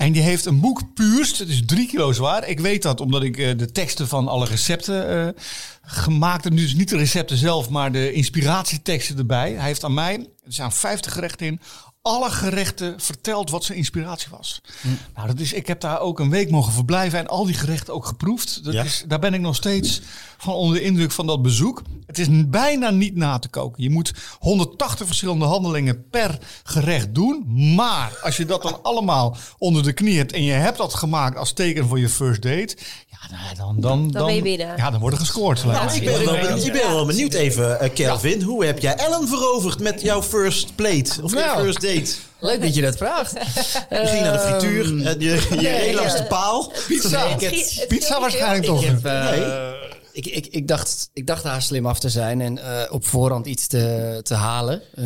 En 0.00 0.12
die 0.12 0.22
heeft 0.22 0.44
een 0.44 0.60
boek 0.60 0.94
Puurst. 0.94 1.38
Het 1.38 1.48
is 1.48 1.62
drie 1.66 1.86
kilo 1.86 2.12
zwaar. 2.12 2.48
Ik 2.48 2.60
weet 2.60 2.82
dat 2.82 3.00
omdat 3.00 3.22
ik 3.22 3.36
eh, 3.38 3.58
de 3.58 3.72
teksten 3.72 4.08
van 4.08 4.28
alle 4.28 4.46
recepten 4.46 5.26
eh, 5.26 5.42
gemaakt 5.82 6.44
heb. 6.44 6.56
Dus 6.56 6.74
niet 6.74 6.88
de 6.88 6.96
recepten 6.96 7.36
zelf, 7.36 7.68
maar 7.68 7.92
de 7.92 8.12
inspiratieteksten 8.12 9.18
erbij. 9.18 9.52
Hij 9.52 9.66
heeft 9.66 9.84
aan 9.84 9.94
mij, 9.94 10.14
er 10.44 10.52
staan 10.52 10.72
50 10.72 11.12
gerechten 11.12 11.46
in, 11.46 11.60
alle 12.02 12.30
gerechten 12.30 13.00
verteld 13.00 13.50
wat 13.50 13.64
zijn 13.64 13.78
inspiratie 13.78 14.28
was. 14.30 14.60
Nou, 15.14 15.26
dat 15.26 15.40
is, 15.40 15.52
ik 15.52 15.66
heb 15.66 15.80
daar 15.80 16.00
ook 16.00 16.18
een 16.18 16.30
week 16.30 16.50
mogen 16.50 16.72
verblijven 16.72 17.18
en 17.18 17.26
al 17.26 17.44
die 17.44 17.54
gerechten 17.54 17.94
ook 17.94 18.06
geproefd. 18.06 18.64
Dat 18.64 18.72
Ja. 18.74 18.82
is, 18.84 19.04
daar 19.08 19.18
ben 19.18 19.34
ik 19.34 19.40
nog 19.40 19.56
steeds 19.56 20.00
van 20.38 20.54
onder 20.54 20.76
de 20.76 20.82
indruk 20.84 21.10
van 21.10 21.26
dat 21.26 21.42
bezoek. 21.42 21.82
Het 22.10 22.18
is 22.18 22.26
bijna 22.48 22.90
niet 22.90 23.16
na 23.16 23.38
te 23.38 23.48
koken. 23.48 23.82
Je 23.82 23.90
moet 23.90 24.12
180 24.38 25.06
verschillende 25.06 25.44
handelingen 25.44 26.08
per 26.10 26.38
gerecht 26.64 27.14
doen. 27.14 27.44
Maar 27.74 28.18
als 28.22 28.36
je 28.36 28.44
dat 28.44 28.62
dan 28.62 28.78
allemaal 28.82 29.36
onder 29.58 29.82
de 29.82 29.92
knie 29.92 30.16
hebt 30.18 30.32
en 30.32 30.42
je 30.42 30.52
hebt 30.52 30.78
dat 30.78 30.94
gemaakt 30.94 31.36
als 31.36 31.52
teken 31.52 31.86
voor 31.86 31.98
je 32.00 32.08
first 32.08 32.42
date, 32.42 32.76
ja, 33.08 33.36
nou, 33.36 33.56
dan, 33.56 33.80
dan, 33.80 34.10
dan, 34.10 34.26
ben 34.26 34.34
je 34.34 34.42
binnen. 34.42 34.76
Ja, 34.76 34.90
dan 34.90 35.00
wordt 35.00 35.14
er 35.16 35.20
gescoord. 35.22 35.64
Nou, 35.64 35.92
ik 35.94 36.04
ben, 36.04 36.24
wel, 36.24 36.38
benieuwd- 36.40 36.64
ik 36.66 36.72
ben 36.72 36.88
wel 36.92 37.06
benieuwd 37.06 37.32
even, 37.34 37.80
eh, 37.80 37.90
Kelvin. 37.94 38.42
Hoe 38.42 38.64
heb 38.64 38.78
jij 38.78 38.94
Ellen 38.94 39.28
veroverd 39.28 39.80
met 39.80 40.00
jouw 40.02 40.22
first 40.22 40.74
plate? 40.74 41.22
Of 41.22 41.30
je 41.30 41.36
Nou. 41.36 41.60
first 41.62 41.80
date? 41.80 42.14
Leuk 42.38 42.62
dat 42.62 42.74
je 42.74 42.82
dat 42.82 42.96
vraagt. 42.96 43.32
Je 43.90 44.06
ging 44.06 44.22
naar 44.22 44.32
de 44.32 44.38
frituur 44.38 44.84
en 45.06 45.20
je, 45.20 45.46
je 45.50 45.56
reed 45.68 45.94
langs 45.94 46.16
de 46.16 46.22
paal. 46.24 46.72
Pizza. 46.88 47.24
Nee, 47.24 47.34
ik 47.34 47.40
heb- 47.40 47.50
Het- 47.52 47.74
het 47.78 47.88
Pizza 47.88 48.20
waarschijnlijk 48.20 48.64
toch. 48.64 48.82
Ik, 48.82 48.88
heb, 48.88 49.04
eh, 49.04 49.68
ik, 50.12 50.26
ik, 50.26 50.46
ik, 50.46 50.68
dacht, 50.68 51.10
ik 51.12 51.26
dacht 51.26 51.44
haar 51.44 51.62
slim 51.62 51.86
af 51.86 51.98
te 51.98 52.08
zijn 52.08 52.40
en 52.40 52.58
eh, 52.58 52.92
op 52.92 53.06
voorhand 53.06 53.46
iets 53.46 53.66
te, 53.66 54.20
te 54.22 54.34
halen. 54.34 54.82
Eh, 54.94 55.04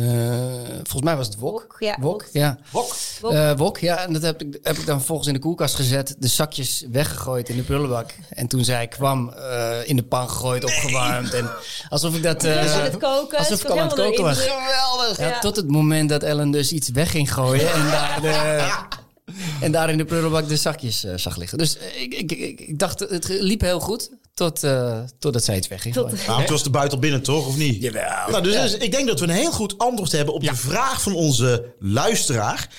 volgens 0.75 1.01
mij 1.01 1.15
was 1.15 1.27
het 1.27 1.37
wok. 1.37 1.53
Wok, 1.55 1.75
ja, 1.79 1.97
Wok, 1.99 2.21
wok. 2.21 2.29
ja. 2.31 2.57
Wok. 2.71 2.95
Wok. 3.21 3.31
Eh, 3.31 3.51
wok, 3.57 3.77
ja. 3.77 3.97
En 4.05 4.13
dat 4.13 4.21
heb 4.21 4.41
ik, 4.41 4.59
heb 4.61 4.77
ik 4.77 4.85
dan 4.85 5.01
volgens 5.01 5.27
in 5.27 5.33
de 5.33 5.39
koelkast 5.39 5.75
gezet. 5.75 6.15
De 6.19 6.27
zakjes 6.27 6.85
weggegooid 6.91 7.49
in 7.49 7.55
de 7.55 7.63
prullenbak. 7.63 8.15
En 8.29 8.47
toen 8.47 8.63
zij 8.63 8.87
kwam, 8.87 9.29
eh, 9.29 9.77
in 9.85 9.95
de 9.95 10.03
pan 10.03 10.29
gegooid, 10.29 10.63
opgewarmd. 10.63 11.33
En 11.33 11.49
alsof 11.89 12.15
ik 12.15 12.23
dat... 12.23 12.41
het 12.85 12.97
koken. 12.97 13.37
alsof 13.37 13.63
ik 13.63 13.69
al 13.69 13.79
aan 13.79 13.87
het 13.87 13.95
koken 13.95 14.23
was. 14.23 14.39
Geweldig. 14.39 15.17
Ja, 15.17 15.27
Ja. 15.27 15.39
Tot 15.39 15.55
het 15.55 15.67
moment 15.67 16.09
dat 16.09 16.23
Ellen 16.23 16.51
dus 16.51 16.71
iets 16.71 16.89
weg 16.89 17.11
ging 17.11 17.33
gooien 17.33 17.73
en 17.73 17.85
daar, 17.85 18.21
de, 18.21 18.67
en 19.65 19.71
daar 19.71 19.89
in 19.89 19.97
de 19.97 20.05
prullenbak 20.05 20.47
de 20.47 20.57
zakjes 20.57 21.03
eh, 21.03 21.13
zag 21.15 21.35
liggen. 21.35 21.57
Dus 21.57 21.77
ik, 21.95 22.13
ik, 22.13 22.31
ik, 22.31 22.59
ik 22.59 22.79
dacht, 22.79 22.99
het 22.99 23.27
liep 23.27 23.61
heel 23.61 23.79
goed. 23.79 24.09
Tot, 24.35 24.63
eh, 24.63 24.99
totdat 25.19 25.43
zij 25.43 25.55
het 25.55 25.67
wegging. 25.67 25.95
Nou, 25.95 26.41
het 26.41 26.49
was 26.49 26.63
de 26.63 26.69
buiten 26.69 26.99
binnen 26.99 27.21
toch, 27.21 27.47
of 27.47 27.57
niet? 27.57 27.81
Jawel. 27.81 28.29
Nou, 28.29 28.43
dus, 28.43 28.61
dus 28.61 28.77
ik 28.77 28.91
denk 28.91 29.07
dat 29.07 29.19
we 29.19 29.25
een 29.25 29.31
heel 29.31 29.51
goed 29.51 29.77
antwoord 29.77 30.11
hebben 30.11 30.33
op 30.33 30.43
de 30.43 30.55
vraag 30.55 31.01
van 31.01 31.13
onze 31.13 31.73
luisteraar. 31.79 32.69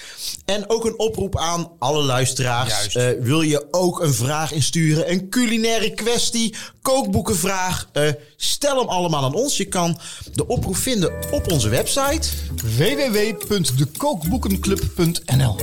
En 0.45 0.71
ook 0.71 0.85
een 0.85 0.99
oproep 0.99 1.38
aan 1.38 1.73
alle 1.79 2.03
luisteraars. 2.03 2.95
Eh, 2.95 3.09
wil 3.21 3.42
je 3.42 3.66
ook 3.71 4.01
een 4.01 4.14
vraag 4.14 4.53
insturen? 4.53 5.11
Een 5.11 5.29
culinaire 5.29 5.95
kwestie, 5.95 6.55
kookboekenvraag? 6.83 7.88
Eh, 7.92 8.09
stel 8.37 8.79
hem 8.79 8.88
allemaal 8.88 9.25
aan 9.25 9.35
ons. 9.35 9.57
Je 9.57 9.64
kan 9.64 9.99
de 10.35 10.47
oproep 10.47 10.77
vinden 10.77 11.12
op 11.31 11.53
onze 11.53 11.69
website. 11.69 12.29
www.dekookboekenclub.nl 12.77 15.57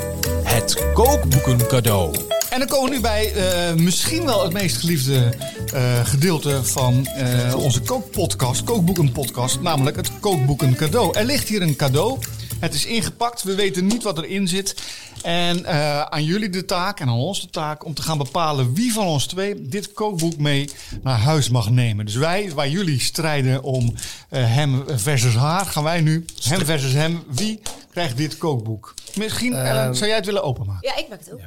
Het 0.43 0.84
kookboeken 0.93 1.67
cadeau. 1.67 2.15
En 2.54 2.60
dan 2.60 2.68
komen 2.68 2.89
we 2.89 2.96
nu 2.96 3.02
bij 3.02 3.34
eh, 3.34 3.74
misschien 3.76 4.26
wel 4.26 4.44
het 4.44 4.54
meest 4.54 4.78
geliefde 4.78 5.34
eh, 5.74 6.06
gedeelte 6.06 6.63
van 6.63 7.08
eh, 7.08 7.56
onze 7.56 7.82
kookpodcast, 7.82 8.63
kookboekenpodcast, 8.63 9.62
namelijk 9.62 9.96
het 9.96 10.20
kookboeken 10.20 10.76
cadeau. 10.76 11.18
Er 11.18 11.26
ligt 11.26 11.48
hier 11.48 11.62
een 11.62 11.76
cadeau. 11.76 12.20
Het 12.60 12.74
is 12.74 12.86
ingepakt, 12.86 13.44
we 13.44 13.56
weten 13.56 13.86
niet 13.86 14.04
wat 14.04 14.18
erin 14.18 14.48
zit. 14.48 14.76
En 15.24 15.66
eh, 15.66 16.02
aan 16.02 16.24
jullie 16.24 16.50
de 16.50 16.66
taak 16.66 17.00
en 17.00 17.08
aan 17.08 17.18
ons 17.18 17.42
de 17.42 17.50
taak 17.50 17.86
om 17.86 17.94
te 17.94 18.02
gaan 18.02 18.18
bepalen 18.18 18.74
wie 18.74 18.94
van 18.94 19.06
ons 19.06 19.26
twee 19.26 19.62
dit 19.62 19.94
kookboek 19.94 20.38
mee 20.38 20.70
naar 21.04 21.20
huis 21.20 21.50
mag 21.50 21.70
nemen. 21.70 22.06
Dus 22.06 22.16
wij, 22.16 22.52
waar 22.52 22.70
jullie 22.70 23.00
strijden 23.00 23.63
om 23.63 23.94
eh, 24.30 24.54
hem 24.54 24.84
versus 24.88 25.36
haar, 25.36 25.66
gaan 25.66 25.84
wij 25.84 26.02
nu 26.02 26.26
hem 26.44 26.66
versus 26.66 26.94
hem. 26.94 27.24
Wie 27.28 27.62
krijgt 27.92 28.18
dit 28.18 28.38
kookboek? 28.38 28.94
Misschien, 29.16 29.54
Ellen, 29.54 29.96
zou 29.96 30.08
jij 30.08 30.16
het 30.16 30.26
willen 30.26 30.44
openmaken? 30.44 30.88
Ja, 30.88 30.98
ik 30.98 31.10
maak 31.10 31.20
het 31.20 31.34
ook. 31.34 31.39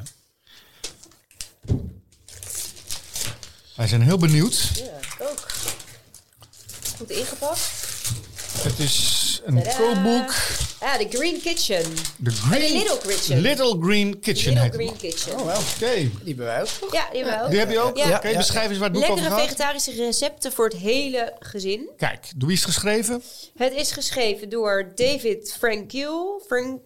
Wij 3.77 3.87
zijn 3.89 4.03
heel 4.03 4.19
benieuwd. 4.19 4.71
Ja, 4.75 4.83
ik 4.85 5.17
ook. 5.31 5.47
Goed 6.99 7.11
ingepakt. 7.11 7.61
Het 8.59 8.79
is 8.79 9.41
een 9.45 9.63
Tadaa. 9.63 9.77
kookboek. 9.79 10.35
Ah, 10.81 10.95
The 10.95 11.07
Green 11.11 11.41
Kitchen. 11.41 11.83
De 12.17 12.31
Oh, 12.45 12.53
The 12.53 12.59
Little 12.59 12.99
Kitchen. 13.07 13.41
Little 13.41 13.79
Green 13.81 14.21
Kitchen 14.21 14.49
Little 14.53 14.65
het 14.67 14.75
Green. 14.75 14.97
Kitchen. 14.97 15.39
Oh, 15.39 15.45
wel, 15.47 15.57
oké. 15.59 15.95
Die 15.95 16.11
hebben 16.27 16.45
wij 16.47 16.61
ook. 16.61 16.67
toch? 16.67 16.93
Ja, 16.93 17.09
die 17.13 17.19
hebben 17.23 17.39
we 17.39 17.45
ook. 17.45 17.51
Die 17.51 17.59
heb 17.59 17.71
je 17.71 17.79
ook? 17.79 17.97
Ja. 17.97 18.17
Oké, 18.17 18.37
beschrijf 18.37 18.69
eens 18.69 18.79
waar 18.79 18.91
het 18.91 18.99
boek 18.99 19.07
Lekkere 19.09 19.27
over 19.27 19.39
gaat. 19.39 19.41
vegetarische 19.47 19.93
recepten 19.95 20.53
voor 20.53 20.65
het 20.65 20.77
hele 20.77 21.37
gezin. 21.39 21.89
Kijk, 21.97 22.27
door 22.37 22.49
wie 22.49 22.57
is 22.57 22.63
het 22.65 22.73
geschreven? 22.75 23.23
Het 23.57 23.73
is 23.73 23.91
geschreven 23.93 24.49
door 24.49 24.93
David 24.95 25.55
Frankiel. 25.59 26.43
Frankiel, 26.47 26.86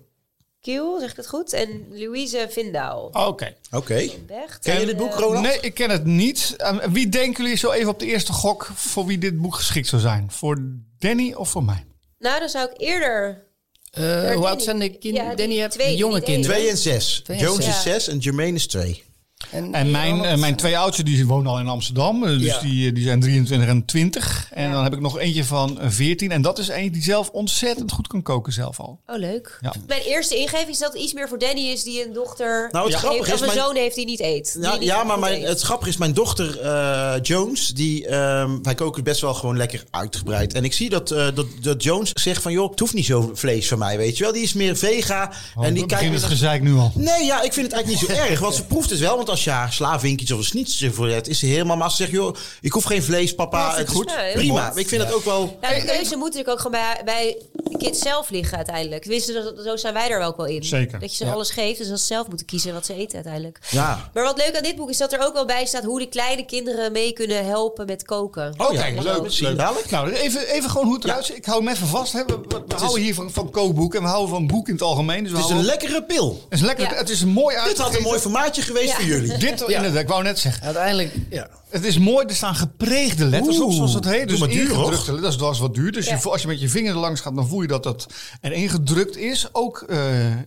zeg 0.62 1.11
ik 1.11 1.16
dat 1.16 1.29
goed? 1.29 1.53
En 1.53 1.87
Louise 1.90 2.46
Vindaal. 2.51 3.11
Oké. 3.12 3.55
Oké. 3.70 4.11
Becht. 4.27 4.62
Ken 4.62 4.81
je 4.81 4.87
dit 4.87 4.96
boek, 4.96 5.14
Ronald? 5.14 5.44
Nee, 5.44 5.61
ik 5.61 5.75
ken 5.75 5.90
het 5.90 6.05
niet. 6.05 6.55
Aan 6.57 6.92
wie 6.92 7.09
denken 7.09 7.42
jullie 7.42 7.59
zo 7.59 7.70
even 7.70 7.88
op 7.88 7.99
de 7.99 8.07
eerste 8.07 8.33
gok 8.33 8.64
voor 8.75 9.07
wie 9.07 9.18
dit 9.18 9.40
boek 9.40 9.55
geschikt 9.55 9.88
zou 9.88 10.03
zijn? 10.03 10.31
Voor 10.31 10.59
Danny 10.99 11.33
of 11.33 11.51
voor 11.51 11.64
mij? 11.64 11.85
Nou, 12.18 12.38
dan 12.40 12.49
zou 12.49 12.70
ik 12.70 12.81
eerder... 12.81 13.49
Eh, 13.90 14.03
Danny. 14.03 14.35
hoe 14.35 14.49
oud 14.49 14.62
zijn 14.62 14.79
de 14.79 14.99
kinderen? 14.99 15.31
Ja, 15.31 15.37
Danny 15.37 15.55
heeft 15.55 15.70
twee, 15.70 15.96
jonge 15.96 16.20
kinderen. 16.20 16.57
Twee 16.57 16.70
en 16.70 16.77
zes. 16.77 17.20
Twee 17.25 17.38
en 17.38 17.44
Jones 17.44 17.64
zes. 17.64 17.77
is 17.77 17.83
zes 17.83 18.09
en 18.09 18.18
Jermaine 18.18 18.57
is 18.57 18.66
twee. 18.66 19.05
En 19.50 19.90
mijn, 19.90 20.24
eh, 20.24 20.37
mijn 20.38 20.57
twee 20.57 20.79
oudsten 20.79 21.05
die 21.05 21.26
wonen 21.26 21.50
al 21.53 21.59
in 21.59 21.68
Amsterdam. 21.68 22.24
eh, 22.24 22.31
Dus 22.31 22.42
Ja. 22.42 22.61
die, 22.61 22.88
eh, 22.88 22.94
die 22.94 23.05
zijn 23.05 23.20
23 23.20 23.68
en 23.68 23.85
20. 23.85 24.48
En 24.53 24.72
dan 24.72 24.83
heb 24.83 24.92
ik 24.92 25.00
nog 25.00 25.18
eentje 25.18 25.44
van 25.44 25.81
eh, 25.81 25.88
14. 25.90 26.31
En 26.33 26.42
dat 26.42 26.59
is 26.59 26.68
eentje 26.68 26.90
die 26.90 27.03
zelf 27.03 27.29
ontzettend 27.31 27.92
goed 27.92 28.07
kan 28.07 28.22
koken 28.22 28.53
zelf 28.53 28.81
al. 28.81 29.00
Oh, 29.07 29.16
leuk. 29.18 29.59
Ja. 29.61 29.72
Mijn 29.87 30.00
eerste 30.03 30.37
ingeving 30.37 30.68
is 30.68 30.79
dat 30.79 30.92
het 30.92 31.03
iets 31.03 31.12
meer 31.12 31.29
voor 31.29 31.38
Danny 31.38 31.61
is 31.70 31.83
die 31.83 32.07
een 32.07 32.12
dochter 32.12 32.68
Nou, 32.70 32.85
het 32.85 32.94
heeft, 32.94 33.07
grappige 33.07 33.20
of 33.33 33.35
is, 33.35 33.40
een 33.40 33.46
mijn- 33.55 33.59
zoon 33.66 33.76
heeft 33.76 33.94
die 33.94 34.05
niet 34.05 34.20
eet. 34.20 34.53
Die 34.53 34.62
Ja, 34.62 34.72
niet 34.76 34.83
ja 34.88 34.98
goed 34.98 35.07
maar 35.07 35.18
mijn, 35.18 35.40
eet. 35.42 35.48
het 35.48 35.61
grappige 35.61 35.90
is, 35.90 35.96
mijn 35.96 36.12
dochter 36.14 36.61
eh, 36.61 37.12
Jones, 37.22 37.68
die, 37.68 38.07
ehm, 38.07 38.59
wij 38.62 38.74
koken 38.74 39.05
best 39.05 39.20
wel 39.20 39.35
gewoon 39.35 39.57
lekker 39.57 39.85
uitgebreid. 39.90 40.55
En 40.55 40.64
ik 40.64 40.72
zie 40.72 40.88
dat, 40.90 41.11
eh, 41.11 41.26
dat, 41.35 41.46
dat 41.61 41.83
Jones 41.83 42.11
zegt 42.14 42.42
van, 42.42 42.53
joh, 42.53 42.70
het 42.70 42.81
hoeft 42.81 42.94
niet 42.94 43.07
zo 43.07 43.31
vlees 43.35 43.68
van 43.68 43.79
mij, 43.79 43.96
weet 43.96 44.16
je 44.16 44.24
wel. 44.24 44.33
Die 44.33 44.42
is 44.42 44.53
meer 44.53 44.76
vega. 44.76 45.33
Oh, 45.57 45.64
en 45.66 45.74
die 45.74 45.87
kijkt 45.87 46.12
het 46.14 46.22
gezeik 46.24 46.62
nu 46.62 46.74
al. 46.74 46.92
Nee, 46.94 47.24
ja, 47.24 47.42
ik 47.42 47.53
vind 47.53 47.66
het 47.66 47.74
eigenlijk 47.74 48.09
niet 48.09 48.16
zo 48.18 48.22
erg. 48.31 48.40
Want 48.40 48.55
ze 48.55 48.64
proeft 48.64 48.90
het 48.90 48.98
wel. 48.98 49.16
Want 49.16 49.29
als 49.31 49.45
je 49.45 49.51
haar 49.51 49.73
slavinkjes 49.73 50.31
of 50.31 50.38
een 50.38 50.45
snitje 50.45 50.93
voor 50.93 51.09
hebt, 51.09 51.29
is 51.29 51.38
ze 51.38 51.47
helemaal... 51.47 51.77
Maar 51.77 51.85
als 51.85 51.97
ze 51.97 52.03
zegt, 52.03 52.14
joh, 52.14 52.35
ik 52.61 52.73
hoef 52.73 52.85
geen 52.85 53.03
vlees, 53.03 53.35
papa. 53.35 53.77
Het 53.77 53.88
is 53.88 53.95
goed. 53.95 54.12
Prima. 54.33 54.73
Ik 54.75 54.88
vind 54.88 55.03
het 55.03 55.12
ook 55.12 55.25
wel... 55.25 55.59
Nou, 55.61 55.75
de 55.75 55.85
keuze 55.87 56.16
moet 56.16 56.25
natuurlijk 56.35 56.49
ook 56.49 56.61
gewoon 56.61 56.81
bij, 56.81 57.01
bij 57.05 57.37
de 57.53 57.77
kids 57.79 57.99
zelf 58.01 58.31
liggen 58.31 58.57
uiteindelijk. 58.57 59.03
Tenminste, 59.03 59.33
dat- 59.33 59.64
zo 59.64 59.77
zijn 59.77 59.95
wij 59.95 60.09
er 60.11 60.21
ook 60.23 60.37
wel 60.37 60.47
in. 60.47 60.64
Zeker. 60.64 61.01
Dat 61.01 61.16
je 61.16 61.25
ze 61.25 61.31
alles 61.33 61.51
geeft, 61.51 61.79
dus 61.79 61.88
dat 61.88 61.99
ze 62.01 62.07
zelf 62.07 62.29
moeten 62.29 62.47
kiezen 62.47 62.73
wat 62.75 62.87
ze 62.87 62.95
eten 62.95 63.14
uiteindelijk. 63.14 63.59
Ja. 63.71 64.11
Maar 64.14 64.25
wat 64.25 64.37
leuk 64.37 64.57
aan 64.57 64.62
dit 64.62 64.77
boek 64.77 64.90
is 64.90 64.97
dat 64.99 65.12
er 65.12 65.21
ook 65.27 65.33
wel 65.33 65.45
bij 65.47 65.66
staat 65.66 65.85
hoe 65.85 65.99
de 65.99 66.09
kleine 66.09 66.45
kinderen 66.47 66.93
mee 66.93 67.12
kunnen 67.12 67.47
helpen 67.47 67.87
met 67.87 68.05
koken. 68.05 68.55
Oh 68.57 68.73
ja, 68.73 68.81
Kijk, 68.83 69.03
leuk. 69.03 69.23
Misschien 69.23 69.57
dadelijk. 69.57 69.90
Nou, 69.90 70.11
even, 70.12 70.49
even 70.49 70.71
gewoon 70.71 70.87
hoe 70.87 70.95
het 70.95 71.05
eruit 71.05 71.25
ziet. 71.25 71.37
Ik 71.37 71.45
hou 71.45 71.64
hem 71.64 71.73
even 71.75 71.87
vast. 71.87 72.12
Hè. 72.12 72.25
We, 72.25 72.38
we- 72.49 72.62
we 72.66 72.75
houden 72.75 73.03
hier 73.03 73.14
van, 73.14 73.31
van 73.31 73.51
kookboek 73.51 73.95
en 73.95 74.03
we 74.03 74.09
houden 74.09 74.29
van 74.31 74.47
boek 74.47 74.66
in 74.69 74.73
het 74.75 74.83
algemeen. 74.83 75.23
Dus 75.23 75.33
Het 75.33 75.40
is 75.40 75.45
houden 75.45 75.59
een 75.71 75.77
lekkere 75.79 76.03
pil. 76.05 76.45
het 76.49 76.59
is 76.59 76.64
lekker. 76.66 76.97
Het 76.97 77.09
is 77.11 77.25
mooi 77.25 77.57
Dit 77.64 77.79
had 77.79 77.97
een 77.97 78.03
mooi 78.03 78.19
formaatje 78.21 78.62
geweest 78.62 78.88
Ja. 78.88 78.95
voor 78.95 79.05
jullie. 79.05 79.20
Dit, 79.29 79.61
inderdaad, 79.61 80.03
ik 80.03 80.09
wou 80.09 80.23
net 80.23 80.39
zeggen. 80.39 80.63
Uiteindelijk, 80.63 81.15
ja. 81.31 81.49
Het 81.71 81.85
is 81.85 81.99
mooi, 81.99 82.27
er 82.27 82.35
staan 82.35 82.55
gepreegde 82.55 83.25
letters 83.25 83.59
op, 83.61 83.67
Oeh, 83.67 83.75
zoals 83.75 83.95
het 83.95 84.05
heet. 84.05 84.29
Dus 84.29 84.39
maar 84.39 84.49
duur, 84.49 84.61
ingedrukte 84.71 85.11
hoor. 85.11 85.15
letters, 85.21 85.37
dat 85.37 85.55
is 85.55 85.61
wat 85.61 85.75
duur. 85.75 85.93
Dus 85.93 86.07
Ja. 86.07 86.19
je, 86.23 86.31
als 86.31 86.43
je 86.43 86.49
met 86.49 86.61
je 86.61 86.69
vinger 86.69 86.91
er 86.93 86.99
langs 86.99 87.21
gaat, 87.21 87.35
dan 87.35 87.49
voel 87.49 87.61
je 87.63 87.69
dat 87.69 87.83
dat 87.83 88.07
erin 88.41 88.69
gedrukt 88.69 89.17
is. 89.17 89.49
Ook 89.53 89.85
eh, 89.89 89.99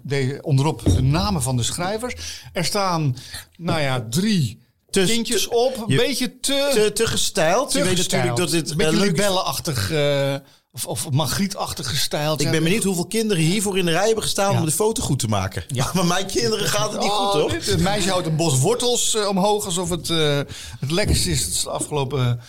de, 0.01 0.39
onderop 0.41 0.81
de 0.95 1.01
namen 1.01 1.41
van 1.41 1.57
de 1.57 1.63
schrijvers. 1.63 2.13
Er 2.53 2.65
staan, 2.65 3.15
nou 3.57 3.81
ja, 3.81 4.05
drie 4.09 4.59
Te- 4.89 5.03
kindjes 5.05 5.43
te- 5.43 5.49
op. 5.55 5.77
Een 5.77 5.83
je- 5.87 5.95
beetje 5.97 6.39
te... 6.39 6.69
Te, 6.73 6.91
te 6.93 7.07
gestyled. 7.07 7.69
te 7.69 7.77
je 7.77 7.83
weet 7.83 7.97
natuurlijk 7.97 8.35
dat 8.35 8.49
dit 8.49 8.69
Een 8.71 8.77
beetje 8.77 8.95
eh, 8.95 9.01
libellenachtig 9.01 9.91
eh, 9.91 10.35
of, 10.73 10.85
of 10.85 11.11
magrietachtig 11.11 11.89
gestyled. 11.89 12.41
Ik 12.41 12.51
ben 12.51 12.63
benieuwd 12.63 12.83
hoeveel 12.83 13.05
kinderen 13.07 13.43
hiervoor 13.43 13.77
in 13.77 13.85
de 13.85 13.91
rij 13.91 14.05
hebben 14.05 14.23
gestaan 14.23 14.51
Ja. 14.53 14.59
om 14.59 14.65
de 14.65 14.71
foto 14.71 15.03
goed 15.03 15.19
te 15.19 15.27
maken. 15.27 15.63
Ja. 15.67 15.91
Maar 15.93 16.05
mijn 16.05 16.25
kinderen 16.25 16.67
gaat 16.67 16.91
het 16.91 17.01
niet 17.01 17.09
Oh, 17.09 17.29
goed, 17.31 17.41
hoor. 17.41 17.49
dit- 17.49 17.65
Het 17.65 17.79
meisje 17.81 18.09
houdt 18.09 18.27
een 18.27 18.35
bos 18.35 18.59
wortels 18.59 19.15
eh, 19.15 19.27
omhoog 19.27 19.65
alsof 19.65 19.89
het 19.89 20.09
eh, 20.09 20.37
het 20.79 20.91
lekkerste 20.91 21.29
is. 21.31 21.41
Het 21.41 21.53
is 21.53 21.61
de 21.63 21.69
afgelopen 21.69 22.39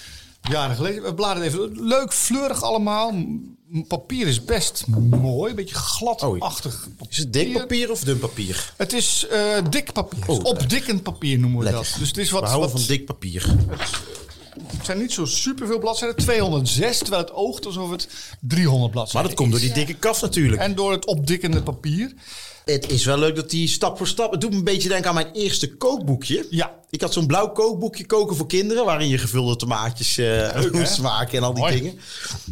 jaren 0.50 0.76
geleden. 0.76 1.02
We 1.02 1.14
bladeren 1.14 1.48
even. 1.48 1.86
Leuk, 1.86 2.12
fleurig 2.12 2.62
allemaal. 2.62 3.12
Papier 3.88 4.26
is 4.26 4.44
best 4.44 4.84
mooi. 5.10 5.50
Een 5.50 5.56
beetje 5.56 5.74
gladachtig. 5.74 6.88
Is 7.08 7.16
het 7.16 7.32
dik 7.32 7.52
papier 7.52 7.90
of 7.90 8.00
dun 8.00 8.18
papier? 8.18 8.72
Het 8.76 8.92
is 8.92 9.26
eh, 9.30 9.40
dik 9.70 9.92
papier. 9.92 10.22
Oh, 10.26 10.44
Opdikkend 10.44 11.02
papier 11.02 11.38
noemen 11.38 11.58
we 11.58 11.64
Lekker. 11.64 11.82
dat. 11.82 11.98
Dus 11.98 12.08
het 12.08 12.16
is 12.18 12.30
We 12.30 12.34
wat, 12.38 12.48
houden 12.48 12.70
wat 12.70 12.80
van 12.80 12.88
dik 12.88 13.06
papier. 13.06 13.46
het 13.68 13.90
zijn 14.82 14.98
niet 14.98 15.12
zo 15.12 15.24
superveel 15.24 15.78
bladzijden. 15.78 16.16
206, 16.16 16.98
terwijl 16.98 17.22
het 17.22 17.32
oogt 17.32 17.66
alsof 17.66 17.90
het 17.90 18.08
300 18.40 18.80
Maar 18.82 18.90
bladzijden 18.90 19.30
dat 19.30 19.38
komt 19.38 19.50
door 19.50 19.60
is. 19.60 19.66
die 19.66 19.74
dikke 19.74 19.94
kaf 19.94 20.20
natuurlijk. 20.20 20.62
En 20.62 20.74
door 20.74 20.92
het 20.92 21.06
opdikkende 21.06 21.62
papier. 21.62 22.12
Het 22.64 22.90
is 22.90 23.04
wel 23.04 23.18
leuk 23.18 23.36
dat 23.36 23.50
die 23.50 23.68
stap 23.68 23.96
voor 23.96 24.06
stap... 24.06 24.30
Het 24.32 24.40
doet 24.40 24.50
me 24.50 24.56
een 24.56 24.64
beetje 24.64 24.88
denken 24.88 25.08
aan 25.08 25.14
mijn 25.14 25.32
eerste 25.32 25.76
kookboekje. 25.76 26.46
Ja. 26.50 26.74
Ik 26.90 27.00
had 27.00 27.12
zo'n 27.12 27.26
blauw 27.26 27.48
kookboekje 27.48 28.06
koken 28.06 28.36
voor 28.36 28.46
kinderen... 28.46 28.84
waarin 28.84 29.08
je 29.08 29.18
gevulde 29.18 29.56
tomaatjes 29.56 30.18
eh 30.18 30.70
moest 30.72 31.00
maken 31.10 31.38
en 31.38 31.44
al 31.44 31.54
die 31.54 31.62
Mooi. 31.62 31.76
dingen. 31.76 31.98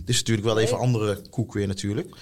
Dus 0.05 0.17
natuurlijk 0.17 0.47
wel 0.47 0.59
even 0.59 0.79
andere 0.79 1.21
koek 1.31 1.53
weer 1.53 1.67
natuurlijk. 1.67 2.15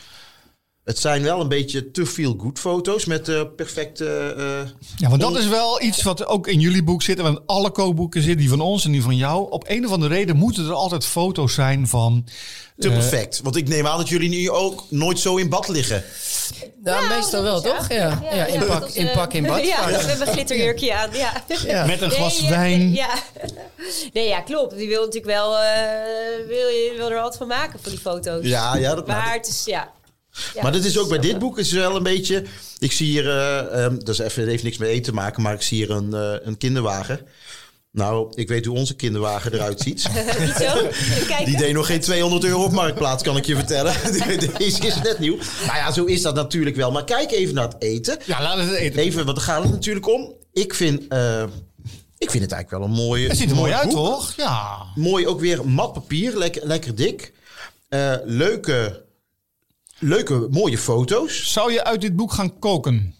Het 0.90 0.98
zijn 0.98 1.22
wel 1.22 1.40
een 1.40 1.48
beetje 1.48 1.90
te 1.90 2.07
veel 2.07 2.35
good 2.38 2.59
foto's 2.59 3.05
met 3.05 3.29
eh, 3.29 3.40
perfecte... 3.57 4.35
eh, 4.37 4.70
Ja, 4.96 5.09
want 5.09 5.20
dat 5.20 5.37
is 5.37 5.48
wel 5.48 5.83
iets 5.83 6.03
wat 6.03 6.26
ook 6.26 6.46
in 6.46 6.61
jullie 6.61 6.83
boek 6.83 7.03
zit. 7.03 7.18
En 7.18 7.24
in 7.26 7.40
alle 7.46 7.70
kookboeken 7.70 8.22
zit, 8.22 8.38
die 8.38 8.48
van 8.48 8.61
ons 8.61 8.85
en 8.85 8.92
die 8.92 9.03
van 9.03 9.16
jou. 9.16 9.50
Op 9.50 9.64
een 9.68 9.87
of 9.87 9.92
andere 9.92 10.14
reden 10.14 10.37
moeten 10.37 10.64
er 10.66 10.72
altijd 10.72 11.05
foto's 11.05 11.55
zijn 11.55 11.88
van... 11.88 12.24
te 12.79 12.88
eh, 12.88 12.94
perfect. 12.94 13.40
Want 13.42 13.57
ik 13.57 13.68
neem 13.68 13.87
aan 13.87 13.98
dat 13.98 14.09
jullie 14.09 14.29
nu 14.29 14.50
ook 14.50 14.85
nooit 14.88 15.18
zo 15.18 15.37
in 15.37 15.48
bad 15.48 15.68
liggen. 15.68 16.05
Ja, 16.85 17.00
meestal 17.09 17.42
wel, 17.42 17.61
toch? 17.61 17.88
Ja, 17.88 18.22
ja, 18.33 18.46
in, 18.46 18.66
pak, 18.66 18.88
in 18.88 19.11
pak 19.14 19.33
in 19.33 19.42
bad. 19.46 19.66
Ja, 19.66 19.87
we 19.87 19.92
hebben 19.92 20.26
een 20.26 20.33
glitterjurkje 20.33 20.94
aan. 20.94 21.11
Ja. 21.12 21.44
Ja. 21.66 21.87
Met 21.87 22.00
een 22.00 22.11
glas 22.11 22.40
Nee, 22.40 22.50
wijn. 22.50 22.92
Ja. 22.94 23.09
nee, 24.12 24.29
ja, 24.29 24.40
klopt. 24.40 24.76
Die 24.76 24.88
wil 24.88 25.00
natuurlijk 25.05 25.33
wel, 25.33 25.59
eh, 25.59 26.46
wil, 26.46 26.68
je 26.68 26.94
wil 26.96 27.11
er 27.11 27.20
wat 27.22 27.37
van 27.37 27.46
maken 27.46 27.79
voor 27.83 27.90
die 27.90 28.00
foto's. 28.00 28.46
Ja, 28.46 28.76
ja, 28.76 28.94
dat 28.94 29.07
Maar 29.07 29.33
het 29.33 29.48
is, 29.48 29.62
ja. 29.64 29.90
Ja, 30.55 30.62
Maar 30.62 30.72
dat 30.72 30.85
is 30.85 30.98
ook 30.98 31.09
bij 31.09 31.18
dit 31.18 31.38
boek 31.38 31.59
is 31.59 31.72
wel 31.72 31.96
een 31.96 32.03
beetje. 32.03 32.44
Ik 32.79 32.92
zie 32.92 33.07
hier, 33.07 33.29
eh, 33.29 33.85
ehm, 33.85 33.98
dat 33.98 34.09
is 34.09 34.18
even, 34.18 34.48
heeft 34.48 34.62
niks 34.62 34.79
met 34.79 34.88
eten 34.88 35.03
te 35.03 35.12
maken, 35.12 35.42
maar 35.42 35.55
ik 35.55 35.62
zie 35.62 35.76
hier 35.76 35.90
een, 35.90 36.14
eh, 36.14 36.46
een 36.46 36.59
kinderwagen. 36.59 37.20
Nou, 37.92 38.33
ik 38.35 38.48
weet 38.48 38.64
hoe 38.64 38.76
onze 38.76 38.96
kinderwagen 38.96 39.55
eruit 39.55 39.81
ziet. 39.81 40.09
Niet 40.40 40.55
zo? 40.61 40.88
Die 41.44 41.57
deed 41.57 41.72
nog 41.72 41.87
geen 41.87 42.00
200 42.00 42.44
euro 42.44 42.64
op 42.64 42.72
marktplaats, 42.72 43.22
kan 43.22 43.37
ik 43.37 43.46
je 43.46 43.55
vertellen. 43.55 43.94
Deze 44.59 44.87
is 44.87 45.03
net 45.03 45.18
nieuw. 45.18 45.37
Nou 45.66 45.76
ja, 45.76 45.92
zo 45.92 46.05
is 46.05 46.22
dat 46.22 46.35
natuurlijk 46.35 46.76
wel. 46.76 46.90
Maar 46.90 47.05
kijk 47.05 47.31
even 47.31 47.55
naar 47.55 47.68
het 47.68 47.83
eten. 47.83 48.18
Ja, 48.26 48.42
laten 48.42 48.64
we 48.64 48.70
het 48.70 48.81
eten. 48.81 49.03
Even, 49.03 49.24
want 49.24 49.37
daar 49.37 49.46
gaat 49.46 49.62
het 49.62 49.72
natuurlijk 49.72 50.09
om. 50.09 50.35
Ik 50.53 50.74
vind, 50.74 51.09
eh, 51.09 51.42
ik 52.18 52.31
vind 52.31 52.42
het 52.42 52.53
eigenlijk 52.53 52.70
wel 52.70 52.83
een 52.83 53.05
mooie. 53.07 53.29
Het 53.29 53.37
ziet 53.37 53.50
er 53.50 53.57
mooi 53.57 53.72
uit, 53.72 53.88
boek. 53.88 53.96
toch? 53.96 54.33
Ja. 54.37 54.76
Mooi 54.94 55.26
ook 55.26 55.40
weer 55.40 55.68
mat 55.68 55.92
papier, 55.92 56.37
lekker, 56.37 56.66
lekker 56.66 56.94
dik. 56.94 57.33
Eh, 57.88 58.14
leuke, 58.24 59.05
leuke, 60.01 60.47
mooie 60.51 60.79
foto's. 60.79 61.53
Zou 61.53 61.73
je 61.73 61.85
uit 61.85 62.01
dit 62.01 62.17
boek 62.17 62.33
gaan 62.33 62.59
koken? 62.59 63.15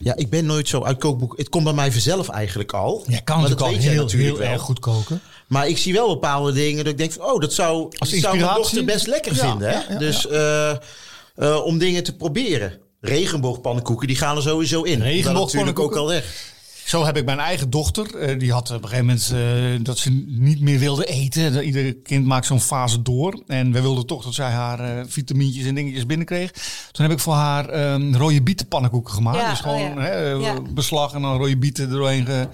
Ja, 0.00 0.16
ik 0.16 0.30
ben 0.30 0.46
nooit 0.46 0.68
zo 0.68 0.82
uit 0.82 0.98
kookboek. 0.98 1.38
Het 1.38 1.48
komt 1.48 1.64
bij 1.64 1.72
mij 1.72 1.92
vanzelf 1.92 2.28
eigenlijk 2.28 2.72
al. 2.72 3.04
Jij 3.08 3.20
kan 3.22 3.40
Maar 3.40 3.48
dat 3.48 3.62
al 3.62 3.68
weet 3.70 3.78
heel, 3.82 4.02
natuurlijk 4.02 4.38
heel 4.38 4.48
wel. 4.48 4.58
goed 4.58 4.78
koken. 4.78 5.20
Maar 5.48 5.68
ik 5.68 5.78
zie 5.78 5.92
wel 5.92 6.08
bepaalde 6.08 6.52
dingen 6.52 6.84
dat 6.84 6.92
ik 6.92 6.98
denk 6.98 7.12
van... 7.12 7.24
oh, 7.24 7.40
dat 7.40 7.52
zou, 7.52 7.86
dat 7.98 8.08
zou 8.08 8.36
mijn 8.38 8.54
dochter 8.54 8.84
best 8.84 9.06
lekker 9.06 9.34
Ja, 9.34 9.48
vinden. 9.50 9.68
Hè? 9.68 9.74
ja, 9.74 9.84
ja, 9.88 9.98
dus 9.98 10.26
eh, 10.28 10.70
eh, 10.70 11.64
om 11.64 11.78
dingen 11.78 12.04
te 12.04 12.16
proberen. 12.16 12.78
Regenboogpannenkoeken, 13.00 14.06
die 14.06 14.16
gaan 14.16 14.36
er 14.36 14.42
sowieso 14.42 14.82
in. 14.82 15.02
Regenboogpannenkoeken? 15.02 15.58
Natuurlijk 15.58 15.78
ook 15.80 15.96
al 15.96 16.06
weg. 16.06 16.50
Zo 16.84 17.04
heb 17.04 17.16
ik 17.16 17.24
mijn 17.24 17.38
eigen 17.38 17.70
dochter. 17.70 18.16
eh, 18.16 18.38
die 18.38 18.52
had 18.52 18.70
op 18.70 18.82
een 18.82 18.88
gegeven 18.88 19.06
moment 19.06 19.32
eh, 19.78 19.84
dat 19.84 19.98
ze 19.98 20.24
niet 20.26 20.60
meer 20.60 20.78
wilde 20.78 21.04
eten. 21.04 21.64
Ieder 21.64 21.94
kind 21.96 22.26
maakt 22.26 22.46
zo'n 22.46 22.60
fase 22.60 23.02
door. 23.02 23.42
En 23.46 23.72
we 23.72 23.80
wilden 23.80 24.06
toch 24.06 24.24
dat 24.24 24.34
zij 24.34 24.50
haar 24.50 24.80
eh 24.80 25.04
vitamintjes 25.06 25.64
en 25.66 25.74
dingetjes 25.74 26.06
binnenkreeg. 26.06 26.50
Toen 26.92 27.04
heb 27.04 27.14
ik 27.14 27.18
voor 27.22 27.34
haar 27.34 27.68
eh, 27.68 28.12
rode 28.12 28.42
bietenpannenkoeken 28.42 29.14
gemaakt. 29.14 29.38
Ja, 29.38 29.50
dus 29.50 29.60
gewoon 29.60 29.80
oh 29.90 29.94
ja. 29.94 30.00
hè, 30.00 30.28
Ja. 30.30 30.60
beslag 30.74 31.12
en 31.12 31.22
dan 31.22 31.36
rode 31.36 31.56
bieten 31.56 31.84
er 31.84 31.90
doorheen. 31.90 32.26
Ge... 32.26 32.48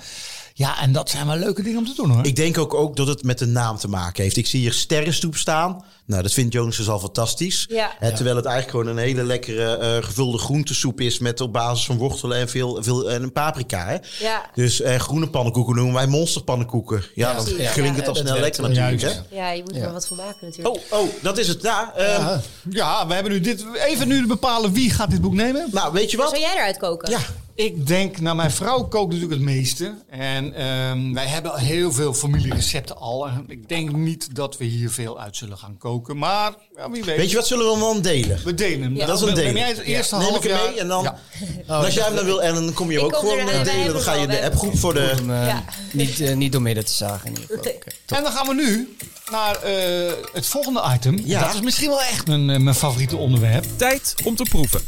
Ja, 0.58 0.80
en 0.80 0.92
dat 0.92 1.10
zijn 1.10 1.26
wel 1.26 1.36
leuke 1.36 1.62
dingen 1.62 1.78
om 1.78 1.86
te 1.86 1.94
doen 1.94 2.10
hoor. 2.10 2.26
Ik 2.26 2.36
denk 2.36 2.58
ook, 2.58 2.74
ook 2.74 2.96
dat 2.96 3.06
het 3.06 3.22
met 3.22 3.38
de 3.38 3.46
naam 3.46 3.76
te 3.76 3.88
maken 3.88 4.22
heeft. 4.22 4.36
Ik 4.36 4.46
zie 4.46 4.60
hier 4.60 4.72
sterrenstoep 4.72 5.36
staan. 5.36 5.84
Nou, 6.04 6.22
dat 6.22 6.32
vindt 6.32 6.52
Jonas 6.52 6.76
dus 6.76 6.88
al 6.88 6.98
fantastisch. 7.00 7.66
Ja. 7.68 7.90
Hè, 7.98 8.14
terwijl 8.14 8.36
het 8.36 8.44
eigenlijk 8.44 8.76
gewoon 8.78 8.96
een 8.96 9.02
hele 9.04 9.22
lekkere 9.24 9.76
eh, 9.76 10.04
gevulde 10.04 10.38
groentesoep 10.38 11.00
is... 11.00 11.18
met 11.18 11.40
op 11.40 11.52
basis 11.52 11.84
van 11.86 11.96
wortelen 11.96 12.38
en, 12.38 12.48
veel, 12.48 12.78
veel, 12.82 13.10
en 13.10 13.22
een 13.22 13.32
paprika. 13.32 13.86
Hè? 13.86 13.96
Ja. 14.24 14.50
Dus 14.54 14.80
eh, 14.80 14.98
groene 14.98 15.28
pannenkoeken 15.30 15.74
noemen 15.74 15.94
wij 15.94 16.06
monsterpannenkoeken. 16.06 17.04
Ja, 17.14 17.34
dan 17.34 17.44
klinkt 17.44 17.76
Ja, 17.76 17.92
het 17.94 18.08
al 18.08 18.14
snel 18.14 18.38
lekker 18.38 18.62
natuurlijk. 18.62 19.02
Hè? 19.02 19.36
Ja, 19.36 19.50
je 19.50 19.60
moet 19.62 19.70
er 19.70 19.76
Ja. 19.76 19.82
wel 19.84 19.92
wat 19.92 20.06
van 20.06 20.16
maken 20.16 20.46
natuurlijk. 20.46 20.76
Oh, 20.90 21.00
oh, 21.00 21.08
dat 21.22 21.38
is 21.38 21.48
het. 21.48 21.62
Ja, 21.62 21.92
ehm, 21.96 22.38
Ja, 22.70 23.06
we 23.06 23.14
hebben 23.14 23.32
nu 23.32 23.40
dit. 23.40 23.64
Even 23.86 24.08
nu 24.08 24.26
bepalen 24.26 24.72
wie 24.72 24.90
gaat 24.90 25.10
dit 25.10 25.20
boek 25.20 25.34
nemen. 25.34 25.68
Nou, 25.72 25.92
weet 25.92 26.10
je 26.10 26.16
wat? 26.16 26.28
Zou 26.28 26.40
jij 26.40 26.54
eruit 26.54 26.76
koken? 26.76 27.10
Ja, 27.10 27.18
Ik 27.58 27.86
denk, 27.86 28.20
nou 28.20 28.36
mijn 28.36 28.50
vrouw 28.50 28.82
kookt 28.84 29.12
natuurlijk 29.12 29.40
het 29.40 29.50
meeste. 29.50 29.94
En 30.10 30.54
ehm, 30.54 31.12
wij 31.12 31.26
hebben 31.26 31.52
al 31.52 31.58
heel 31.58 31.92
veel 31.92 32.14
familierecepten 32.14 32.96
al. 32.96 33.28
En 33.28 33.44
ik 33.48 33.68
denk 33.68 33.92
niet 33.92 34.34
dat 34.34 34.56
we 34.56 34.64
hier 34.64 34.90
veel 34.90 35.20
uit 35.20 35.36
zullen 35.36 35.58
gaan 35.58 35.76
koken. 35.78 36.18
Maar 36.18 36.52
ja, 36.76 36.90
wie 36.90 37.04
weet. 37.04 37.16
weet 37.16 37.30
je 37.30 37.36
wat 37.36 37.46
zullen 37.46 37.72
we 37.72 37.78
dan 37.80 38.00
delen? 38.00 38.40
We 38.44 38.54
delen 38.54 38.82
hem. 38.82 38.96
Ja. 38.96 39.06
Dat 39.06 39.16
is 39.16 39.20
een 39.20 39.26
Neem 39.26 39.36
delen. 39.36 39.54
jij 39.56 39.68
het 39.68 39.78
eerste 39.78 40.16
Neem 40.16 40.24
half 40.28 40.44
ik 40.44 40.50
hem 40.50 40.70
mee 40.70 40.80
en 40.80 40.88
dan... 40.88 41.02
Ja. 41.02 41.18
En 41.66 41.74
als 41.74 41.94
jij 41.94 42.04
hem 42.04 42.14
dan 42.14 42.24
wil, 42.24 42.42
Ellen, 42.42 42.64
dan 42.64 42.74
kom 42.74 42.90
je 42.90 42.98
Ik 42.98 43.04
ook 43.04 43.12
kom 43.12 43.28
gewoon 43.28 43.64
delen. 43.64 43.92
Dan 43.92 44.02
ga 44.02 44.14
je 44.14 44.26
de 44.26 44.42
appgroep 44.44 44.78
voor 44.78 44.94
de... 44.94 45.16
Om, 45.20 45.30
eh, 45.30 45.46
Ja. 45.46 45.64
niet, 45.92 46.20
eh, 46.20 46.34
niet 46.36 46.52
door 46.52 46.62
midden 46.62 46.84
te 46.84 46.92
zagen 46.92 47.26
in 47.26 47.40
ieder 47.40 47.56
geval. 47.56 47.72
En 48.06 48.22
dan 48.22 48.32
gaan 48.32 48.46
we 48.46 48.54
nu 48.54 48.96
naar 49.30 49.62
eh, 49.62 50.12
het 50.32 50.46
volgende 50.46 50.82
item. 50.94 51.20
Ja. 51.24 51.40
Dat 51.40 51.54
is 51.54 51.60
misschien 51.60 51.88
wel 51.88 52.02
echt 52.02 52.26
mijn, 52.26 52.50
eh, 52.50 52.58
mijn 52.58 52.76
favoriete 52.76 53.16
onderwerp. 53.16 53.64
Tijd 53.76 54.14
om 54.24 54.36
te 54.36 54.46
proeven. 54.48 54.80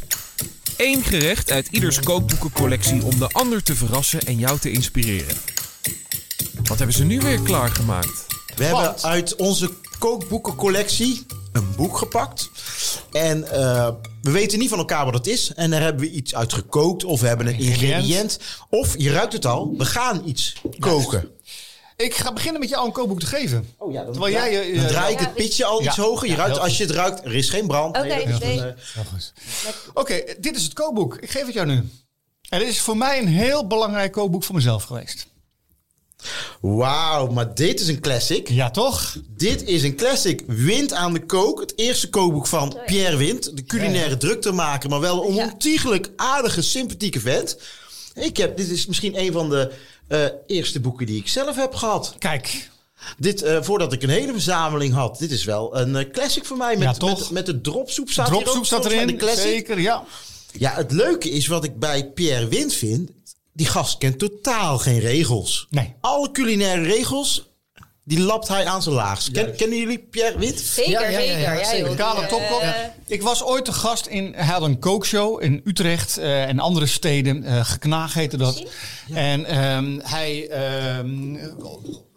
Eén 0.82 1.02
gerecht 1.02 1.50
uit 1.50 1.68
ieders 1.70 2.00
kookboekencollectie 2.00 3.04
om 3.04 3.18
de 3.18 3.28
ander 3.28 3.62
te 3.62 3.76
verrassen 3.76 4.20
en 4.20 4.38
jou 4.38 4.58
te 4.58 4.70
inspireren. 4.70 5.36
Wat 6.64 6.78
hebben 6.78 6.96
ze 6.96 7.04
nu 7.04 7.20
weer 7.20 7.40
klaargemaakt? 7.40 8.26
We 8.56 8.64
hebben 8.64 9.02
uit 9.02 9.36
onze 9.36 9.70
kookboekencollectie 9.98 11.26
een 11.52 11.66
boek 11.76 11.98
gepakt. 11.98 12.50
En 13.12 13.50
eh, 13.52 13.88
we 14.22 14.30
weten 14.30 14.58
niet 14.58 14.68
van 14.68 14.78
elkaar 14.78 15.04
wat 15.04 15.14
het 15.14 15.26
is. 15.26 15.52
En 15.54 15.70
daar 15.70 15.82
hebben 15.82 16.02
we 16.02 16.10
iets 16.10 16.34
uit 16.34 16.52
gekookt. 16.52 17.04
Of 17.04 17.20
we 17.20 17.26
hebben 17.26 17.46
een 17.46 17.58
Ingrediënt. 17.58 17.82
ingrediënt. 17.82 18.38
Of, 18.70 18.94
je 18.98 19.12
ruikt 19.12 19.32
het 19.32 19.46
al, 19.46 19.74
we 19.76 19.84
gaan 19.84 20.22
iets 20.24 20.62
koken. 20.78 21.28
Ik 22.00 22.14
ga 22.14 22.32
beginnen 22.32 22.60
met 22.60 22.68
jou 22.70 22.86
een 22.86 22.92
kookboek 22.92 23.20
te 23.20 23.26
geven. 23.26 23.68
Oh 23.78 23.92
ja, 23.92 24.02
dan, 24.02 24.12
Terwijl 24.12 24.32
jij 24.34 24.52
je- 24.52 24.74
dan 24.74 24.82
je- 24.82 24.88
draai 24.88 25.12
ik 25.12 25.18
het 25.18 25.34
pitje 25.34 25.64
al 25.64 25.82
Ja. 25.82 25.86
iets 25.88 25.96
hoger. 25.96 26.26
Je 26.28 26.32
Ja, 26.32 26.38
ruikt, 26.38 26.58
als 26.58 26.76
je 26.76 26.82
het 26.82 26.92
ruikt, 26.92 27.24
er 27.24 27.34
is 27.34 27.50
geen 27.50 27.66
brand. 27.66 27.96
Oké, 27.96 28.06
Nee, 28.06 28.22
is 28.24 28.38
nee. 28.38 28.60
eh, 28.60 28.66
Oké, 29.94 30.22
dit 30.40 30.56
is 30.56 30.62
het 30.62 30.72
kookboek. 30.72 31.16
Ik 31.16 31.30
geef 31.30 31.44
het 31.44 31.54
jou 31.54 31.66
nu. 31.66 31.88
En 32.48 32.58
dit 32.58 32.68
is 32.68 32.80
voor 32.80 32.96
mij 32.96 33.18
een 33.18 33.28
heel 33.28 33.66
belangrijk 33.66 34.12
kookboek 34.12 34.44
voor 34.44 34.54
mezelf 34.54 34.82
geweest. 34.82 35.26
Wauw, 36.60 37.26
maar 37.26 37.54
dit 37.54 37.80
is 37.80 37.88
een 37.88 38.00
classic. 38.00 38.48
Ja, 38.48 38.70
toch? 38.70 39.16
Dit 39.28 39.62
is 39.62 39.82
een 39.82 39.96
classic. 39.96 40.42
Wind 40.46 40.92
aan 40.92 41.12
de 41.12 41.26
kook. 41.26 41.60
Het 41.60 41.72
eerste 41.78 42.08
kookboek 42.10 42.46
van 42.46 42.78
Pierre 42.86 43.16
Wind. 43.16 43.56
De 43.56 43.64
culinaire 43.64 44.16
druktermaker, 44.16 44.90
maar 44.90 45.00
wel 45.00 45.24
een 45.28 45.34
ontiegelijk 45.50 46.10
aardige, 46.16 46.62
sympathieke 46.62 47.20
vent. 47.20 47.58
Ik 48.14 48.36
heb, 48.36 48.56
dit 48.56 48.70
is 48.70 48.86
misschien 48.86 49.18
een 49.20 49.32
van 49.32 49.50
de 49.50 49.72
eh, 50.10 50.24
eerste 50.46 50.80
boeken 50.80 51.06
die 51.06 51.16
ik 51.20 51.28
zelf 51.28 51.56
heb 51.56 51.74
gehad. 51.74 52.14
Kijk, 52.18 52.70
Dit, 53.18 53.42
eh, 53.42 53.62
voordat 53.62 53.92
ik 53.92 54.02
een 54.02 54.08
hele 54.08 54.32
verzameling 54.32 54.94
had. 54.94 55.18
Dit 55.18 55.30
is 55.30 55.44
wel 55.44 55.76
een 55.76 55.96
eh, 55.96 56.10
classic 56.10 56.44
voor 56.44 56.56
mij. 56.56 56.76
Met, 56.76 56.82
Ja, 56.82 56.92
toch? 56.92 57.18
met, 57.18 57.30
met 57.30 57.46
de 57.46 57.60
dropsoep 57.60 58.10
staat 58.10 58.32
ook 58.32 58.42
dropsoep 58.42 58.66
staat 58.66 58.84
mij, 58.84 58.92
erin. 58.92 59.18
De. 59.18 59.32
Zeker, 59.36 59.80
ja. 59.80 60.04
Ja, 60.52 60.74
het 60.74 60.92
leuke 60.92 61.30
is 61.30 61.46
wat 61.46 61.64
ik 61.64 61.78
bij 61.78 62.10
Pierre 62.10 62.48
Wind 62.48 62.72
vind. 62.72 63.10
Die 63.52 63.66
gast 63.66 63.98
kent 63.98 64.18
totaal 64.18 64.78
geen 64.78 64.98
regels. 64.98 65.66
Nee. 65.70 65.94
Alle 66.00 66.30
culinaire 66.30 66.82
regels, 66.82 67.49
die 68.10 68.20
lapt 68.20 68.48
hij 68.48 68.66
aan 68.66 68.82
zijn 68.82 68.94
laagst. 68.94 69.30
Ken, 69.30 69.56
kennen 69.56 69.78
jullie 69.78 69.98
Pierre 69.98 70.38
Wind? 70.38 70.60
Zeker, 70.60 70.90
Ja, 70.90 71.08
ja, 71.08 71.18
ja, 71.18 71.20
ja, 71.20 71.38
zeker. 71.38 71.58
Ja, 71.58 71.64
zeker. 71.64 71.86
joh, 71.86 71.96
Kale 71.96 72.60
eh, 72.60 72.70
Ik 73.06 73.22
was 73.22 73.44
ooit 73.44 73.64
te 73.64 73.72
gast 73.72 74.06
in, 74.06 74.32
hij 74.36 74.44
had 74.44 74.62
een 74.62 74.78
kookshow 74.78 75.42
in 75.42 75.60
Utrecht 75.64 76.16
eh, 76.18 76.48
en 76.48 76.58
andere 76.58 76.86
steden. 76.86 77.44
eh 77.44 77.64
Geknaag 77.64 78.14
heette 78.14 78.36
dat. 78.36 78.64
En 79.12 79.44
ehm, 79.44 79.98
hij 80.02 80.48
ehm, 80.48 81.36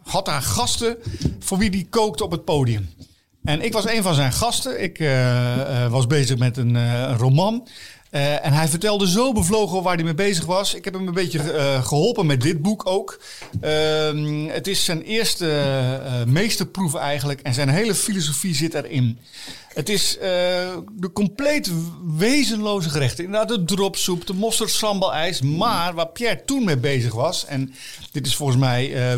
had 0.03 0.25
daar 0.25 0.41
gasten 0.41 0.97
voor 1.39 1.57
wie 1.57 1.69
die 1.69 1.87
kookte 1.89 2.23
op 2.23 2.31
het 2.31 2.45
podium. 2.45 2.89
En 3.43 3.61
ik 3.61 3.73
was 3.73 3.85
een 3.85 4.03
van 4.03 4.13
zijn 4.13 4.31
gasten. 4.33 4.83
Ik 4.83 4.99
eh, 4.99 5.83
eh, 5.83 5.91
was 5.91 6.07
bezig 6.07 6.37
met 6.37 6.57
een, 6.57 6.75
eh, 6.75 7.01
een 7.01 7.17
roman. 7.17 7.67
Eh, 8.13 8.45
en 8.45 8.53
hij 8.53 8.67
vertelde 8.67 9.09
zo 9.09 9.31
bevlogen 9.31 9.83
waar 9.83 9.95
hij 9.95 10.03
mee 10.03 10.13
bezig 10.13 10.45
was. 10.45 10.73
Ik 10.73 10.85
heb 10.85 10.93
hem 10.93 11.07
een 11.07 11.13
beetje 11.13 11.51
eh, 11.51 11.85
geholpen 11.85 12.25
met 12.25 12.41
dit 12.41 12.61
boek 12.61 12.85
ook. 12.85 13.19
Ehm, 13.61 14.47
het 14.47 14.67
is 14.67 14.85
zijn 14.85 15.01
eerste 15.01 15.49
eh, 15.49 16.23
meesterproef 16.23 16.95
eigenlijk. 16.95 17.41
En 17.41 17.53
zijn 17.53 17.69
hele 17.69 17.95
filosofie 17.95 18.55
zit 18.55 18.73
erin. 18.73 19.19
Het 19.73 19.89
is 19.89 20.17
eh, 20.17 20.27
de 20.91 21.11
compleet 21.13 21.71
wezenloze 22.17 22.89
gerechten. 22.89 23.23
Inderdaad, 23.23 23.49
de 23.49 23.75
dropsoep, 23.75 24.27
de 24.27 24.33
mosterd 24.33 24.69
sambal 24.69 25.13
ijs. 25.13 25.41
Maar 25.41 25.93
waar 25.93 26.07
Pierre 26.07 26.41
toen 26.45 26.63
mee 26.63 26.77
bezig 26.77 27.13
was... 27.13 27.45
en 27.45 27.73
dit 28.11 28.27
is 28.27 28.35
volgens 28.35 28.59
mij 28.59 29.11
eh, 29.11 29.17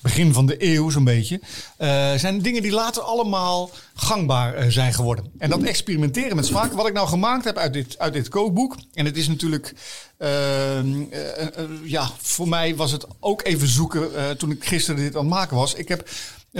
begin 0.00 0.32
van 0.32 0.46
de 0.46 0.56
eeuw 0.58 0.90
zo'n 0.90 1.04
beetje... 1.04 1.40
eh, 1.76 2.14
zijn 2.14 2.42
dingen 2.42 2.62
die 2.62 2.72
later 2.72 3.02
allemaal 3.02 3.70
gangbaar 3.94 4.72
zijn 4.72 4.94
geworden. 4.94 5.24
En 5.38 5.50
dat 5.50 5.62
experimenteren 5.62 6.36
met 6.36 6.46
smaak. 6.46 6.72
Wat 6.72 6.86
ik 6.86 6.92
nou 6.92 7.08
gemaakt 7.08 7.44
heb 7.44 7.56
uit 7.56 7.72
dit, 7.72 7.98
uit 7.98 8.12
dit 8.12 8.28
kookboek... 8.28 8.76
en 8.94 9.04
het 9.04 9.16
is 9.16 9.28
natuurlijk... 9.28 9.74
ehm, 10.18 11.02
eh, 11.10 11.42
eh, 11.42 11.48
ja, 11.84 12.10
voor 12.18 12.48
mij 12.48 12.76
was 12.76 12.92
het 12.92 13.06
ook 13.20 13.44
even 13.44 13.68
zoeken 13.68 14.36
toen 14.38 14.50
ik 14.50 14.64
gisteren 14.64 15.00
dit 15.00 15.16
aan 15.16 15.24
het 15.24 15.34
maken 15.34 15.56
was. 15.56 15.74
Ik 15.74 15.88
heb 15.88 16.08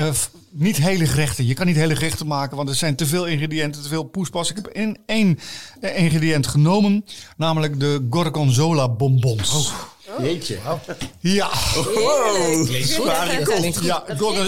f- 0.02 0.30
niet 0.50 0.76
hele 0.76 1.06
gerechten. 1.06 1.46
Je 1.46 1.54
kan 1.54 1.66
niet 1.66 1.76
hele 1.76 1.96
gerechten 1.96 2.26
maken, 2.26 2.56
want 2.56 2.68
er 2.68 2.74
zijn 2.74 2.96
te 2.96 3.06
veel 3.06 3.26
ingrediënten, 3.26 3.82
te 3.82 3.88
veel 3.88 4.04
poespas. 4.04 4.50
Ik 4.50 4.56
heb 4.56 4.68
in 4.68 4.96
één 5.06 5.38
eh, 5.80 5.98
ingrediënt 6.02 6.46
genomen, 6.46 7.04
namelijk 7.37 7.80
de 7.80 8.06
gorgonzola 8.11 8.88
bonbons. 8.88 9.72
Jeetje. 10.20 10.58
Ja. 11.20 11.48
Wow. 11.74 12.66
Zware 12.82 13.36
Dat 13.36 13.44
kost. 13.46 13.58
klinkt 13.58 13.76
goed. 13.78 13.86
Ja, 13.86 14.04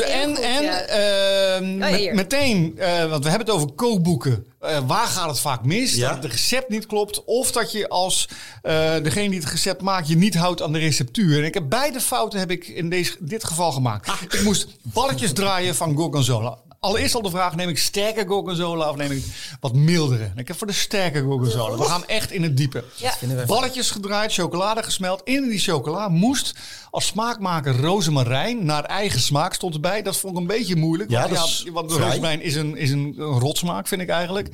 en, 0.06 0.36
en 0.36 0.88
ehm, 0.88 1.76
met- 1.78 1.94
hier. 1.94 2.14
meteen, 2.14 2.74
eh, 2.78 3.10
want 3.10 3.24
we 3.24 3.30
hebben 3.30 3.46
het 3.46 3.56
over 3.56 3.72
kookboeken. 3.72 4.46
Eh, 4.60 4.78
waar 4.86 5.06
gaat 5.06 5.28
het 5.28 5.40
vaak 5.40 5.64
mis? 5.64 5.94
Ja. 5.94 6.14
Dat 6.14 6.22
het 6.22 6.32
recept 6.32 6.68
niet 6.68 6.86
klopt. 6.86 7.24
Of 7.24 7.52
dat 7.52 7.72
je 7.72 7.88
als 7.88 8.28
eh, 8.62 8.72
degene 9.02 9.30
die 9.30 9.40
het 9.40 9.50
recept 9.50 9.82
maakt 9.82 10.08
je 10.08 10.16
niet 10.16 10.34
houdt 10.34 10.62
aan 10.62 10.72
de 10.72 10.78
receptuur. 10.78 11.38
En 11.38 11.44
ik 11.44 11.54
heb 11.54 11.68
beide 11.68 12.00
fouten 12.00 12.38
heb 12.38 12.50
ik 12.50 12.68
in 12.68 12.88
deze, 12.88 13.16
dit 13.18 13.44
geval 13.44 13.72
gemaakt. 13.72 14.10
Ik 14.22 14.42
moest 14.42 14.66
balletjes 14.82 15.32
draaien 15.32 15.74
van 15.74 15.96
gorgonzola. 15.96 16.58
Allereerst 16.80 17.14
al 17.14 17.22
de 17.22 17.30
vraag, 17.30 17.56
neem 17.56 17.68
ik 17.68 17.78
sterke 17.78 18.24
gorgonzola 18.26 18.90
of 18.90 18.96
neem 18.96 19.10
ik 19.10 19.24
wat 19.60 19.74
mildere? 19.74 20.32
Ik 20.36 20.48
heb 20.48 20.58
voor 20.58 20.66
de 20.66 20.72
sterke 20.72 21.22
gorgonzola. 21.22 21.76
We 21.76 21.84
gaan 21.84 22.06
echt 22.06 22.30
in 22.30 22.42
het 22.42 22.56
diepe. 22.56 22.84
Ja. 22.94 23.14
Balletjes 23.46 23.90
gedraaid, 23.90 24.32
chocolade 24.32 24.82
gesmeld. 24.82 25.20
In 25.24 25.48
die 25.48 25.58
chocola 25.58 26.08
moest 26.08 26.54
als 26.90 27.06
smaakmaker 27.06 27.80
rozemarijn 27.80 28.64
naar 28.64 28.84
eigen 28.84 29.20
smaak 29.20 29.54
stond 29.54 29.74
erbij. 29.74 30.02
Dat 30.02 30.16
vond 30.16 30.32
ik 30.32 30.40
een 30.40 30.46
beetje 30.46 30.76
moeilijk. 30.76 31.10
Ja, 31.10 31.28
want, 31.28 31.92
vrij. 31.92 32.06
rozemarijn 32.06 32.42
is 32.42 32.54
een, 32.54 32.76
is 32.76 32.90
een, 32.90 33.14
een 33.18 33.38
rotsmaak, 33.38 33.88
vind 33.88 34.00
ik 34.00 34.08
eigenlijk. 34.08 34.48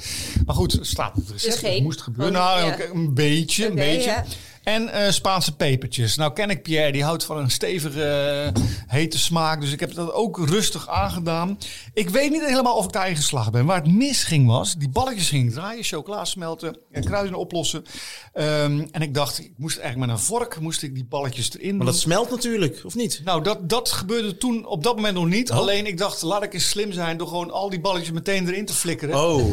Maar 0.46 0.54
goed, 0.54 0.72
het 0.72 0.86
staat 0.86 1.10
op 1.16 1.26
het 1.26 1.30
recept. 1.30 1.60
Dus 1.60 1.72
Het 1.72 1.82
moest 1.82 2.00
gebeuren. 2.00 2.32
Nou, 2.32 2.66
ja. 2.66 2.76
een 2.92 3.14
beetje, 3.14 3.66
een 3.66 3.74
beetje. 3.74 4.24
En 4.64 4.88
eh, 4.88 5.10
Spaanse 5.10 5.56
pepertjes. 5.56 6.16
Nou 6.16 6.32
ken 6.32 6.50
ik 6.50 6.62
Pierre, 6.62 6.92
die 6.92 7.04
houdt 7.04 7.24
van 7.24 7.36
een 7.38 7.50
stevige, 7.50 8.02
eh, 8.02 8.62
hete 8.86 9.18
smaak. 9.18 9.60
Dus 9.60 9.72
ik 9.72 9.80
heb 9.80 9.94
dat 9.94 10.12
ook 10.12 10.48
rustig 10.48 10.88
aangedaan. 10.88 11.58
Ik 11.92 12.10
weet 12.10 12.30
niet 12.30 12.44
helemaal 12.44 12.76
of 12.76 12.84
ik 12.84 12.92
daarin 12.92 13.16
geslaagd 13.16 13.50
ben. 13.50 13.66
Waar 13.66 13.82
het 13.82 13.92
misging 13.92 14.46
was, 14.46 14.74
die 14.74 14.88
balletjes 14.88 15.28
gingen 15.28 15.52
draaien, 15.52 15.84
chocola 15.84 16.24
smelten, 16.24 16.78
en 16.90 17.04
kruiden 17.04 17.38
oplossen. 17.38 17.84
Ehm, 18.32 18.84
en 18.90 19.02
ik 19.02 19.14
dacht, 19.14 19.38
ik 19.38 19.52
moest 19.56 19.78
eigenlijk 19.78 20.10
met 20.10 20.18
een 20.18 20.24
vork 20.24 20.60
moest 20.60 20.82
ik 20.82 20.94
die 20.94 21.04
balletjes 21.04 21.54
erin 21.54 21.68
Maar 21.68 21.76
doen. 21.78 21.86
dat 21.86 22.02
smelt 22.02 22.30
natuurlijk, 22.30 22.80
of 22.84 22.94
niet? 22.94 23.20
Nou, 23.24 23.42
dat, 23.42 23.68
dat 23.68 23.90
gebeurde 23.90 24.36
toen 24.36 24.66
op 24.66 24.82
dat 24.82 24.96
moment 24.96 25.14
nog 25.14 25.26
niet. 25.26 25.50
Oh. 25.50 25.56
Alleen 25.56 25.86
ik 25.86 25.98
dacht, 25.98 26.22
laat 26.22 26.42
ik 26.42 26.54
eens 26.54 26.68
slim 26.68 26.92
zijn 26.92 27.16
door 27.16 27.28
gewoon 27.28 27.50
al 27.50 27.70
die 27.70 27.80
balletjes 27.80 28.10
meteen 28.10 28.48
erin 28.48 28.66
te 28.66 28.74
flikkeren. 28.74 29.24
Oh. 29.24 29.50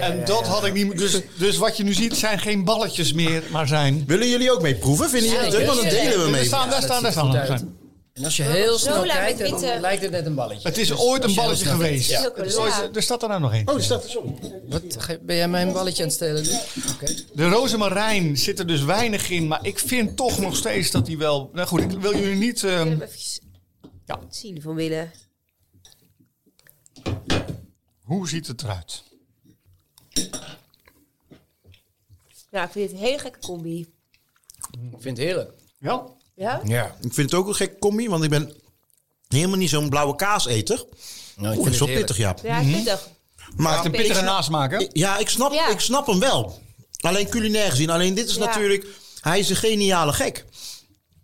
en 0.00 0.24
dat 0.24 0.46
had 0.46 0.64
ik 0.64 0.72
niet. 0.72 0.98
Dus, 0.98 1.20
dus 1.36 1.56
wat 1.56 1.76
je 1.76 1.84
nu 1.84 1.92
ziet 1.92 2.16
zijn 2.16 2.38
geen 2.38 2.64
balletjes 2.64 3.12
meer, 3.12 3.42
maar 3.50 3.66
zijn. 3.66 4.04
Willen 4.06 4.28
jullie 4.28 4.37
ook 4.52 4.62
mee 4.62 4.74
proeven? 4.74 5.10
Vinden 5.10 5.28
jullie 5.30 5.44
het 5.44 5.54
leuk? 5.54 5.66
Want 5.66 5.80
dan 5.80 5.88
delen 5.90 6.24
we 6.24 6.30
mee. 6.30 6.44
staan, 6.44 6.70
daar 6.70 6.82
staan, 6.82 7.02
daar 7.02 7.12
staan. 7.12 7.76
En 8.12 8.24
als 8.24 8.36
je 8.36 8.42
heel 8.42 8.78
snel 8.78 9.02
kijkt, 9.02 9.38
dan 9.38 9.50
witte- 9.50 9.80
lijkt 9.80 10.02
het 10.02 10.10
net 10.10 10.26
een 10.26 10.34
balletje. 10.34 10.68
Het 10.68 10.78
is 10.78 10.88
Dus 10.88 10.98
ooit 10.98 11.24
een 11.24 11.34
balletje 11.34 11.64
geweest. 11.64 12.10
Ja. 12.10 12.30
Er 12.36 12.44
is 12.44 12.56
ooit- 12.56 12.96
Er 12.96 13.02
staat 13.02 13.22
er 13.22 13.28
nou 13.28 13.40
nog 13.40 13.52
één. 13.52 13.68
Oh, 13.68 13.74
er 13.74 13.82
staat 13.82 14.04
er, 14.04 14.10
sorry. 14.10 14.34
Wat, 14.68 14.82
ben 15.22 15.36
jij 15.36 15.48
mijn 15.48 15.72
balletje 15.72 16.02
aan 16.02 16.08
het 16.08 16.16
stelen 16.16 16.42
nu? 16.42 16.50
Oké. 16.92 17.14
De 17.34 17.48
rozemarijn 17.48 18.36
zit 18.38 18.58
er 18.58 18.66
dus 18.66 18.82
weinig 18.84 19.30
in, 19.30 19.46
maar 19.46 19.66
ik 19.66 19.78
vind 19.78 20.16
toch 20.16 20.38
nog 20.38 20.56
steeds 20.56 20.90
dat 20.90 21.06
die 21.06 21.18
wel... 21.18 21.50
Nou 21.52 21.66
goed, 21.68 21.80
ik 21.80 21.90
wil 21.90 22.16
jullie 22.16 22.36
niet... 22.36 22.62
Ik 22.62 22.70
ehm, 22.70 22.82
wil 22.88 22.98
hem 22.98 23.02
even 23.02 23.40
Ja. 24.04 24.20
zien 24.30 24.62
van 24.62 24.74
binnen. 24.74 25.10
hoe 28.02 28.28
ziet 28.28 28.46
het 28.46 28.62
eruit? 28.62 29.02
Ja, 32.50 32.64
ik 32.64 32.70
vind 32.70 32.90
het 32.90 33.00
een 33.00 33.06
hele 33.06 33.18
gekke 33.18 33.38
combi. 33.38 33.86
Ik 34.70 34.98
vind 35.02 35.16
het 35.16 35.26
heerlijk. 35.26 35.50
Ja? 35.78 36.02
Ja? 36.34 36.60
Ja. 36.64 36.84
Ik 37.00 37.14
vind 37.14 37.30
het 37.30 37.40
ook 37.40 37.48
een 37.48 37.54
gek 37.54 37.78
combi, 37.78 38.08
want 38.08 38.24
ik 38.24 38.30
ben 38.30 38.52
helemaal 39.28 39.56
niet 39.56 39.70
zo'n 39.70 39.88
blauwe 39.88 40.14
kaaseter. 40.16 40.76
Nou, 41.36 41.52
ik 41.52 41.58
Oeh, 41.58 41.64
vind 41.64 41.64
dat 41.64 41.72
is 41.72 41.78
wel 41.78 41.88
het 41.88 41.96
pittig, 41.98 42.16
ja. 42.16 42.36
Ja, 42.42 42.62
vind 42.62 42.88
het 42.90 43.08
Maar 43.56 43.84
Een 43.84 43.90
pittige 43.90 44.20
nasmaak, 44.22 44.70
hè? 44.70 44.86
Ja, 44.92 45.18
ik 45.18 45.28
snap, 45.28 45.52
Ja. 45.52 45.68
ik 45.68 45.80
snap 45.80 46.06
hem 46.06 46.20
wel. 46.20 46.60
Alleen 47.00 47.28
culinair 47.28 47.70
gezien. 47.70 47.90
Alleen 47.90 48.14
dit 48.14 48.28
is 48.28 48.34
Ja. 48.34 48.44
natuurlijk... 48.44 48.86
Hij 49.20 49.38
is 49.38 49.50
een 49.50 49.56
geniale 49.56 50.12
gek. 50.12 50.44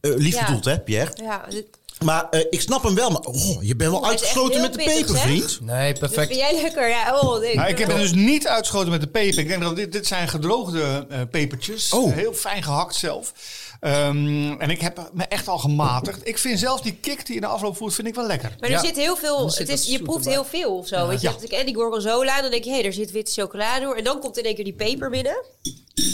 Eh, 0.00 0.14
lief 0.16 0.34
Ja. 0.34 0.44
bedoeld, 0.46 0.64
hè, 0.64 0.80
Pierre? 0.80 1.22
Ja, 1.22 1.46
dit- 1.48 1.66
Maar 2.04 2.28
eh, 2.30 2.40
ik 2.50 2.60
snap 2.60 2.82
hem 2.82 2.94
wel. 2.94 3.10
Maar 3.10 3.20
oh, 3.20 3.62
je 3.62 3.76
bent 3.76 3.90
wel 3.90 4.06
uitgesloten 4.06 4.52
heel 4.52 4.62
met 4.62 4.72
de 4.72 4.84
peper, 4.84 5.16
vriend. 5.18 5.58
Nee, 5.60 5.90
dit 5.90 5.98
perfect. 5.98 6.26
vind 6.26 6.40
jij 6.40 6.62
lekker? 6.62 6.88
Ja, 6.88 7.20
oh, 7.20 7.38
nee. 7.40 7.54
Nou, 7.56 7.68
ik 7.68 7.78
heb 7.78 7.88
het 7.88 7.96
dus 7.96 8.12
niet 8.12 8.46
uitgeschoten 8.46 8.90
met 8.90 9.00
de 9.00 9.06
peper. 9.06 9.38
Ik 9.38 9.48
denk 9.48 9.62
dat 9.62 9.76
dit, 9.76 9.92
dit 9.92 10.06
zijn 10.06 10.28
gedroogde 10.28 11.06
eh, 11.10 11.20
pepertjes. 11.30 11.92
Oh. 11.92 12.12
Heel 12.12 12.32
fijn 12.34 12.62
gehakt 12.62 12.94
zelf. 12.94 13.32
Ehm, 13.80 14.52
en 14.58 14.70
ik 14.70 14.80
heb 14.80 15.10
me 15.12 15.24
echt 15.24 15.48
al 15.48 15.58
gematigd. 15.58 16.26
Ik 16.28 16.38
vind 16.38 16.58
zelf 16.58 16.80
die 16.80 16.92
kick 17.00 17.16
die 17.26 17.26
je 17.26 17.34
in 17.34 17.40
de 17.40 17.46
afloop 17.46 17.76
voert, 17.76 17.94
vind 17.94 18.06
ik 18.06 18.14
wel 18.14 18.26
lekker. 18.26 18.48
Maar 18.60 18.68
er 18.70 18.74
Ja. 18.74 18.84
zit 18.84 18.96
heel 18.96 19.16
veel, 19.16 19.50
zit 19.50 19.68
het 19.68 19.78
is, 19.78 19.86
je 19.86 20.02
proeft 20.02 20.18
erbij. 20.18 20.32
heel 20.32 20.44
veel 20.44 20.76
of 20.76 20.86
zo. 20.88 21.06
Weet 21.08 21.20
je, 21.20 21.26
Ja. 21.28 21.34
als 21.34 21.42
ik 21.42 21.50
en 21.52 21.66
die 21.66 21.74
gorgonzola, 21.74 22.40
dan 22.42 22.50
denk 22.50 22.64
je, 22.64 22.70
hé, 22.70 22.80
er 22.82 22.92
zit 22.92 23.10
witte 23.10 23.32
chocolade 23.32 23.84
door. 23.84 23.94
En 23.96 24.04
dan 24.04 24.20
komt 24.20 24.38
in 24.38 24.44
één 24.44 24.54
keer 24.54 24.64
die 24.64 24.72
peper 24.74 25.10
binnen. 25.10 25.36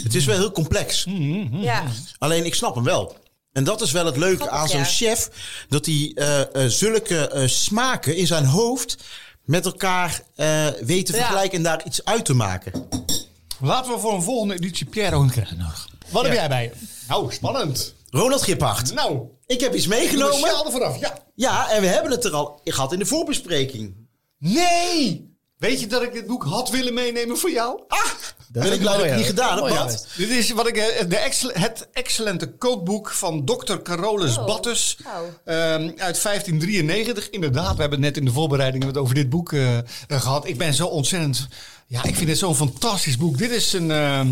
Het 0.03 0.15
is 0.15 0.25
wel 0.25 0.37
heel 0.37 0.51
complex. 0.51 1.05
Ja, 1.51 1.83
Alleen 2.17 2.45
ik 2.45 2.55
snap 2.55 2.75
hem 2.75 2.83
wel. 2.83 3.15
En 3.53 3.63
dat 3.63 3.81
is 3.81 3.91
wel 3.91 4.05
het 4.05 4.17
leuke 4.17 4.49
aan 4.49 4.67
zo'n 4.67 4.79
ja. 4.79 4.85
chef. 4.85 5.29
Dat 5.69 5.85
hij 5.85 6.11
eh, 6.15 6.39
eh, 6.41 6.69
zulke 6.69 7.27
eh, 7.27 7.47
smaken 7.47 8.15
in 8.15 8.27
zijn 8.27 8.45
hoofd 8.45 8.97
met 9.43 9.65
elkaar 9.65 10.21
eh 10.35 10.67
weet 10.81 11.05
te 11.05 11.11
Ja. 11.13 11.17
vergelijken 11.17 11.57
en 11.57 11.63
daar 11.63 11.85
iets 11.85 12.05
uit 12.05 12.25
te 12.25 12.33
maken. 12.33 12.87
Laten 13.59 13.93
we 13.93 13.99
voor 13.99 14.13
een 14.13 14.21
volgende 14.21 14.53
editie 14.53 14.85
Pierre 14.85 15.19
uitnodigen. 15.19 15.89
Wat 16.09 16.23
heb 16.23 16.33
jij 16.33 16.47
bij 16.47 16.63
je? 16.63 16.71
Nou, 17.07 17.33
spannend. 17.33 17.93
Ronald 18.09 18.41
Giphart, 18.41 18.93
Nou, 18.93 19.21
ik 19.45 19.59
heb 19.59 19.75
iets 19.75 19.87
meegenomen. 19.87 20.49
er 20.65 20.71
vanaf. 20.71 20.99
Ja. 20.99 21.17
Ja, 21.35 21.69
en 21.71 21.81
we 21.81 21.87
hebben 21.87 22.11
het 22.11 22.25
er 22.25 22.33
al 22.33 22.61
gehad 22.63 22.93
in 22.93 22.99
de 22.99 23.05
voorbespreking. 23.05 23.95
Nee! 24.37 25.30
Weet 25.61 25.79
je 25.79 25.87
dat 25.87 26.01
ik 26.01 26.13
dit 26.13 26.27
boek 26.27 26.43
had 26.43 26.69
willen 26.69 26.93
meenemen 26.93 27.37
voor 27.37 27.51
jou? 27.51 27.79
Ah, 27.87 27.99
ben 28.47 28.61
vind 28.63 28.73
ik 28.75 28.79
blij 28.79 28.93
dat 28.97 29.03
ik 29.05 29.09
mooi, 29.09 29.09
het 29.09 29.17
niet 29.17 29.25
gedaan 29.25 29.67
heb. 29.87 29.99
Dit 30.17 30.29
is 30.29 30.51
wat 30.51 30.67
ik, 30.67 30.77
eh, 30.77 31.09
de 31.09 31.17
excel- 31.17 31.51
het 31.53 31.87
excellente 31.93 32.47
kookboek 32.51 33.11
van 33.11 33.45
Dr. 33.45 33.75
Carolus 33.83 34.37
Oh. 34.37 34.45
Battus 34.45 34.97
Oh. 35.05 35.13
ehm, 35.55 35.91
uit 35.97 36.17
1593. 36.21 37.29
Inderdaad, 37.29 37.75
we 37.75 37.81
hebben 37.81 37.99
het 38.03 38.07
net 38.07 38.17
in 38.17 38.25
de 38.25 38.31
voorbereidingen 38.31 38.87
het 38.87 38.97
over 38.97 39.15
dit 39.15 39.29
boek 39.29 39.53
eh, 39.53 39.77
eh, 39.77 39.83
gehad. 40.07 40.47
Ik 40.47 40.57
ben 40.57 40.73
zo 40.73 40.85
ontzettend... 40.87 41.47
Ja, 41.87 42.03
ik 42.03 42.15
vind 42.15 42.29
het 42.29 42.37
zo'n 42.37 42.55
fantastisch 42.55 43.17
boek. 43.17 43.37
Dit 43.37 43.51
is 43.51 43.73
een, 43.73 43.91
ehm, 43.91 44.27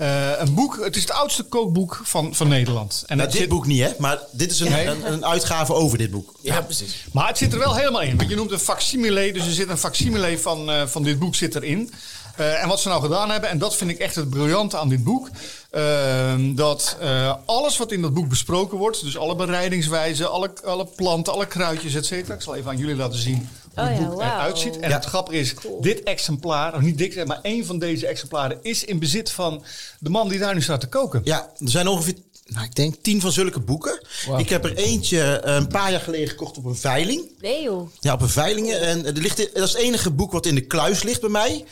eh, 0.00 0.30
een 0.38 0.54
boek... 0.54 0.84
Het 0.84 0.96
is 0.96 1.02
het 1.02 1.10
oudste 1.12 1.42
kookboek 1.42 2.00
van, 2.04 2.34
van 2.34 2.48
Nederland. 2.48 3.04
En 3.06 3.16
Nou, 3.16 3.28
dit 3.30 3.38
zit- 3.40 3.48
boek 3.48 3.66
niet, 3.66 3.80
hè? 3.82 3.90
Maar 3.98 4.18
dit 4.32 4.50
is 4.50 4.60
een, 4.60 4.70
Nee. 4.70 4.86
een, 4.86 5.12
een 5.12 5.24
uitgave 5.26 5.72
over 5.74 5.98
dit 5.98 6.10
boek. 6.10 6.34
Ja, 6.42 6.60
precies. 6.60 7.04
Maar 7.12 7.26
het 7.28 7.38
zit 7.38 7.52
er 7.52 7.58
wel 7.58 7.74
helemaal 7.74 8.00
in. 8.02 8.16
Want 8.16 8.28
je 8.30 8.36
noemt 8.36 8.50
een 8.52 8.58
facsimile. 8.58 9.32
Dus 9.32 9.46
er 9.46 9.52
zit 9.52 9.68
een 9.68 9.78
facsimile 9.78 10.38
van, 10.38 10.70
eh, 10.70 10.86
van 10.86 11.02
dit 11.02 11.18
boek 11.18 11.34
zit 11.34 11.54
erin. 11.54 11.92
Eh, 12.40 12.62
en 12.62 12.68
wat 12.68 12.80
ze 12.80 12.88
nou 12.88 13.02
gedaan 13.02 13.30
hebben, 13.30 13.50
en 13.50 13.58
dat 13.58 13.76
vind 13.76 13.90
ik 13.90 13.98
echt 13.98 14.14
het 14.14 14.30
briljante 14.30 14.76
aan 14.78 14.88
dit 14.88 15.04
boek. 15.04 15.28
ehm, 15.70 16.54
dat 16.54 16.96
eh, 17.00 17.34
alles 17.44 17.76
wat 17.76 17.92
in 17.92 18.02
dat 18.02 18.14
boek 18.14 18.28
besproken 18.28 18.78
wordt. 18.78 19.04
Dus 19.04 19.18
alle 19.18 19.34
bereidingswijzen, 19.36 20.30
alle, 20.30 20.50
alle 20.64 20.86
planten, 20.96 21.32
alle 21.32 21.46
kruidjes, 21.46 21.94
et 21.94 22.06
cetera. 22.06 22.34
Ik 22.34 22.40
zal 22.40 22.54
even 22.54 22.70
aan 22.70 22.76
jullie 22.76 22.96
laten 22.96 23.18
zien 23.18 23.48
hoe 23.74 23.84
Oh 23.84 23.90
het 23.90 23.98
ja, 24.00 24.08
boek 24.08 24.20
eruit 24.20 24.58
ziet. 24.58 24.78
En 24.78 24.88
Ja. 24.88 24.94
het 24.96 25.04
grappige 25.04 25.38
is, 25.38 25.54
dit 25.80 26.02
exemplaar, 26.02 26.74
of 26.74 26.80
niet 26.80 26.98
dit, 26.98 27.26
maar 27.26 27.38
één 27.42 27.66
van 27.66 27.78
deze 27.78 28.06
exemplaren 28.06 28.58
is 28.62 28.84
in 28.84 28.98
bezit 28.98 29.30
van 29.30 29.62
de 29.98 30.10
man 30.10 30.28
die 30.28 30.38
daar 30.38 30.54
nu 30.54 30.62
staat 30.62 30.80
te 30.80 30.86
koken. 30.88 31.20
Ja, 31.24 31.50
er 31.58 31.70
zijn 31.70 31.88
ongeveer, 31.88 32.14
nou, 32.46 32.64
ik 32.64 32.74
denk, 32.74 32.94
tien 33.02 33.20
van 33.20 33.32
zulke 33.32 33.60
boeken. 33.60 34.02
Ik 34.36 34.48
heb 34.48 34.64
er 34.64 34.76
eentje 34.76 35.22
eh, 35.40 35.54
een 35.54 35.68
paar 35.68 35.90
jaar 35.90 36.00
geleden 36.00 36.28
gekocht 36.28 36.56
op 36.56 36.64
een 36.64 36.76
veiling. 36.76 37.22
nee 37.40 37.62
joh. 37.62 37.88
Ja, 38.00 38.12
op 38.12 38.20
een 38.20 38.28
veiling. 38.28 38.72
En 38.72 39.06
er 39.06 39.12
ligt, 39.12 39.36
dat 39.36 39.64
is 39.68 39.72
het 39.72 39.82
enige 39.82 40.10
boek 40.10 40.32
wat 40.32 40.46
in 40.46 40.54
de 40.54 40.66
kluis 40.66 41.02
ligt 41.02 41.20
bij 41.20 41.30
mij. 41.30 41.64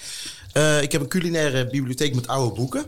Eh, 0.58 0.82
ik 0.82 0.92
heb 0.92 1.00
een 1.00 1.08
culinaire 1.08 1.66
bibliotheek 1.66 2.14
met 2.14 2.26
oude 2.26 2.54
boeken. 2.54 2.84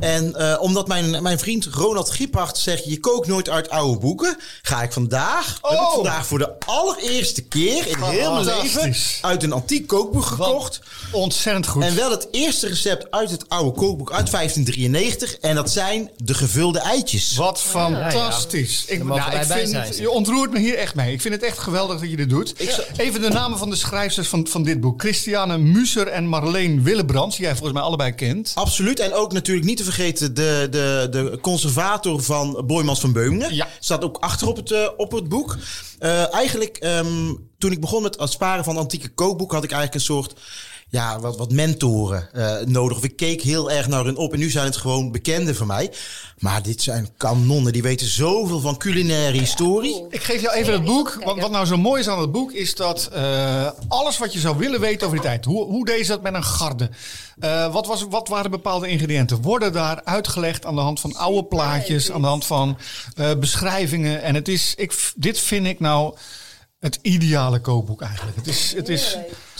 En 0.00 0.34
eh, 0.34 0.60
omdat 0.60 0.88
mijn, 0.88 1.22
mijn 1.22 1.38
vriend 1.38 1.64
Ronald 1.64 2.10
Giphart 2.10 2.58
zegt... 2.58 2.84
je 2.84 3.00
kookt 3.00 3.26
nooit 3.28 3.48
uit 3.48 3.70
oude 3.70 3.98
boeken... 3.98 4.36
ga 4.62 4.82
ik 4.82 4.92
vandaag, 4.92 5.46
heb 5.62 5.72
ik 5.72 5.78
Oh! 5.78 5.94
vandaag 5.94 6.26
voor 6.26 6.38
de 6.38 6.52
allereerste 6.66 7.42
keer 7.42 7.86
in 7.86 7.96
heel 8.02 8.32
mijn 8.32 8.44
leven... 8.62 8.94
Uit 9.20 9.42
een 9.42 9.52
antiek 9.52 9.86
kookboek 9.86 10.24
gekocht. 10.24 10.80
Ontzettend 11.12 11.66
goed. 11.66 11.82
En 11.82 11.94
wel 11.96 12.10
het 12.10 12.28
eerste 12.30 12.66
recept 12.68 13.10
uit 13.10 13.30
het 13.30 13.48
oude 13.48 13.70
kookboek 13.80 14.12
uit 14.12 14.30
1593. 14.30 15.38
En 15.38 15.54
dat 15.54 15.70
zijn 15.70 16.10
de 16.16 16.34
gevulde 16.34 16.78
eitjes. 16.78 17.36
Wat 17.36 17.60
fantastisch. 17.60 18.84
Ik, 18.86 19.04
nou, 19.04 19.20
ik 19.20 19.26
bij 19.30 19.44
vind, 19.58 19.68
zijn, 19.70 19.86
het- 19.86 19.98
je 19.98 20.10
ontroert 20.10 20.52
me 20.52 20.58
hier 20.58 20.74
echt 20.74 20.94
mee. 20.94 21.12
Ik 21.12 21.20
vind 21.20 21.34
het 21.34 21.42
echt 21.42 21.58
geweldig 21.58 22.00
dat 22.00 22.10
je 22.10 22.16
dit 22.16 22.28
doet. 22.30 22.54
Even 22.96 23.20
de 23.20 23.28
namen 23.28 23.58
van 23.58 23.70
de 23.70 23.76
schrijfsters 23.76 24.28
van, 24.28 24.46
van 24.46 24.62
dit 24.62 24.80
boek. 24.80 25.00
Christiane 25.00 25.58
Muser 25.58 26.06
en 26.06 26.26
Marleen 26.26 26.82
Willebrands. 27.08 27.36
Die 27.36 27.44
jij 27.44 27.54
volgens 27.54 27.78
mij 27.78 27.82
allebei 27.82 28.12
kent. 28.12 28.52
Absoluut. 28.54 28.98
En 28.98 29.14
ook 29.14 29.32
natuurlijk 29.32 29.66
niet 29.66 29.76
te 29.76 29.84
vergeten 29.84 30.34
de, 30.34 30.66
de, 30.70 31.08
de 31.10 31.38
conservator 31.40 32.22
van 32.22 32.62
Boymans 32.66 33.00
van 33.00 33.12
Beumingen. 33.12 33.54
Ja. 33.54 33.68
Staat 33.80 34.04
ook 34.04 34.16
achter 34.16 34.48
op 34.48 34.56
het, 34.56 34.70
eh, 34.70 34.88
op 34.96 35.12
het 35.12 35.28
boek. 35.28 35.56
Eh, 35.98 36.34
eigenlijk, 36.34 36.76
ehm, 36.76 37.34
toen 37.58 37.72
ik 37.72 37.80
begon 37.80 38.02
met 38.02 38.18
het 38.18 38.30
sparen 38.30 38.64
van 38.64 38.76
antieke 38.76 39.08
kookboeken... 39.08 39.56
had 39.56 39.64
ik 39.64 39.72
eigenlijk 39.72 40.00
een 40.00 40.14
soort 40.14 40.34
ja, 40.90 41.20
wat, 41.20 41.36
wat 41.36 41.52
mentoren 41.52 42.28
eh, 42.32 42.56
nodig. 42.66 42.96
Of 42.96 43.04
ik 43.04 43.16
keek 43.16 43.42
heel 43.42 43.70
erg 43.70 43.88
naar 43.88 44.04
hun 44.04 44.16
op. 44.16 44.32
En 44.32 44.38
nu 44.38 44.50
zijn 44.50 44.64
het 44.64 44.76
gewoon 44.76 45.12
bekenden 45.12 45.56
van 45.56 45.66
mij. 45.66 45.90
Maar 46.38 46.62
dit 46.62 46.82
zijn 46.82 47.08
kanonnen. 47.16 47.72
Die 47.72 47.82
weten 47.82 48.06
zoveel 48.06 48.60
van 48.60 48.76
culinaire 48.76 49.38
historie. 49.38 50.04
Ik 50.10 50.22
geef 50.22 50.40
jou 50.40 50.54
even 50.54 50.72
het 50.72 50.84
boek. 50.84 51.18
Want 51.24 51.40
wat 51.40 51.50
nou 51.50 51.66
zo 51.66 51.76
mooi 51.76 52.00
is 52.00 52.08
aan 52.08 52.20
het 52.20 52.32
boek 52.32 52.52
is 52.52 52.74
dat 52.74 53.08
eh, 53.12 53.70
alles 53.88 54.18
wat 54.18 54.32
je 54.32 54.38
zou 54.38 54.56
willen 54.56 54.80
weten 54.80 55.06
over 55.06 55.18
die 55.18 55.28
tijd. 55.28 55.44
Hoe, 55.44 55.64
hoe 55.64 55.84
deed 55.84 56.06
ze 56.06 56.12
dat 56.12 56.22
met 56.22 56.34
een 56.34 56.44
garde? 56.44 56.90
Eh, 57.40 57.72
wat, 57.72 57.86
was, 57.86 58.06
wat 58.10 58.28
waren 58.28 58.50
bepaalde 58.50 58.88
ingrediënten? 58.88 59.42
Worden 59.42 59.72
daar 59.72 60.00
uitgelegd 60.04 60.66
aan 60.66 60.74
de 60.74 60.80
hand 60.80 61.00
van 61.00 61.16
oude 61.16 61.44
plaatjes, 61.44 62.10
aan 62.12 62.20
de 62.20 62.26
hand 62.26 62.46
van 62.46 62.78
eh, 63.16 63.34
beschrijvingen. 63.34 64.22
En 64.22 64.34
het 64.34 64.48
is, 64.48 64.74
ik, 64.76 65.12
dit 65.16 65.38
vind 65.38 65.66
ik 65.66 65.80
nou 65.80 66.14
het 66.80 66.98
ideale 67.02 67.60
kookboek 67.60 68.02
eigenlijk. 68.02 68.36
Het 68.36 68.46
is, 68.46 68.72
het 68.76 68.88
is, 68.88 69.16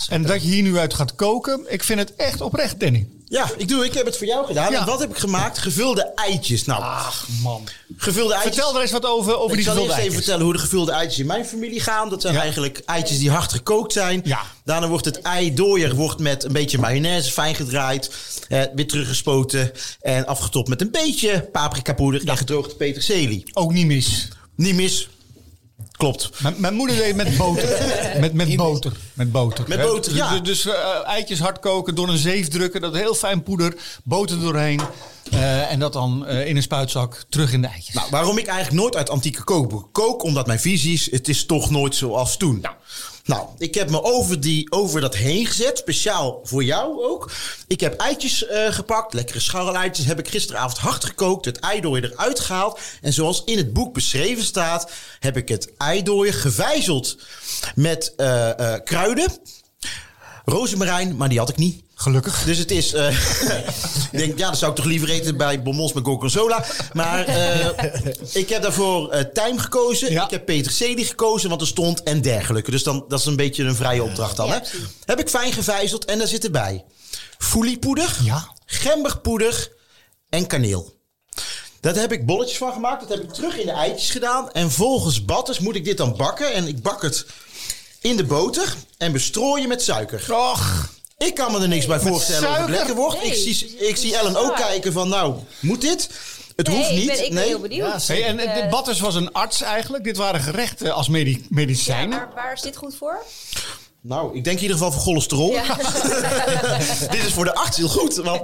en 0.09 0.21
dat 0.23 0.41
je 0.43 0.47
hier 0.49 0.63
nu 0.63 0.77
uit 0.77 0.93
gaat 0.93 1.15
koken, 1.15 1.61
ik 1.67 1.83
vind 1.83 1.99
het 1.99 2.15
echt 2.15 2.41
oprecht, 2.41 2.79
Danny. 2.79 3.07
Ja, 3.25 3.49
ik, 3.57 3.67
doe, 3.67 3.85
ik 3.85 3.93
heb 3.93 4.05
het 4.05 4.17
voor 4.17 4.27
jou 4.27 4.45
gedaan. 4.45 4.71
Ja. 4.71 4.79
En 4.79 4.85
wat 4.85 4.99
heb 4.99 5.09
ik 5.09 5.17
gemaakt? 5.17 5.57
Gevulde 5.57 6.11
eitjes. 6.15 6.65
Nou, 6.65 6.81
Ach 6.83 7.27
man. 7.43 7.67
gevulde 7.97 8.33
eitjes. 8.33 8.53
Vertel 8.55 8.75
er 8.75 8.81
eens 8.81 8.91
wat 8.91 9.05
over, 9.05 9.37
over 9.37 9.49
ik 9.49 9.55
die 9.55 9.63
zal 9.63 9.73
gevulde 9.73 9.93
eerst 9.93 10.03
even 10.05 10.15
vertellen 10.17 10.43
hoe 10.43 10.53
de 10.53 10.59
gevulde 10.59 10.91
eitjes 10.91 11.19
in 11.19 11.25
mijn 11.25 11.45
familie 11.45 11.79
gaan. 11.79 12.09
Dat 12.09 12.21
zijn 12.21 12.33
Ja. 12.33 12.41
eigenlijk 12.41 12.81
eitjes 12.85 13.17
die 13.17 13.29
hard 13.29 13.51
gekookt 13.51 13.93
zijn. 13.93 14.21
Ja. 14.23 14.41
Daarna 14.63 14.87
wordt 14.87 15.05
het 15.05 15.21
eidooier 15.21 15.95
wordt 15.95 16.19
met 16.19 16.43
een 16.43 16.51
beetje 16.53 16.77
mayonaise 16.77 17.31
fijn 17.31 17.55
gedraaid. 17.55 18.11
Eh, 18.47 18.61
weer 18.75 18.87
teruggespoten. 18.87 19.71
En 20.01 20.25
afgetopt 20.25 20.67
met 20.69 20.81
een 20.81 20.91
beetje 20.91 21.41
paprikapoeder 21.51 22.27
en 22.27 22.37
gedroogde 22.37 22.75
peterselie. 22.75 23.43
Ook 23.53 23.71
niet 23.73 23.85
mis. 23.85 24.27
Niet 24.55 24.75
mis. 24.75 25.09
Klopt. 25.99 26.29
Mijn, 26.41 26.55
mijn 26.57 26.73
moeder 26.73 26.95
deed 26.95 27.15
met 27.15 27.37
boter. 27.37 27.69
Met, 28.19 28.33
met 28.33 28.55
boter. 28.55 28.91
Met 29.13 29.31
boter. 29.31 29.65
Met 29.67 29.81
boter, 29.81 30.11
Dus- 30.11 30.19
ja. 30.21 30.39
Dus, 30.39 30.61
dus, 30.63 30.73
eh, 30.73 31.07
eitjes 31.07 31.39
hard 31.39 31.59
koken, 31.59 31.95
door 31.95 32.09
een 32.09 32.17
zeef 32.17 32.47
drukken. 32.47 32.81
Dat 32.81 32.95
heel 32.95 33.13
fijn 33.15 33.43
poeder, 33.43 33.75
boter 34.03 34.39
doorheen. 34.39 34.81
eh, 35.31 35.71
en 35.71 35.79
dat 35.79 35.93
dan 35.93 36.25
eh, 36.25 36.47
in 36.47 36.55
een 36.55 36.61
spuitzak 36.61 37.23
terug 37.29 37.53
in 37.53 37.61
de 37.61 37.67
eitjes. 37.67 37.95
Nou, 37.95 38.07
waarom 38.11 38.37
ik 38.37 38.47
eigenlijk 38.47 38.81
nooit 38.81 38.95
uit 38.95 39.09
antieke 39.09 39.43
kookboeken 39.43 39.91
kook? 39.91 40.23
Omdat 40.23 40.47
mijn 40.47 40.59
visie 40.59 40.93
is, 40.93 41.11
het 41.11 41.27
is 41.29 41.45
toch 41.45 41.69
nooit 41.69 41.95
zoals 41.95 42.37
toen. 42.37 42.59
Nou, 42.61 42.75
ik 43.57 43.73
heb 43.73 43.89
me 43.89 44.03
over, 44.03 44.39
die, 44.39 44.71
over 44.71 45.01
dat 45.01 45.15
heen 45.15 45.45
gezet, 45.45 45.77
speciaal 45.77 46.39
voor 46.43 46.63
jou 46.63 47.03
ook. 47.03 47.31
Ik 47.67 47.79
heb 47.79 47.99
eitjes 47.99 48.45
eh, 48.45 48.73
gepakt, 48.73 49.13
lekkere 49.13 49.39
scharreleitjes. 49.39 50.05
Heb 50.05 50.19
ik 50.19 50.27
gisteravond 50.27 50.77
hard 50.77 51.03
gekookt, 51.05 51.45
het 51.45 51.59
eidooier 51.59 52.11
eruit 52.11 52.39
gehaald. 52.39 52.79
En 53.01 53.13
zoals 53.13 53.43
in 53.43 53.57
het 53.57 53.73
boek 53.73 53.93
beschreven 53.93 54.43
staat, 54.43 54.91
heb 55.19 55.37
ik 55.37 55.49
het 55.49 55.71
eidooier 55.77 56.33
gevijzeld 56.33 57.17
met 57.75 58.13
eh, 58.15 58.73
eh, 58.73 58.83
kruiden. 58.83 59.37
Rozemarijn, 60.45 61.15
maar 61.15 61.29
die 61.29 61.39
had 61.39 61.49
ik 61.49 61.57
niet. 61.57 61.83
Gelukkig. 62.01 62.43
Dus 62.43 62.57
het 62.57 62.71
is... 62.71 62.93
eh, 62.93 63.09
ik 64.11 64.17
denk, 64.17 64.37
ja, 64.37 64.49
dat 64.49 64.57
zou 64.57 64.71
ik 64.71 64.77
toch 64.77 64.85
liever 64.85 65.09
eten 65.09 65.37
bij 65.37 65.61
Bonbons 65.61 65.93
met 65.93 66.05
Gorgonzola. 66.05 66.65
Maar 66.93 67.25
eh, 67.25 67.67
ik 68.33 68.49
heb 68.49 68.61
daarvoor 68.61 69.09
eh 69.11 69.21
Tijm 69.33 69.57
gekozen. 69.57 70.11
Ja. 70.11 70.23
Ik 70.23 70.29
heb 70.31 70.45
peterselie 70.45 71.05
gekozen, 71.05 71.49
want 71.49 71.61
er 71.61 71.67
stond 71.67 72.03
en 72.03 72.21
dergelijke. 72.21 72.71
Dus 72.71 72.83
dan, 72.83 73.05
dat 73.07 73.19
is 73.19 73.25
een 73.25 73.35
beetje 73.35 73.63
een 73.63 73.75
vrije 73.75 74.03
opdracht 74.03 74.35
dan. 74.35 74.47
Ja, 74.47 74.53
Hè? 74.53 74.79
Heb 75.05 75.19
ik 75.19 75.29
fijn 75.29 75.53
gevijzeld 75.53 76.05
en 76.05 76.17
daar 76.17 76.27
zit 76.27 76.43
erbij 76.43 76.85
foeliepoeder, 77.37 78.17
Ja. 78.23 78.47
gemberpoeder 78.65 79.71
en 80.29 80.47
kaneel. 80.47 80.97
Daar 81.79 81.95
heb 81.95 82.11
ik 82.11 82.25
bolletjes 82.25 82.57
van 82.57 82.73
gemaakt. 82.73 83.01
Dat 83.07 83.17
heb 83.17 83.27
ik 83.27 83.33
terug 83.33 83.57
in 83.57 83.65
de 83.65 83.71
eitjes 83.71 84.09
gedaan. 84.09 84.51
En 84.51 84.71
volgens 84.71 85.25
Batters 85.25 85.59
moet 85.59 85.75
ik 85.75 85.85
dit 85.85 85.97
dan 85.97 86.15
bakken. 86.17 86.53
En 86.53 86.67
ik 86.67 86.81
bak 86.81 87.01
het 87.01 87.25
in 88.01 88.17
de 88.17 88.23
boter 88.23 88.73
en 88.97 89.11
bestrooien 89.11 89.67
met 89.67 89.81
suiker. 89.81 90.25
Och, 90.35 90.89
Ik 91.25 91.35
kan 91.35 91.51
me 91.51 91.61
er 91.61 91.67
niks 91.67 91.85
bij 91.85 91.99
voorstellen 91.99 92.49
of 92.49 92.57
het 92.57 92.69
lekker 92.69 92.95
wordt. 92.95 93.21
Nee, 93.21 93.31
ik 93.31 93.55
zie, 93.55 93.77
ik 93.77 93.95
zie 93.95 94.15
Ellen 94.17 94.35
ook 94.35 94.55
kijken 94.55 94.93
van, 94.93 95.09
nou, 95.09 95.35
moet 95.59 95.81
dit? 95.81 96.09
Het 96.55 96.67
Nee, 96.67 96.77
hoeft 96.77 96.89
niet. 96.91 96.99
ik 97.01 97.07
ben, 97.07 97.15
ik 97.17 97.23
ben 97.25 97.33
nee. 97.33 97.47
heel 97.47 97.59
benieuwd. 97.59 98.07
hey, 98.07 98.23
en 98.25 98.39
Eh, 98.39 98.55
de 98.63 98.67
Batters 98.69 98.99
was 98.99 99.15
een 99.15 99.31
arts 99.31 99.61
eigenlijk. 99.61 100.03
Dit 100.03 100.17
waren 100.17 100.41
gerechten 100.41 100.93
als 100.93 101.09
medi- 101.09 101.31
ja, 101.31 101.45
medicijnen. 101.49 102.27
waar 102.35 102.53
is 102.53 102.61
dit 102.61 102.77
goed 102.77 102.95
voor? 102.95 103.23
Nou, 104.01 104.35
ik 104.37 104.43
denk 104.43 104.55
in 104.57 104.61
ieder 104.61 104.77
geval 104.77 104.91
voor 104.91 105.01
cholesterol. 105.01 105.51
dit 107.11 107.23
is 107.25 107.33
voor 107.33 107.43
de 107.45 107.53
arts 107.55 107.77
heel 107.77 107.87
goed. 107.87 108.15
Want, 108.15 108.41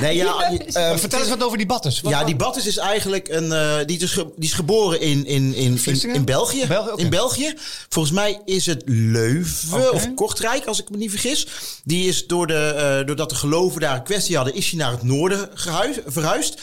nee, 0.00 0.16
ja, 0.16 0.50
eh, 0.72 0.96
Vertel 0.96 1.18
eens 1.20 1.28
wat 1.28 1.42
over 1.42 1.58
die 1.58 1.66
Batters. 1.66 2.00
Wat- 2.00 2.12
Ja, 2.12 2.24
die 2.24 2.36
Battes 2.36 2.66
is 2.66 2.76
eigenlijk 2.76 3.28
een. 3.28 3.52
eh, 3.52 3.76
die, 3.86 3.98
is 4.00 4.12
ge- 4.12 4.26
die 4.36 4.48
is 4.48 4.54
geboren 4.54 5.00
in, 5.00 5.26
in, 5.26 5.54
in, 5.54 5.78
in, 6.02 6.24
België. 6.24 6.66
In 6.96 7.10
België. 7.10 7.54
Volgens 7.88 8.14
mij 8.14 8.40
is 8.44 8.66
het 8.66 8.82
Leuven 8.86 9.92
of 9.92 10.14
Kortrijk, 10.14 10.66
als 10.66 10.80
ik 10.80 10.90
me 10.90 10.96
niet 10.96 11.10
vergis. 11.10 11.46
Die 11.84 12.08
is 12.08 12.26
door 12.26 12.46
de, 12.46 12.54
eh, 13.00 13.06
doordat 13.06 13.28
de 13.30 13.34
geloven 13.36 13.80
daar 13.80 13.94
een 13.96 14.02
kwestie 14.02 14.36
hadden, 14.36 14.54
is 14.54 14.70
hij 14.70 14.78
naar 14.80 14.90
het 14.90 15.02
noorden 15.02 15.48
gehuis, 15.54 15.96
verhuisd. 16.06 16.58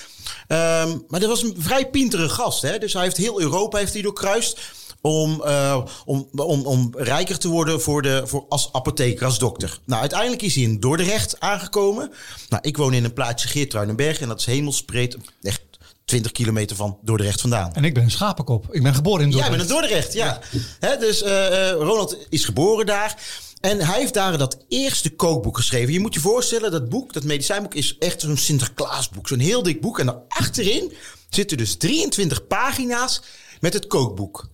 Ehm, 0.47 0.97
maar 1.07 1.19
dat 1.19 1.29
was 1.29 1.43
een 1.43 1.55
vrij 1.59 1.89
pintere 1.89 2.29
gast. 2.29 2.61
Hè? 2.61 2.77
Dus 2.77 2.93
hij 2.93 3.03
heeft 3.03 3.17
heel 3.17 3.41
Europa 3.41 3.77
heeft 3.77 3.93
hij 3.93 4.01
doorkruist. 4.01 4.59
Om, 5.05 5.43
eh, 5.43 5.85
om, 6.05 6.27
om, 6.35 6.65
om 6.65 6.93
rijker 6.97 7.37
te 7.37 7.47
worden 7.47 7.81
voor 7.81 8.01
de, 8.01 8.21
voor 8.25 8.45
als 8.49 8.69
apotheker, 8.71 9.25
als 9.25 9.39
dokter. 9.39 9.79
Nou, 9.85 10.01
uiteindelijk 10.01 10.41
is 10.41 10.55
hij 10.55 10.63
in 10.63 10.79
Dordrecht 10.79 11.39
aangekomen. 11.39 12.11
Nou, 12.49 12.61
ik 12.65 12.77
woon 12.77 12.93
in 12.93 13.03
een 13.03 13.13
plaatsje 13.13 13.47
Geertruidenberg. 13.47 14.19
En 14.19 14.27
dat 14.27 14.39
is 14.39 14.45
hemelsbreed, 14.45 15.17
echt 15.41 15.61
20 16.05 16.31
kilometer 16.31 16.75
van 16.75 16.97
Dordrecht 17.01 17.41
vandaan. 17.41 17.73
En 17.73 17.83
ik 17.83 17.93
ben 17.93 18.03
een 18.03 18.11
schapenkop. 18.11 18.67
Ik 18.71 18.83
ben 18.83 18.93
geboren 18.95 19.23
in 19.23 19.29
Jij 19.29 19.39
Dordrecht. 19.39 19.67
bent 19.67 19.69
in 19.69 19.87
Dordrecht, 19.87 20.13
ja. 20.13 20.39
Hè, 20.79 20.97
dus 20.97 21.21
eh, 21.21 21.69
eh, 21.69 21.75
Ronald 21.75 22.17
is 22.29 22.45
geboren 22.45 22.85
daar. 22.85 23.17
En 23.61 23.81
hij 23.81 23.99
heeft 23.99 24.13
daar 24.13 24.37
dat 24.37 24.57
eerste 24.67 25.09
kookboek 25.09 25.57
geschreven. 25.57 25.93
Je 25.93 25.99
moet 25.99 26.13
je 26.13 26.19
voorstellen, 26.19 26.71
dat 26.71 26.89
boek, 26.89 27.13
dat 27.13 27.23
medicijnboek, 27.23 27.73
is 27.73 27.97
echt 27.97 28.21
zo'n 28.21 28.37
Sinterklaasboek. 28.37 29.27
Zo'n 29.27 29.39
heel 29.39 29.63
dik 29.63 29.81
boek. 29.81 29.99
En 29.99 30.27
achterin 30.27 30.93
zitten 31.29 31.57
dus 31.57 31.75
23 31.75 32.47
pagina's 32.47 33.21
met 33.59 33.73
het 33.73 33.87
kookboek. 33.87 34.53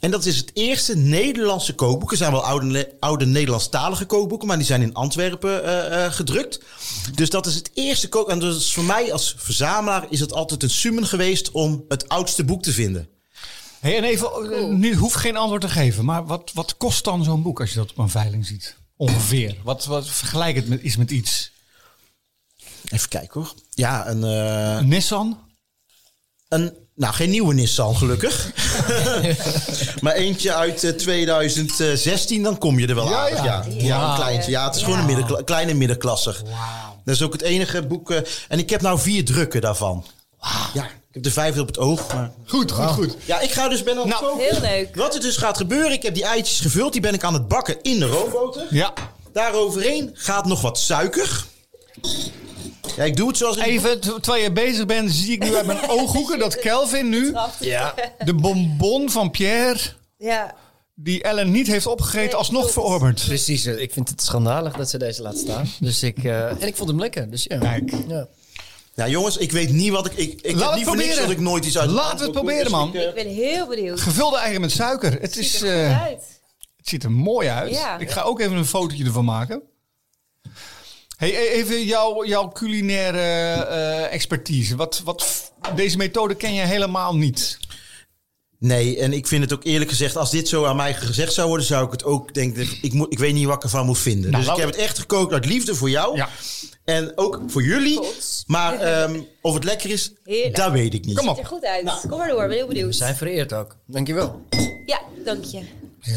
En 0.00 0.10
dat 0.10 0.24
is 0.26 0.36
het 0.36 0.50
eerste 0.54 0.96
Nederlandse 0.96 1.74
kookboek. 1.74 2.10
Er 2.10 2.16
zijn 2.16 2.32
wel 2.32 2.44
oude, 2.44 2.96
oude 3.00 3.26
Nederlandstalige 3.26 4.04
kookboeken, 4.04 4.48
maar 4.48 4.56
die 4.56 4.66
zijn 4.66 4.82
in 4.82 4.94
Antwerpen 4.94 5.64
eh, 5.64 6.04
eh, 6.04 6.12
gedrukt. 6.12 6.60
Dus 7.14 7.30
dat 7.30 7.46
is 7.46 7.54
het 7.54 7.70
eerste 7.74 8.08
kook. 8.08 8.28
En 8.28 8.38
dus 8.38 8.72
voor 8.72 8.84
mij 8.84 9.12
als 9.12 9.34
verzamelaar 9.38 10.06
is 10.10 10.20
het 10.20 10.32
altijd 10.32 10.62
een 10.62 10.70
summen 10.70 11.06
geweest 11.06 11.50
om 11.50 11.84
het 11.88 12.08
oudste 12.08 12.44
boek 12.44 12.62
te 12.62 12.72
vinden. 12.72 13.08
Hey, 13.80 13.96
en 13.96 14.04
even, 14.04 14.52
eh, 14.52 14.64
nu 14.64 14.94
hoef 14.94 15.12
geen 15.12 15.36
antwoord 15.36 15.62
te 15.62 15.68
geven. 15.68 16.04
Maar 16.04 16.26
wat, 16.26 16.50
wat 16.54 16.76
kost 16.76 17.04
dan 17.04 17.24
zo'n 17.24 17.42
boek 17.42 17.60
als 17.60 17.70
je 17.70 17.76
dat 17.76 17.90
op 17.90 17.98
een 17.98 18.08
veiling 18.08 18.46
ziet? 18.46 18.76
Ongeveer. 18.96 19.56
Wat, 19.64 19.84
wat 19.84 20.08
vergelijk 20.08 20.56
het 20.56 20.68
met 20.68 20.82
iets 20.82 20.96
met 20.96 21.10
iets? 21.10 21.52
Even 22.88 23.08
kijken 23.08 23.40
hoor. 23.40 23.54
Ja, 23.70 24.08
een, 24.08 24.24
eh, 24.24 24.76
Een 24.76 24.88
Nissan? 24.88 25.38
een 26.48 26.79
nou 26.94 27.14
geen 27.14 27.30
nieuwe 27.30 27.54
Nissan 27.54 27.96
gelukkig. 27.96 28.50
maar 30.02 30.14
eentje 30.14 30.54
uit 30.54 30.84
eh, 30.84 30.90
2016, 30.92 32.42
dan 32.42 32.58
kom 32.58 32.78
je 32.78 32.86
er 32.86 32.94
wel 32.94 33.08
Ja, 33.08 33.16
aardig. 33.18 33.44
ja. 33.44 33.64
Ja, 33.68 33.82
ja. 33.84 34.08
een 34.10 34.14
kleintje. 34.14 34.50
Ja, 34.50 34.64
het 34.66 34.74
is 34.76 34.82
gewoon 34.82 34.98
een 34.98 35.06
middenkla- 35.06 35.42
kleine 35.42 35.74
middenklasser. 35.74 36.40
Dat 37.04 37.14
is 37.14 37.22
ook 37.22 37.32
het 37.32 37.42
enige 37.42 37.82
boek. 37.86 38.10
eh, 38.10 38.18
en 38.48 38.58
ik 38.58 38.70
heb 38.70 38.80
nou 38.80 38.98
vier 38.98 39.24
drukken 39.24 39.60
daarvan. 39.60 40.04
Ja, 40.74 40.84
ik 40.84 40.90
heb 41.16 41.22
de 41.22 41.30
vijfde 41.30 41.60
op 41.60 41.66
het 41.66 41.78
oog. 41.78 42.14
Maar... 42.14 42.30
Goed, 42.46 42.70
goed, 42.72 42.86
goed. 42.86 43.16
Ja, 43.24 43.40
ik 43.40 43.50
ga 43.52 43.68
dus 43.68 43.82
ben 43.82 43.96
het 43.96 44.06
Nou, 44.06 44.24
koken. 44.24 44.44
Heel 44.44 44.60
leuk. 44.60 44.96
Wat 44.96 45.14
er 45.14 45.20
dus 45.20 45.36
gaat 45.36 45.56
gebeuren, 45.56 45.92
ik 45.92 46.02
heb 46.02 46.14
die 46.14 46.24
eitjes 46.24 46.60
gevuld. 46.60 46.92
Die 46.92 47.00
ben 47.02 47.14
ik 47.14 47.24
aan 47.24 47.34
het 47.34 47.48
bakken 47.48 47.76
in 47.82 47.98
de 47.98 48.06
roomboter. 48.06 48.66
Ja. 48.70 48.92
Daaroverheen 49.32 50.10
gaat 50.14 50.46
nog 50.46 50.60
wat 50.60 50.78
suiker. 50.78 51.44
Ja, 52.96 53.04
ik 53.04 53.16
doe 53.16 53.28
het 53.28 53.36
zoals 53.36 53.56
ik... 53.56 53.64
Even, 53.66 54.00
ter- 54.00 54.20
terwijl 54.20 54.42
je 54.44 54.52
bezig 54.52 54.86
bent, 54.86 55.10
zie 55.12 55.32
ik 55.32 55.42
nu 55.44 55.54
uit 55.56 55.66
mijn 55.66 55.88
ooghoeken 55.98 56.38
dat 56.38 56.58
Kelvin 56.58 57.08
nu 57.08 57.34
Ja. 57.60 57.94
de 58.24 58.34
bonbon 58.34 59.10
van 59.10 59.30
Pierre, 59.30 59.80
Ja. 60.18 60.54
die 60.94 61.22
Ellen 61.22 61.50
niet 61.50 61.66
heeft 61.66 61.86
opgegeten, 61.86 62.26
Nee, 62.26 62.34
alsnog 62.34 62.60
klopt. 62.60 62.74
verorberd. 62.74 63.24
Precies, 63.26 63.64
eh, 63.64 63.78
ik 63.80 63.92
vind 63.92 64.08
het 64.08 64.22
schandalig 64.22 64.72
dat 64.76 64.90
ze 64.90 64.98
deze 64.98 65.22
laat 65.22 65.38
staan. 65.38 65.68
Dus 65.80 66.02
ik, 66.02 66.24
eh, 66.24 66.46
en 66.48 66.66
ik 66.66 66.76
vond 66.76 66.88
hem 66.88 66.98
lekker. 67.00 67.30
Dus 67.30 67.44
ja. 67.44 67.58
Kijk. 67.58 67.92
Ja. 68.08 68.26
Ja, 68.94 69.08
jongens, 69.08 69.36
ik 69.36 69.52
weet 69.52 69.70
niet 69.72 69.90
wat 69.90 70.06
ik... 70.06 70.12
Ik, 70.12 70.40
ik 70.40 70.54
Laat 70.54 70.60
heb 70.60 70.68
het 70.68 70.76
niet 70.76 70.84
voor 70.86 70.96
niks 70.96 71.08
proberen. 71.08 71.28
dat 71.28 71.30
ik 71.38 71.40
nooit 71.50 71.64
iets 71.64 71.78
uit... 71.78 71.90
Laten 71.90 72.18
we 72.18 72.22
het 72.22 72.32
proberen, 72.32 72.70
man. 72.70 72.94
Ik, 72.94 73.14
ben 73.14 73.26
heel 73.26 73.66
benieuwd. 73.66 74.00
Gevulde 74.00 74.38
eieren 74.38 74.60
met 74.60 74.70
suiker. 74.72 75.20
Het, 75.20 75.32
Ziet 75.32 75.44
is, 75.44 75.54
er 75.62 75.68
goed 75.68 75.68
eh, 75.96 76.02
uit. 76.02 76.22
het 76.76 76.88
ziet 76.88 77.04
er 77.04 77.10
mooi 77.12 77.48
uit. 77.48 77.70
Ja. 77.70 77.98
Ik 77.98 78.10
ga 78.10 78.22
ook 78.22 78.40
even 78.40 78.56
een 78.56 78.66
fotootje 78.66 79.04
ervan 79.04 79.24
maken. 79.24 79.62
Hey, 81.20 81.34
e- 81.34 81.48
even 81.48 81.84
jouw, 81.84 82.24
jouw 82.24 82.48
culinaire 82.48 83.18
eh, 83.18 84.12
expertise. 84.12 84.76
Wat, 84.76 85.00
wat, 85.04 85.52
deze 85.74 85.96
methode 85.96 86.34
ken 86.34 86.54
je 86.54 86.60
helemaal 86.60 87.16
niet. 87.16 87.58
Nee, 88.58 88.98
en 88.98 89.12
ik 89.12 89.26
vind 89.26 89.42
het 89.42 89.52
ook 89.52 89.64
eerlijk 89.64 89.90
gezegd, 89.90 90.16
als 90.16 90.30
dit 90.30 90.48
zo 90.48 90.64
aan 90.64 90.76
mij 90.76 90.94
gezegd 90.94 91.32
zou 91.32 91.48
worden, 91.48 91.66
zou 91.66 91.84
ik 91.84 91.90
het 91.92 92.04
ook 92.04 92.34
denken, 92.34 92.68
ik, 92.82 92.92
moet, 92.92 93.12
ik 93.12 93.18
weet 93.18 93.34
niet 93.34 93.46
wat 93.46 93.56
ik 93.56 93.62
ervan 93.62 93.86
moet 93.86 93.98
vinden. 93.98 94.30
Nou, 94.30 94.44
dus 94.44 94.52
ik 94.52 94.58
heb 94.58 94.68
het 94.68 94.76
echt 94.76 94.98
gekookt 94.98 95.32
uit 95.32 95.46
liefde 95.46 95.74
voor 95.74 95.90
jou. 95.90 96.16
Ja. 96.16 96.28
En 96.84 97.12
ook 97.14 97.40
voor 97.46 97.62
jullie. 97.62 98.00
Maar 98.46 98.74
ehm, 98.80 99.20
of 99.40 99.54
het 99.54 99.64
lekker 99.64 99.90
is, 99.90 100.12
Heerlijk. 100.24 100.56
dat 100.56 100.72
weet 100.72 100.94
ik 100.94 101.04
niet. 101.04 101.16
Kom 101.16 101.28
Ziet 101.28 101.36
er 101.36 101.42
op. 101.42 101.48
goed 101.48 101.64
uit. 101.64 102.00
Kom 102.08 102.18
maar 102.18 102.28
door, 102.28 102.46
ben 102.46 102.56
heel 102.56 102.66
benieuwd. 102.66 102.86
We 102.86 102.92
zijn 102.92 103.16
vereerd 103.16 103.52
ook. 103.52 103.76
Dankjewel. 103.86 104.40
Ja, 104.86 105.00
dank 105.24 105.44
je. 105.44 105.60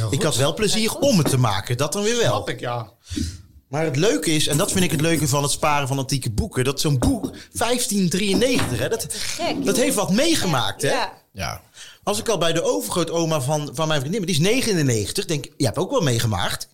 Ik 0.09 0.21
had 0.21 0.35
wel 0.35 0.53
plezier 0.53 0.95
om 0.97 1.17
het 1.17 1.29
te 1.29 1.37
maken, 1.37 1.77
dat 1.77 1.93
dan 1.93 2.03
weer 2.03 2.17
wel. 2.17 2.33
Snap 2.33 2.49
ik, 2.49 2.59
ja. 2.59 2.91
Maar 3.73 3.85
het 3.85 3.95
leuke 3.95 4.31
is, 4.31 4.47
en 4.47 4.57
dat 4.57 4.71
vind 4.71 4.83
ik 4.83 4.91
het 4.91 5.01
leuke 5.01 5.27
van 5.27 5.43
het 5.43 5.51
sparen 5.51 5.87
van 5.87 5.97
antieke 5.97 6.31
boeken, 6.31 6.63
dat 6.63 6.81
zo'n 6.81 6.99
boek 6.99 7.21
1593, 7.51 8.79
hè, 8.79 8.89
dat, 8.89 9.05
Gek. 9.09 9.65
dat 9.65 9.77
heeft 9.77 9.95
wat 9.95 10.11
meegemaakt. 10.11 10.81
Hè? 10.81 10.87
Ja. 10.87 11.13
Ja. 11.31 11.61
Als 12.03 12.19
ik 12.19 12.29
al 12.29 12.37
bij 12.37 12.53
de 12.53 12.63
overgrootoma 12.63 13.41
van, 13.41 13.69
van 13.73 13.87
mijn 13.87 13.99
vriendin, 13.99 14.21
die 14.21 14.35
is 14.35 14.39
99, 14.41 15.25
denk 15.25 15.45
ik, 15.45 15.53
je 15.57 15.65
hebt 15.65 15.77
ook 15.77 15.91
wel 15.91 16.01
meegemaakt. 16.01 16.67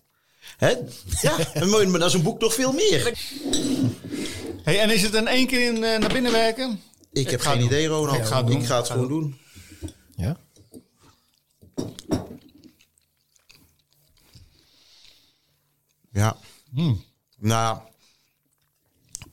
Hè? 0.56 0.68
Ja, 1.20 1.36
maar 1.66 1.98
dat 1.98 2.08
is 2.08 2.12
een 2.14 2.22
boek 2.22 2.40
nog 2.40 2.54
veel 2.54 2.72
meer. 2.72 3.18
Hey, 4.62 4.80
en 4.80 4.90
is 4.90 5.02
het 5.02 5.14
in 5.14 5.28
één 5.28 5.46
keer 5.46 5.74
in, 5.74 5.84
eh, 5.84 5.98
naar 5.98 6.12
binnen 6.12 6.32
werken? 6.32 6.80
Ik 7.12 7.30
heb 7.30 7.40
geen 7.40 7.58
doen. 7.58 7.66
idee, 7.66 7.86
Ronald. 7.86 8.18
Ik 8.18 8.24
ga 8.24 8.36
het 8.36 8.46
doen. 8.46 8.60
Ik 8.60 8.66
ga 8.66 8.76
het 8.76 8.90
gewoon 8.90 9.08
doen. 9.08 9.38
Ja? 10.16 10.36
Ja. 16.12 16.36
Hmm. 16.74 17.04
Nou, 17.38 17.78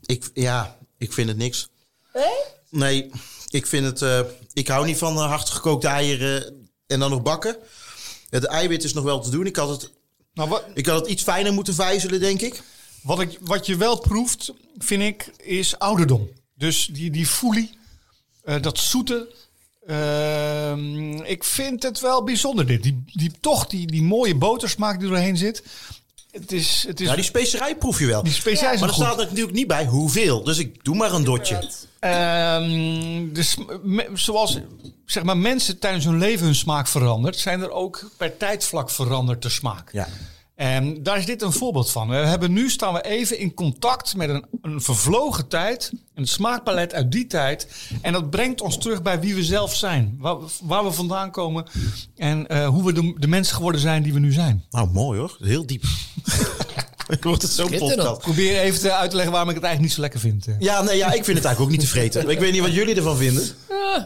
ik, 0.05 0.29
ja, 0.33 0.77
ik 0.97 1.13
vind 1.13 1.27
het 1.27 1.37
niks. 1.37 1.67
Hé? 2.11 2.29
Nee, 2.69 3.11
ik 3.49 3.67
vind 3.67 3.85
het... 3.85 4.01
eh, 4.01 4.19
ik 4.53 4.67
hou 4.67 4.85
niet 4.85 4.97
van 4.97 5.15
uh, 5.17 5.25
hard 5.27 5.49
gekookte 5.49 5.87
eieren 5.87 6.67
en 6.87 6.99
dan 6.99 7.09
nog 7.09 7.21
bakken. 7.21 7.57
Het 8.29 8.43
eiwit 8.43 8.83
is 8.83 8.93
nog 8.93 9.03
wel 9.03 9.19
te 9.19 9.29
doen. 9.29 9.45
Ik 9.45 9.55
had 9.55 9.69
het, 9.69 9.91
Nou, 10.33 10.49
wat, 10.49 10.63
ik 10.73 10.85
had 10.85 10.99
het 10.99 11.09
iets 11.09 11.23
fijner 11.23 11.53
moeten 11.53 11.73
vijzelen, 11.73 12.19
denk 12.19 12.41
ik. 12.41 12.61
wat, 13.03 13.19
ik, 13.19 13.37
wat 13.41 13.65
je 13.65 13.75
wel 13.75 13.99
proeft, 13.99 14.53
vind 14.77 15.01
ik, 15.01 15.31
is 15.37 15.79
ouderdom. 15.79 16.29
Dus 16.53 16.85
die, 16.91 17.11
die 17.11 17.27
foelie, 17.27 17.77
eh, 18.43 18.61
dat 18.61 18.77
zoete. 18.79 19.35
Ehm, 19.87 21.21
ik 21.23 21.43
vind 21.43 21.83
het 21.83 21.99
wel 21.99 22.23
bijzonder 22.23 22.65
dit. 22.65 22.83
Die, 22.83 23.03
die, 23.13 23.31
toch 23.39 23.67
die, 23.67 23.87
die 23.87 24.01
mooie 24.03 24.35
botersmaak 24.35 24.99
die 24.99 25.07
doorheen 25.09 25.37
zit. 25.37 25.63
Het 26.39 26.51
is, 26.51 26.83
het 26.87 26.99
is 26.99 27.07
Ja, 27.07 27.15
die 27.15 27.23
specerij 27.23 27.75
proef 27.75 27.99
je 27.99 28.05
wel. 28.05 28.23
die 28.23 28.33
maar 28.79 28.89
er 28.89 28.93
staat 28.95 29.19
er 29.19 29.25
natuurlijk 29.25 29.55
niet 29.55 29.67
bij 29.67 29.85
hoeveel. 29.85 30.43
Dus 30.43 30.57
ik 30.57 30.83
doe 30.83 30.95
maar 30.95 31.13
een 31.13 31.23
dotje. 31.23 31.69
Ehm, 31.99 33.33
dus 33.33 33.57
me- 33.83 34.09
zoals 34.13 34.57
zeg 35.05 35.23
maar, 35.23 35.37
mensen 35.37 35.79
tijdens 35.79 36.05
hun 36.05 36.17
leven 36.17 36.45
hun 36.45 36.55
smaak 36.55 36.87
verandert, 36.87 37.37
zijn 37.37 37.61
er 37.61 37.71
ook 37.71 38.09
per 38.17 38.37
tijdvlak 38.37 38.89
veranderd 38.89 39.41
de 39.41 39.49
smaak. 39.49 39.89
Ja. 39.91 40.07
En 40.57 41.03
daar 41.03 41.17
is 41.17 41.25
dit 41.25 41.41
een 41.41 41.51
voorbeeld 41.51 41.91
van. 41.91 42.07
We 42.09 42.15
hebben 42.15 42.53
nu 42.53 42.69
staan 42.69 42.93
we 42.93 43.01
even 43.01 43.39
in 43.39 43.53
contact 43.53 44.15
met 44.15 44.29
een, 44.29 44.45
een 44.61 44.81
vervlogen 44.81 45.47
tijd, 45.47 45.91
een 46.15 46.27
smaakpalet 46.27 46.93
uit 46.93 47.11
die 47.11 47.27
tijd. 47.27 47.67
En 48.01 48.13
dat 48.13 48.29
brengt 48.29 48.61
ons 48.61 48.77
terug 48.77 49.01
bij 49.01 49.19
wie 49.19 49.35
we 49.35 49.43
zelf 49.43 49.75
zijn, 49.75 50.15
waar, 50.19 50.35
waar 50.63 50.83
we 50.83 50.91
vandaan 50.91 51.31
komen 51.31 51.65
en 52.15 52.47
eh, 52.47 52.67
hoe 52.67 52.83
we 52.85 52.93
de, 52.93 53.13
de 53.17 53.27
mensen 53.27 53.55
geworden 53.55 53.81
zijn 53.81 54.03
die 54.03 54.13
we 54.13 54.19
nu 54.19 54.31
zijn. 54.31 54.63
Nou, 54.69 54.89
mooi 54.91 55.19
hoor. 55.19 55.37
Heel 55.41 55.65
diep. 55.65 55.83
Wordt 57.21 57.41
het 57.41 57.51
zo'n 57.51 57.67
Schitterend. 57.67 57.95
podcast. 57.97 58.21
Probeer 58.21 58.59
even 58.59 58.79
te 58.79 58.93
uit 58.93 59.09
te 59.09 59.15
leggen 59.15 59.33
waarom 59.33 59.49
ik 59.49 59.55
het 59.55 59.65
eigenlijk 59.65 59.81
niet 59.81 59.91
zo 59.91 60.01
lekker 60.01 60.19
vind. 60.19 60.47
eh. 60.47 60.53
Ja, 60.59 60.81
nee, 60.81 60.97
ja, 60.97 61.07
ik 61.07 61.23
vind 61.25 61.37
het 61.37 61.45
eigenlijk 61.45 61.59
ook 61.59 61.69
niet 61.69 61.79
te 61.79 61.87
vreten. 61.87 62.29
Ik 62.29 62.39
weet 62.39 62.51
niet 62.51 62.61
wat 62.61 62.73
jullie 62.73 62.95
ervan 62.95 63.17
vinden. 63.17 63.43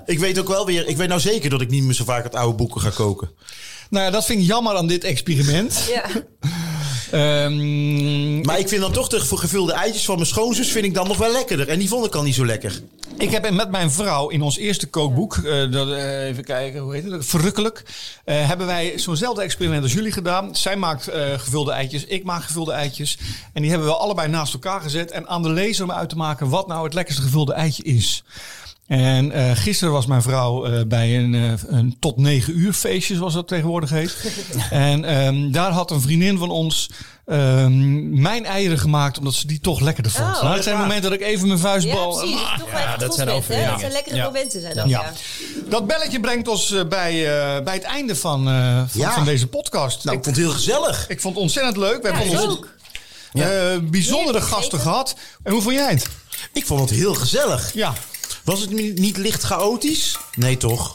Ik 0.05 0.19
weet 0.19 0.39
ook 0.39 0.47
wel 0.47 0.65
weer, 0.65 0.87
ik 0.87 0.97
weet 0.97 1.07
nou 1.07 1.19
zeker 1.21 1.49
dat 1.49 1.61
ik 1.61 1.69
niet 1.69 1.83
meer 1.83 1.93
zo 1.93 2.03
vaak 2.03 2.23
uit 2.23 2.35
oude 2.35 2.55
boeken 2.57 2.81
ga 2.81 2.89
koken. 2.89 3.29
Nou 3.91 4.05
ja, 4.05 4.11
dat 4.11 4.25
vind 4.25 4.41
ik 4.41 4.47
jammer 4.47 4.75
aan 4.75 4.87
dit 4.87 5.03
experiment. 5.03 5.83
Ja. 5.89 6.03
Ehm, 7.11 8.41
Maar 8.41 8.59
ik 8.59 8.67
vind 8.67 8.81
dan 8.81 8.91
toch 8.91 9.07
de 9.07 9.19
gevulde 9.19 9.73
eitjes 9.73 10.05
van 10.05 10.15
mijn 10.15 10.27
schoonzus 10.27 10.71
vind 10.71 10.85
ik 10.85 10.93
dan 10.93 11.07
nog 11.07 11.17
wel 11.17 11.31
lekkerder. 11.31 11.69
En 11.69 11.79
die 11.79 11.87
vond 11.87 12.05
ik 12.05 12.15
al 12.15 12.23
niet 12.23 12.35
zo 12.35 12.45
lekker. 12.45 12.81
Ik 13.17 13.31
heb 13.31 13.51
met 13.51 13.71
mijn 13.71 13.91
vrouw 13.91 14.29
in 14.29 14.41
ons 14.41 14.57
eerste 14.57 14.87
kookboek, 14.87 15.35
eh, 15.37 15.71
dat, 15.71 15.91
eh, 15.91 16.25
even 16.25 16.43
kijken, 16.43 16.79
hoe 16.79 16.93
heet 16.93 17.11
het? 17.11 17.25
Verrukkelijk. 17.25 17.83
eh, 18.25 18.47
hebben 18.47 18.67
wij 18.67 18.93
zo'nzelfde 18.95 19.41
experiment 19.41 19.83
als 19.83 19.93
jullie 19.93 20.11
gedaan. 20.11 20.55
Zij 20.55 20.75
maakt 20.75 21.07
eh, 21.07 21.39
gevulde 21.39 21.71
eitjes, 21.71 22.05
ik 22.05 22.23
maak 22.23 22.43
gevulde 22.43 22.71
eitjes. 22.71 23.17
En 23.53 23.61
die 23.61 23.71
hebben 23.71 23.87
we 23.87 23.95
allebei 23.95 24.27
naast 24.27 24.53
elkaar 24.53 24.81
gezet. 24.81 25.11
En 25.11 25.27
aan 25.27 25.43
de 25.43 25.49
lezer 25.49 25.83
om 25.83 25.91
uit 25.91 26.09
te 26.09 26.15
maken 26.17 26.49
wat 26.49 26.67
nou 26.67 26.83
het 26.83 26.93
lekkerste 26.93 27.21
gevulde 27.21 27.53
eitje 27.53 27.83
is. 27.83 28.23
En 28.91 29.31
eh, 29.31 29.51
gisteren 29.53 29.93
was 29.93 30.05
mijn 30.05 30.21
vrouw 30.21 30.65
eh, 30.65 30.85
bij 30.85 31.17
een, 31.17 31.35
eh, 31.35 31.51
een 31.67 31.95
tot 31.99 32.17
negen 32.17 32.57
uur 32.59 32.73
feestje, 32.73 33.15
zoals 33.15 33.33
dat 33.33 33.47
tegenwoordig 33.47 33.89
heet. 33.89 34.15
en 34.69 35.05
ehm, 35.05 35.51
daar 35.51 35.71
had 35.71 35.91
een 35.91 36.01
vriendin 36.01 36.37
van 36.37 36.49
ons 36.49 36.89
ehm, 37.25 38.21
mijn 38.21 38.45
eieren 38.45 38.79
gemaakt, 38.79 39.17
omdat 39.17 39.33
ze 39.33 39.47
die 39.47 39.59
toch 39.59 39.79
lekkerder 39.79 40.11
vond. 40.11 40.35
Oh, 40.35 40.41
nou, 40.41 40.53
het 40.55 40.63
zijn 40.63 40.75
waar. 40.75 40.85
momenten 40.87 41.09
dat 41.11 41.19
ik 41.19 41.25
even 41.25 41.47
mijn 41.47 41.59
vuist 41.59 41.85
Ja, 41.87 41.93
bal... 41.93 42.17
precies. 42.17 42.35
Ah, 42.35 42.59
Toch 42.59 42.69
dat 42.97 43.15
zijn 43.15 43.27
bent. 43.27 43.47
Dat 43.47 43.79
zijn 43.79 43.91
lekkere 43.91 44.15
Ja. 44.15 44.23
momenten 44.25 44.61
zijn 44.61 44.75
dat, 44.75 44.89
Ja. 44.89 45.01
ja. 45.01 45.13
Dat 45.69 45.87
belletje 45.87 46.19
brengt 46.19 46.47
ons 46.47 46.75
bij, 46.89 47.11
eh, 47.11 47.63
bij 47.63 47.73
het 47.73 47.83
einde 47.83 48.15
van, 48.15 48.47
eh, 48.47 48.77
van, 48.87 49.01
Ja. 49.01 49.13
van 49.13 49.25
deze 49.25 49.47
podcast. 49.47 50.03
Nou, 50.03 50.17
ik, 50.17 50.23
vond 50.23 50.35
het 50.35 50.45
heel 50.45 50.53
gezellig. 50.55 51.05
ik 51.09 51.21
vond 51.21 51.33
het 51.33 51.43
ontzettend 51.43 51.77
leuk. 51.77 52.01
We 52.01 52.07
Ja, 52.07 52.15
hebben 52.15 53.75
ons 53.81 53.89
bijzondere 53.89 54.41
gasten 54.41 54.79
gehad. 54.79 55.15
En 55.43 55.51
hoe 55.51 55.61
vond 55.61 55.75
jij 55.75 55.89
het? 55.89 56.07
Ik 56.53 56.65
vond 56.65 56.79
het 56.79 56.99
heel 56.99 57.13
gezellig. 57.13 57.73
Ja, 57.73 57.93
Was 58.43 58.59
het 58.61 58.69
niet 58.71 58.99
niet 58.99 59.17
licht 59.17 59.43
chaotisch? 59.43 60.17
Nee, 60.35 60.57
toch? 60.57 60.93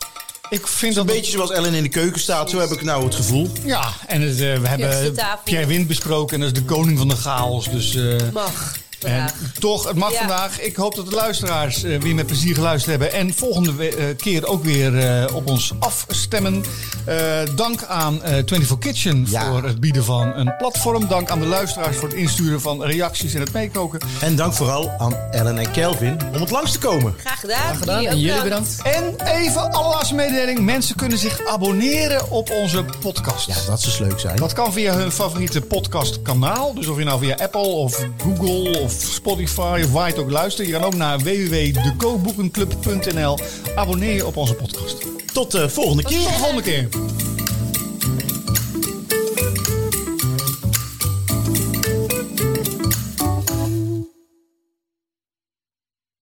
ik 0.51 0.67
vind 0.67 0.97
Een 0.97 1.07
dat... 1.07 1.15
beetje 1.15 1.33
zoals 1.33 1.51
Ellen 1.51 1.75
in 1.75 1.83
de 1.83 1.89
keuken 1.89 2.21
staat, 2.21 2.51
zo 2.51 2.59
heb 2.59 2.71
ik 2.71 2.83
nou 2.83 3.05
het 3.05 3.15
gevoel. 3.15 3.49
Ja, 3.65 3.93
en 4.07 4.21
het, 4.23 4.41
eh, 4.41 4.59
we 4.61 4.69
hebben. 4.69 5.15
Pierre 5.45 5.67
Wind 5.67 5.87
besproken. 5.87 6.35
En 6.35 6.41
dat 6.41 6.53
is 6.57 6.59
de 6.59 6.65
koning 6.65 6.99
van 6.99 7.09
de 7.09 7.17
chaos. 7.17 7.71
Dus... 7.71 7.95
eh, 7.95 8.17
Mag. 8.33 8.77
En 9.05 9.31
toch, 9.59 9.85
het 9.89 9.97
mag 9.97 10.13
Ja. 10.13 10.19
vandaag. 10.19 10.61
Ik 10.61 10.77
hoop 10.77 10.95
dat 10.95 11.07
de 11.09 11.15
luisteraars 11.15 11.83
eh, 11.83 12.01
weer 12.01 12.15
met 12.15 12.27
plezier 12.27 12.55
geluisterd 12.55 12.91
hebben. 12.91 13.19
En 13.19 13.35
volgende 13.35 13.75
we- 13.75 13.89
eh, 13.97 14.17
keer 14.17 14.47
ook 14.47 14.65
weer 14.65 14.99
eh, 14.99 15.35
op 15.35 15.49
ons 15.51 15.73
afstemmen. 15.79 16.65
Eh, 17.05 17.17
dank 17.57 17.85
aan 17.85 18.23
eh 18.23 18.31
24 18.33 18.79
Kitchen 18.79 19.27
Ja. 19.31 19.47
voor 19.51 19.65
het 19.65 19.81
bieden 19.81 20.05
van 20.05 20.33
een 20.35 20.55
platform. 20.59 21.09
Dank 21.09 21.31
aan 21.31 21.39
de 21.41 21.47
luisteraars 21.47 21.97
voor 21.97 22.09
het 22.09 22.17
insturen 22.17 22.61
van 22.61 22.83
reacties 22.85 23.35
en 23.35 23.41
het 23.41 23.53
meekoken. 23.53 24.01
En 24.21 24.37
dank 24.37 24.53
vooral 24.53 24.91
aan 24.99 25.15
Ellen 25.31 25.59
en 25.59 25.71
Kelvin 25.71 26.19
om 26.35 26.41
het 26.41 26.51
langs 26.51 26.73
te 26.73 26.79
komen. 26.79 27.15
Graag 27.19 27.41
gedaan. 27.41 27.77
gedaan. 27.77 27.99
ook 28.01 28.07
En 28.07 28.19
jullie 28.19 28.43
bedankt. 28.43 28.77
En 28.83 29.15
even 29.27 29.73
allerlaatste 29.73 30.15
mededeling. 30.15 30.59
Mensen 30.59 30.97
kunnen 30.97 31.19
zich 31.19 31.47
abonneren 31.47 32.31
op 32.31 32.51
onze 32.51 32.85
podcast. 33.01 33.47
Ja, 33.47 33.55
dat 33.67 33.81
zou 33.81 34.09
leuk 34.09 34.21
zijn. 34.21 34.37
Dat 34.37 34.53
kan 34.53 34.73
via 34.73 34.95
hun 34.95 35.13
favoriete 35.13 35.61
podcastkanaal. 35.61 36.75
Dus 36.75 36.87
of 36.87 36.99
je 36.99 37.05
nou 37.05 37.21
via 37.21 37.35
Apple 37.37 37.61
of 37.61 38.05
Google 38.23 38.86
of 38.87 38.93
Spotify 38.93 39.81
of 39.85 39.93
waar 39.93 40.07
je 40.07 40.13
het 40.13 40.21
ook 40.23 40.31
luistert. 40.31 40.67
Je 40.67 40.73
kan 40.73 40.83
ook 40.83 40.95
naar 40.95 41.19
www.dekookboekenclub.nl. 41.19 43.39
Abonneer 43.75 44.15
je 44.15 44.27
op 44.27 44.37
onze 44.37 44.55
podcast. 44.55 44.97
Tot 45.33 45.51
de 45.51 45.69
volgende 45.69 46.03
keer. 46.03 46.19
Tot 46.19 46.29
de 46.29 46.35
volgende 46.35 46.63
keer. 46.63 46.89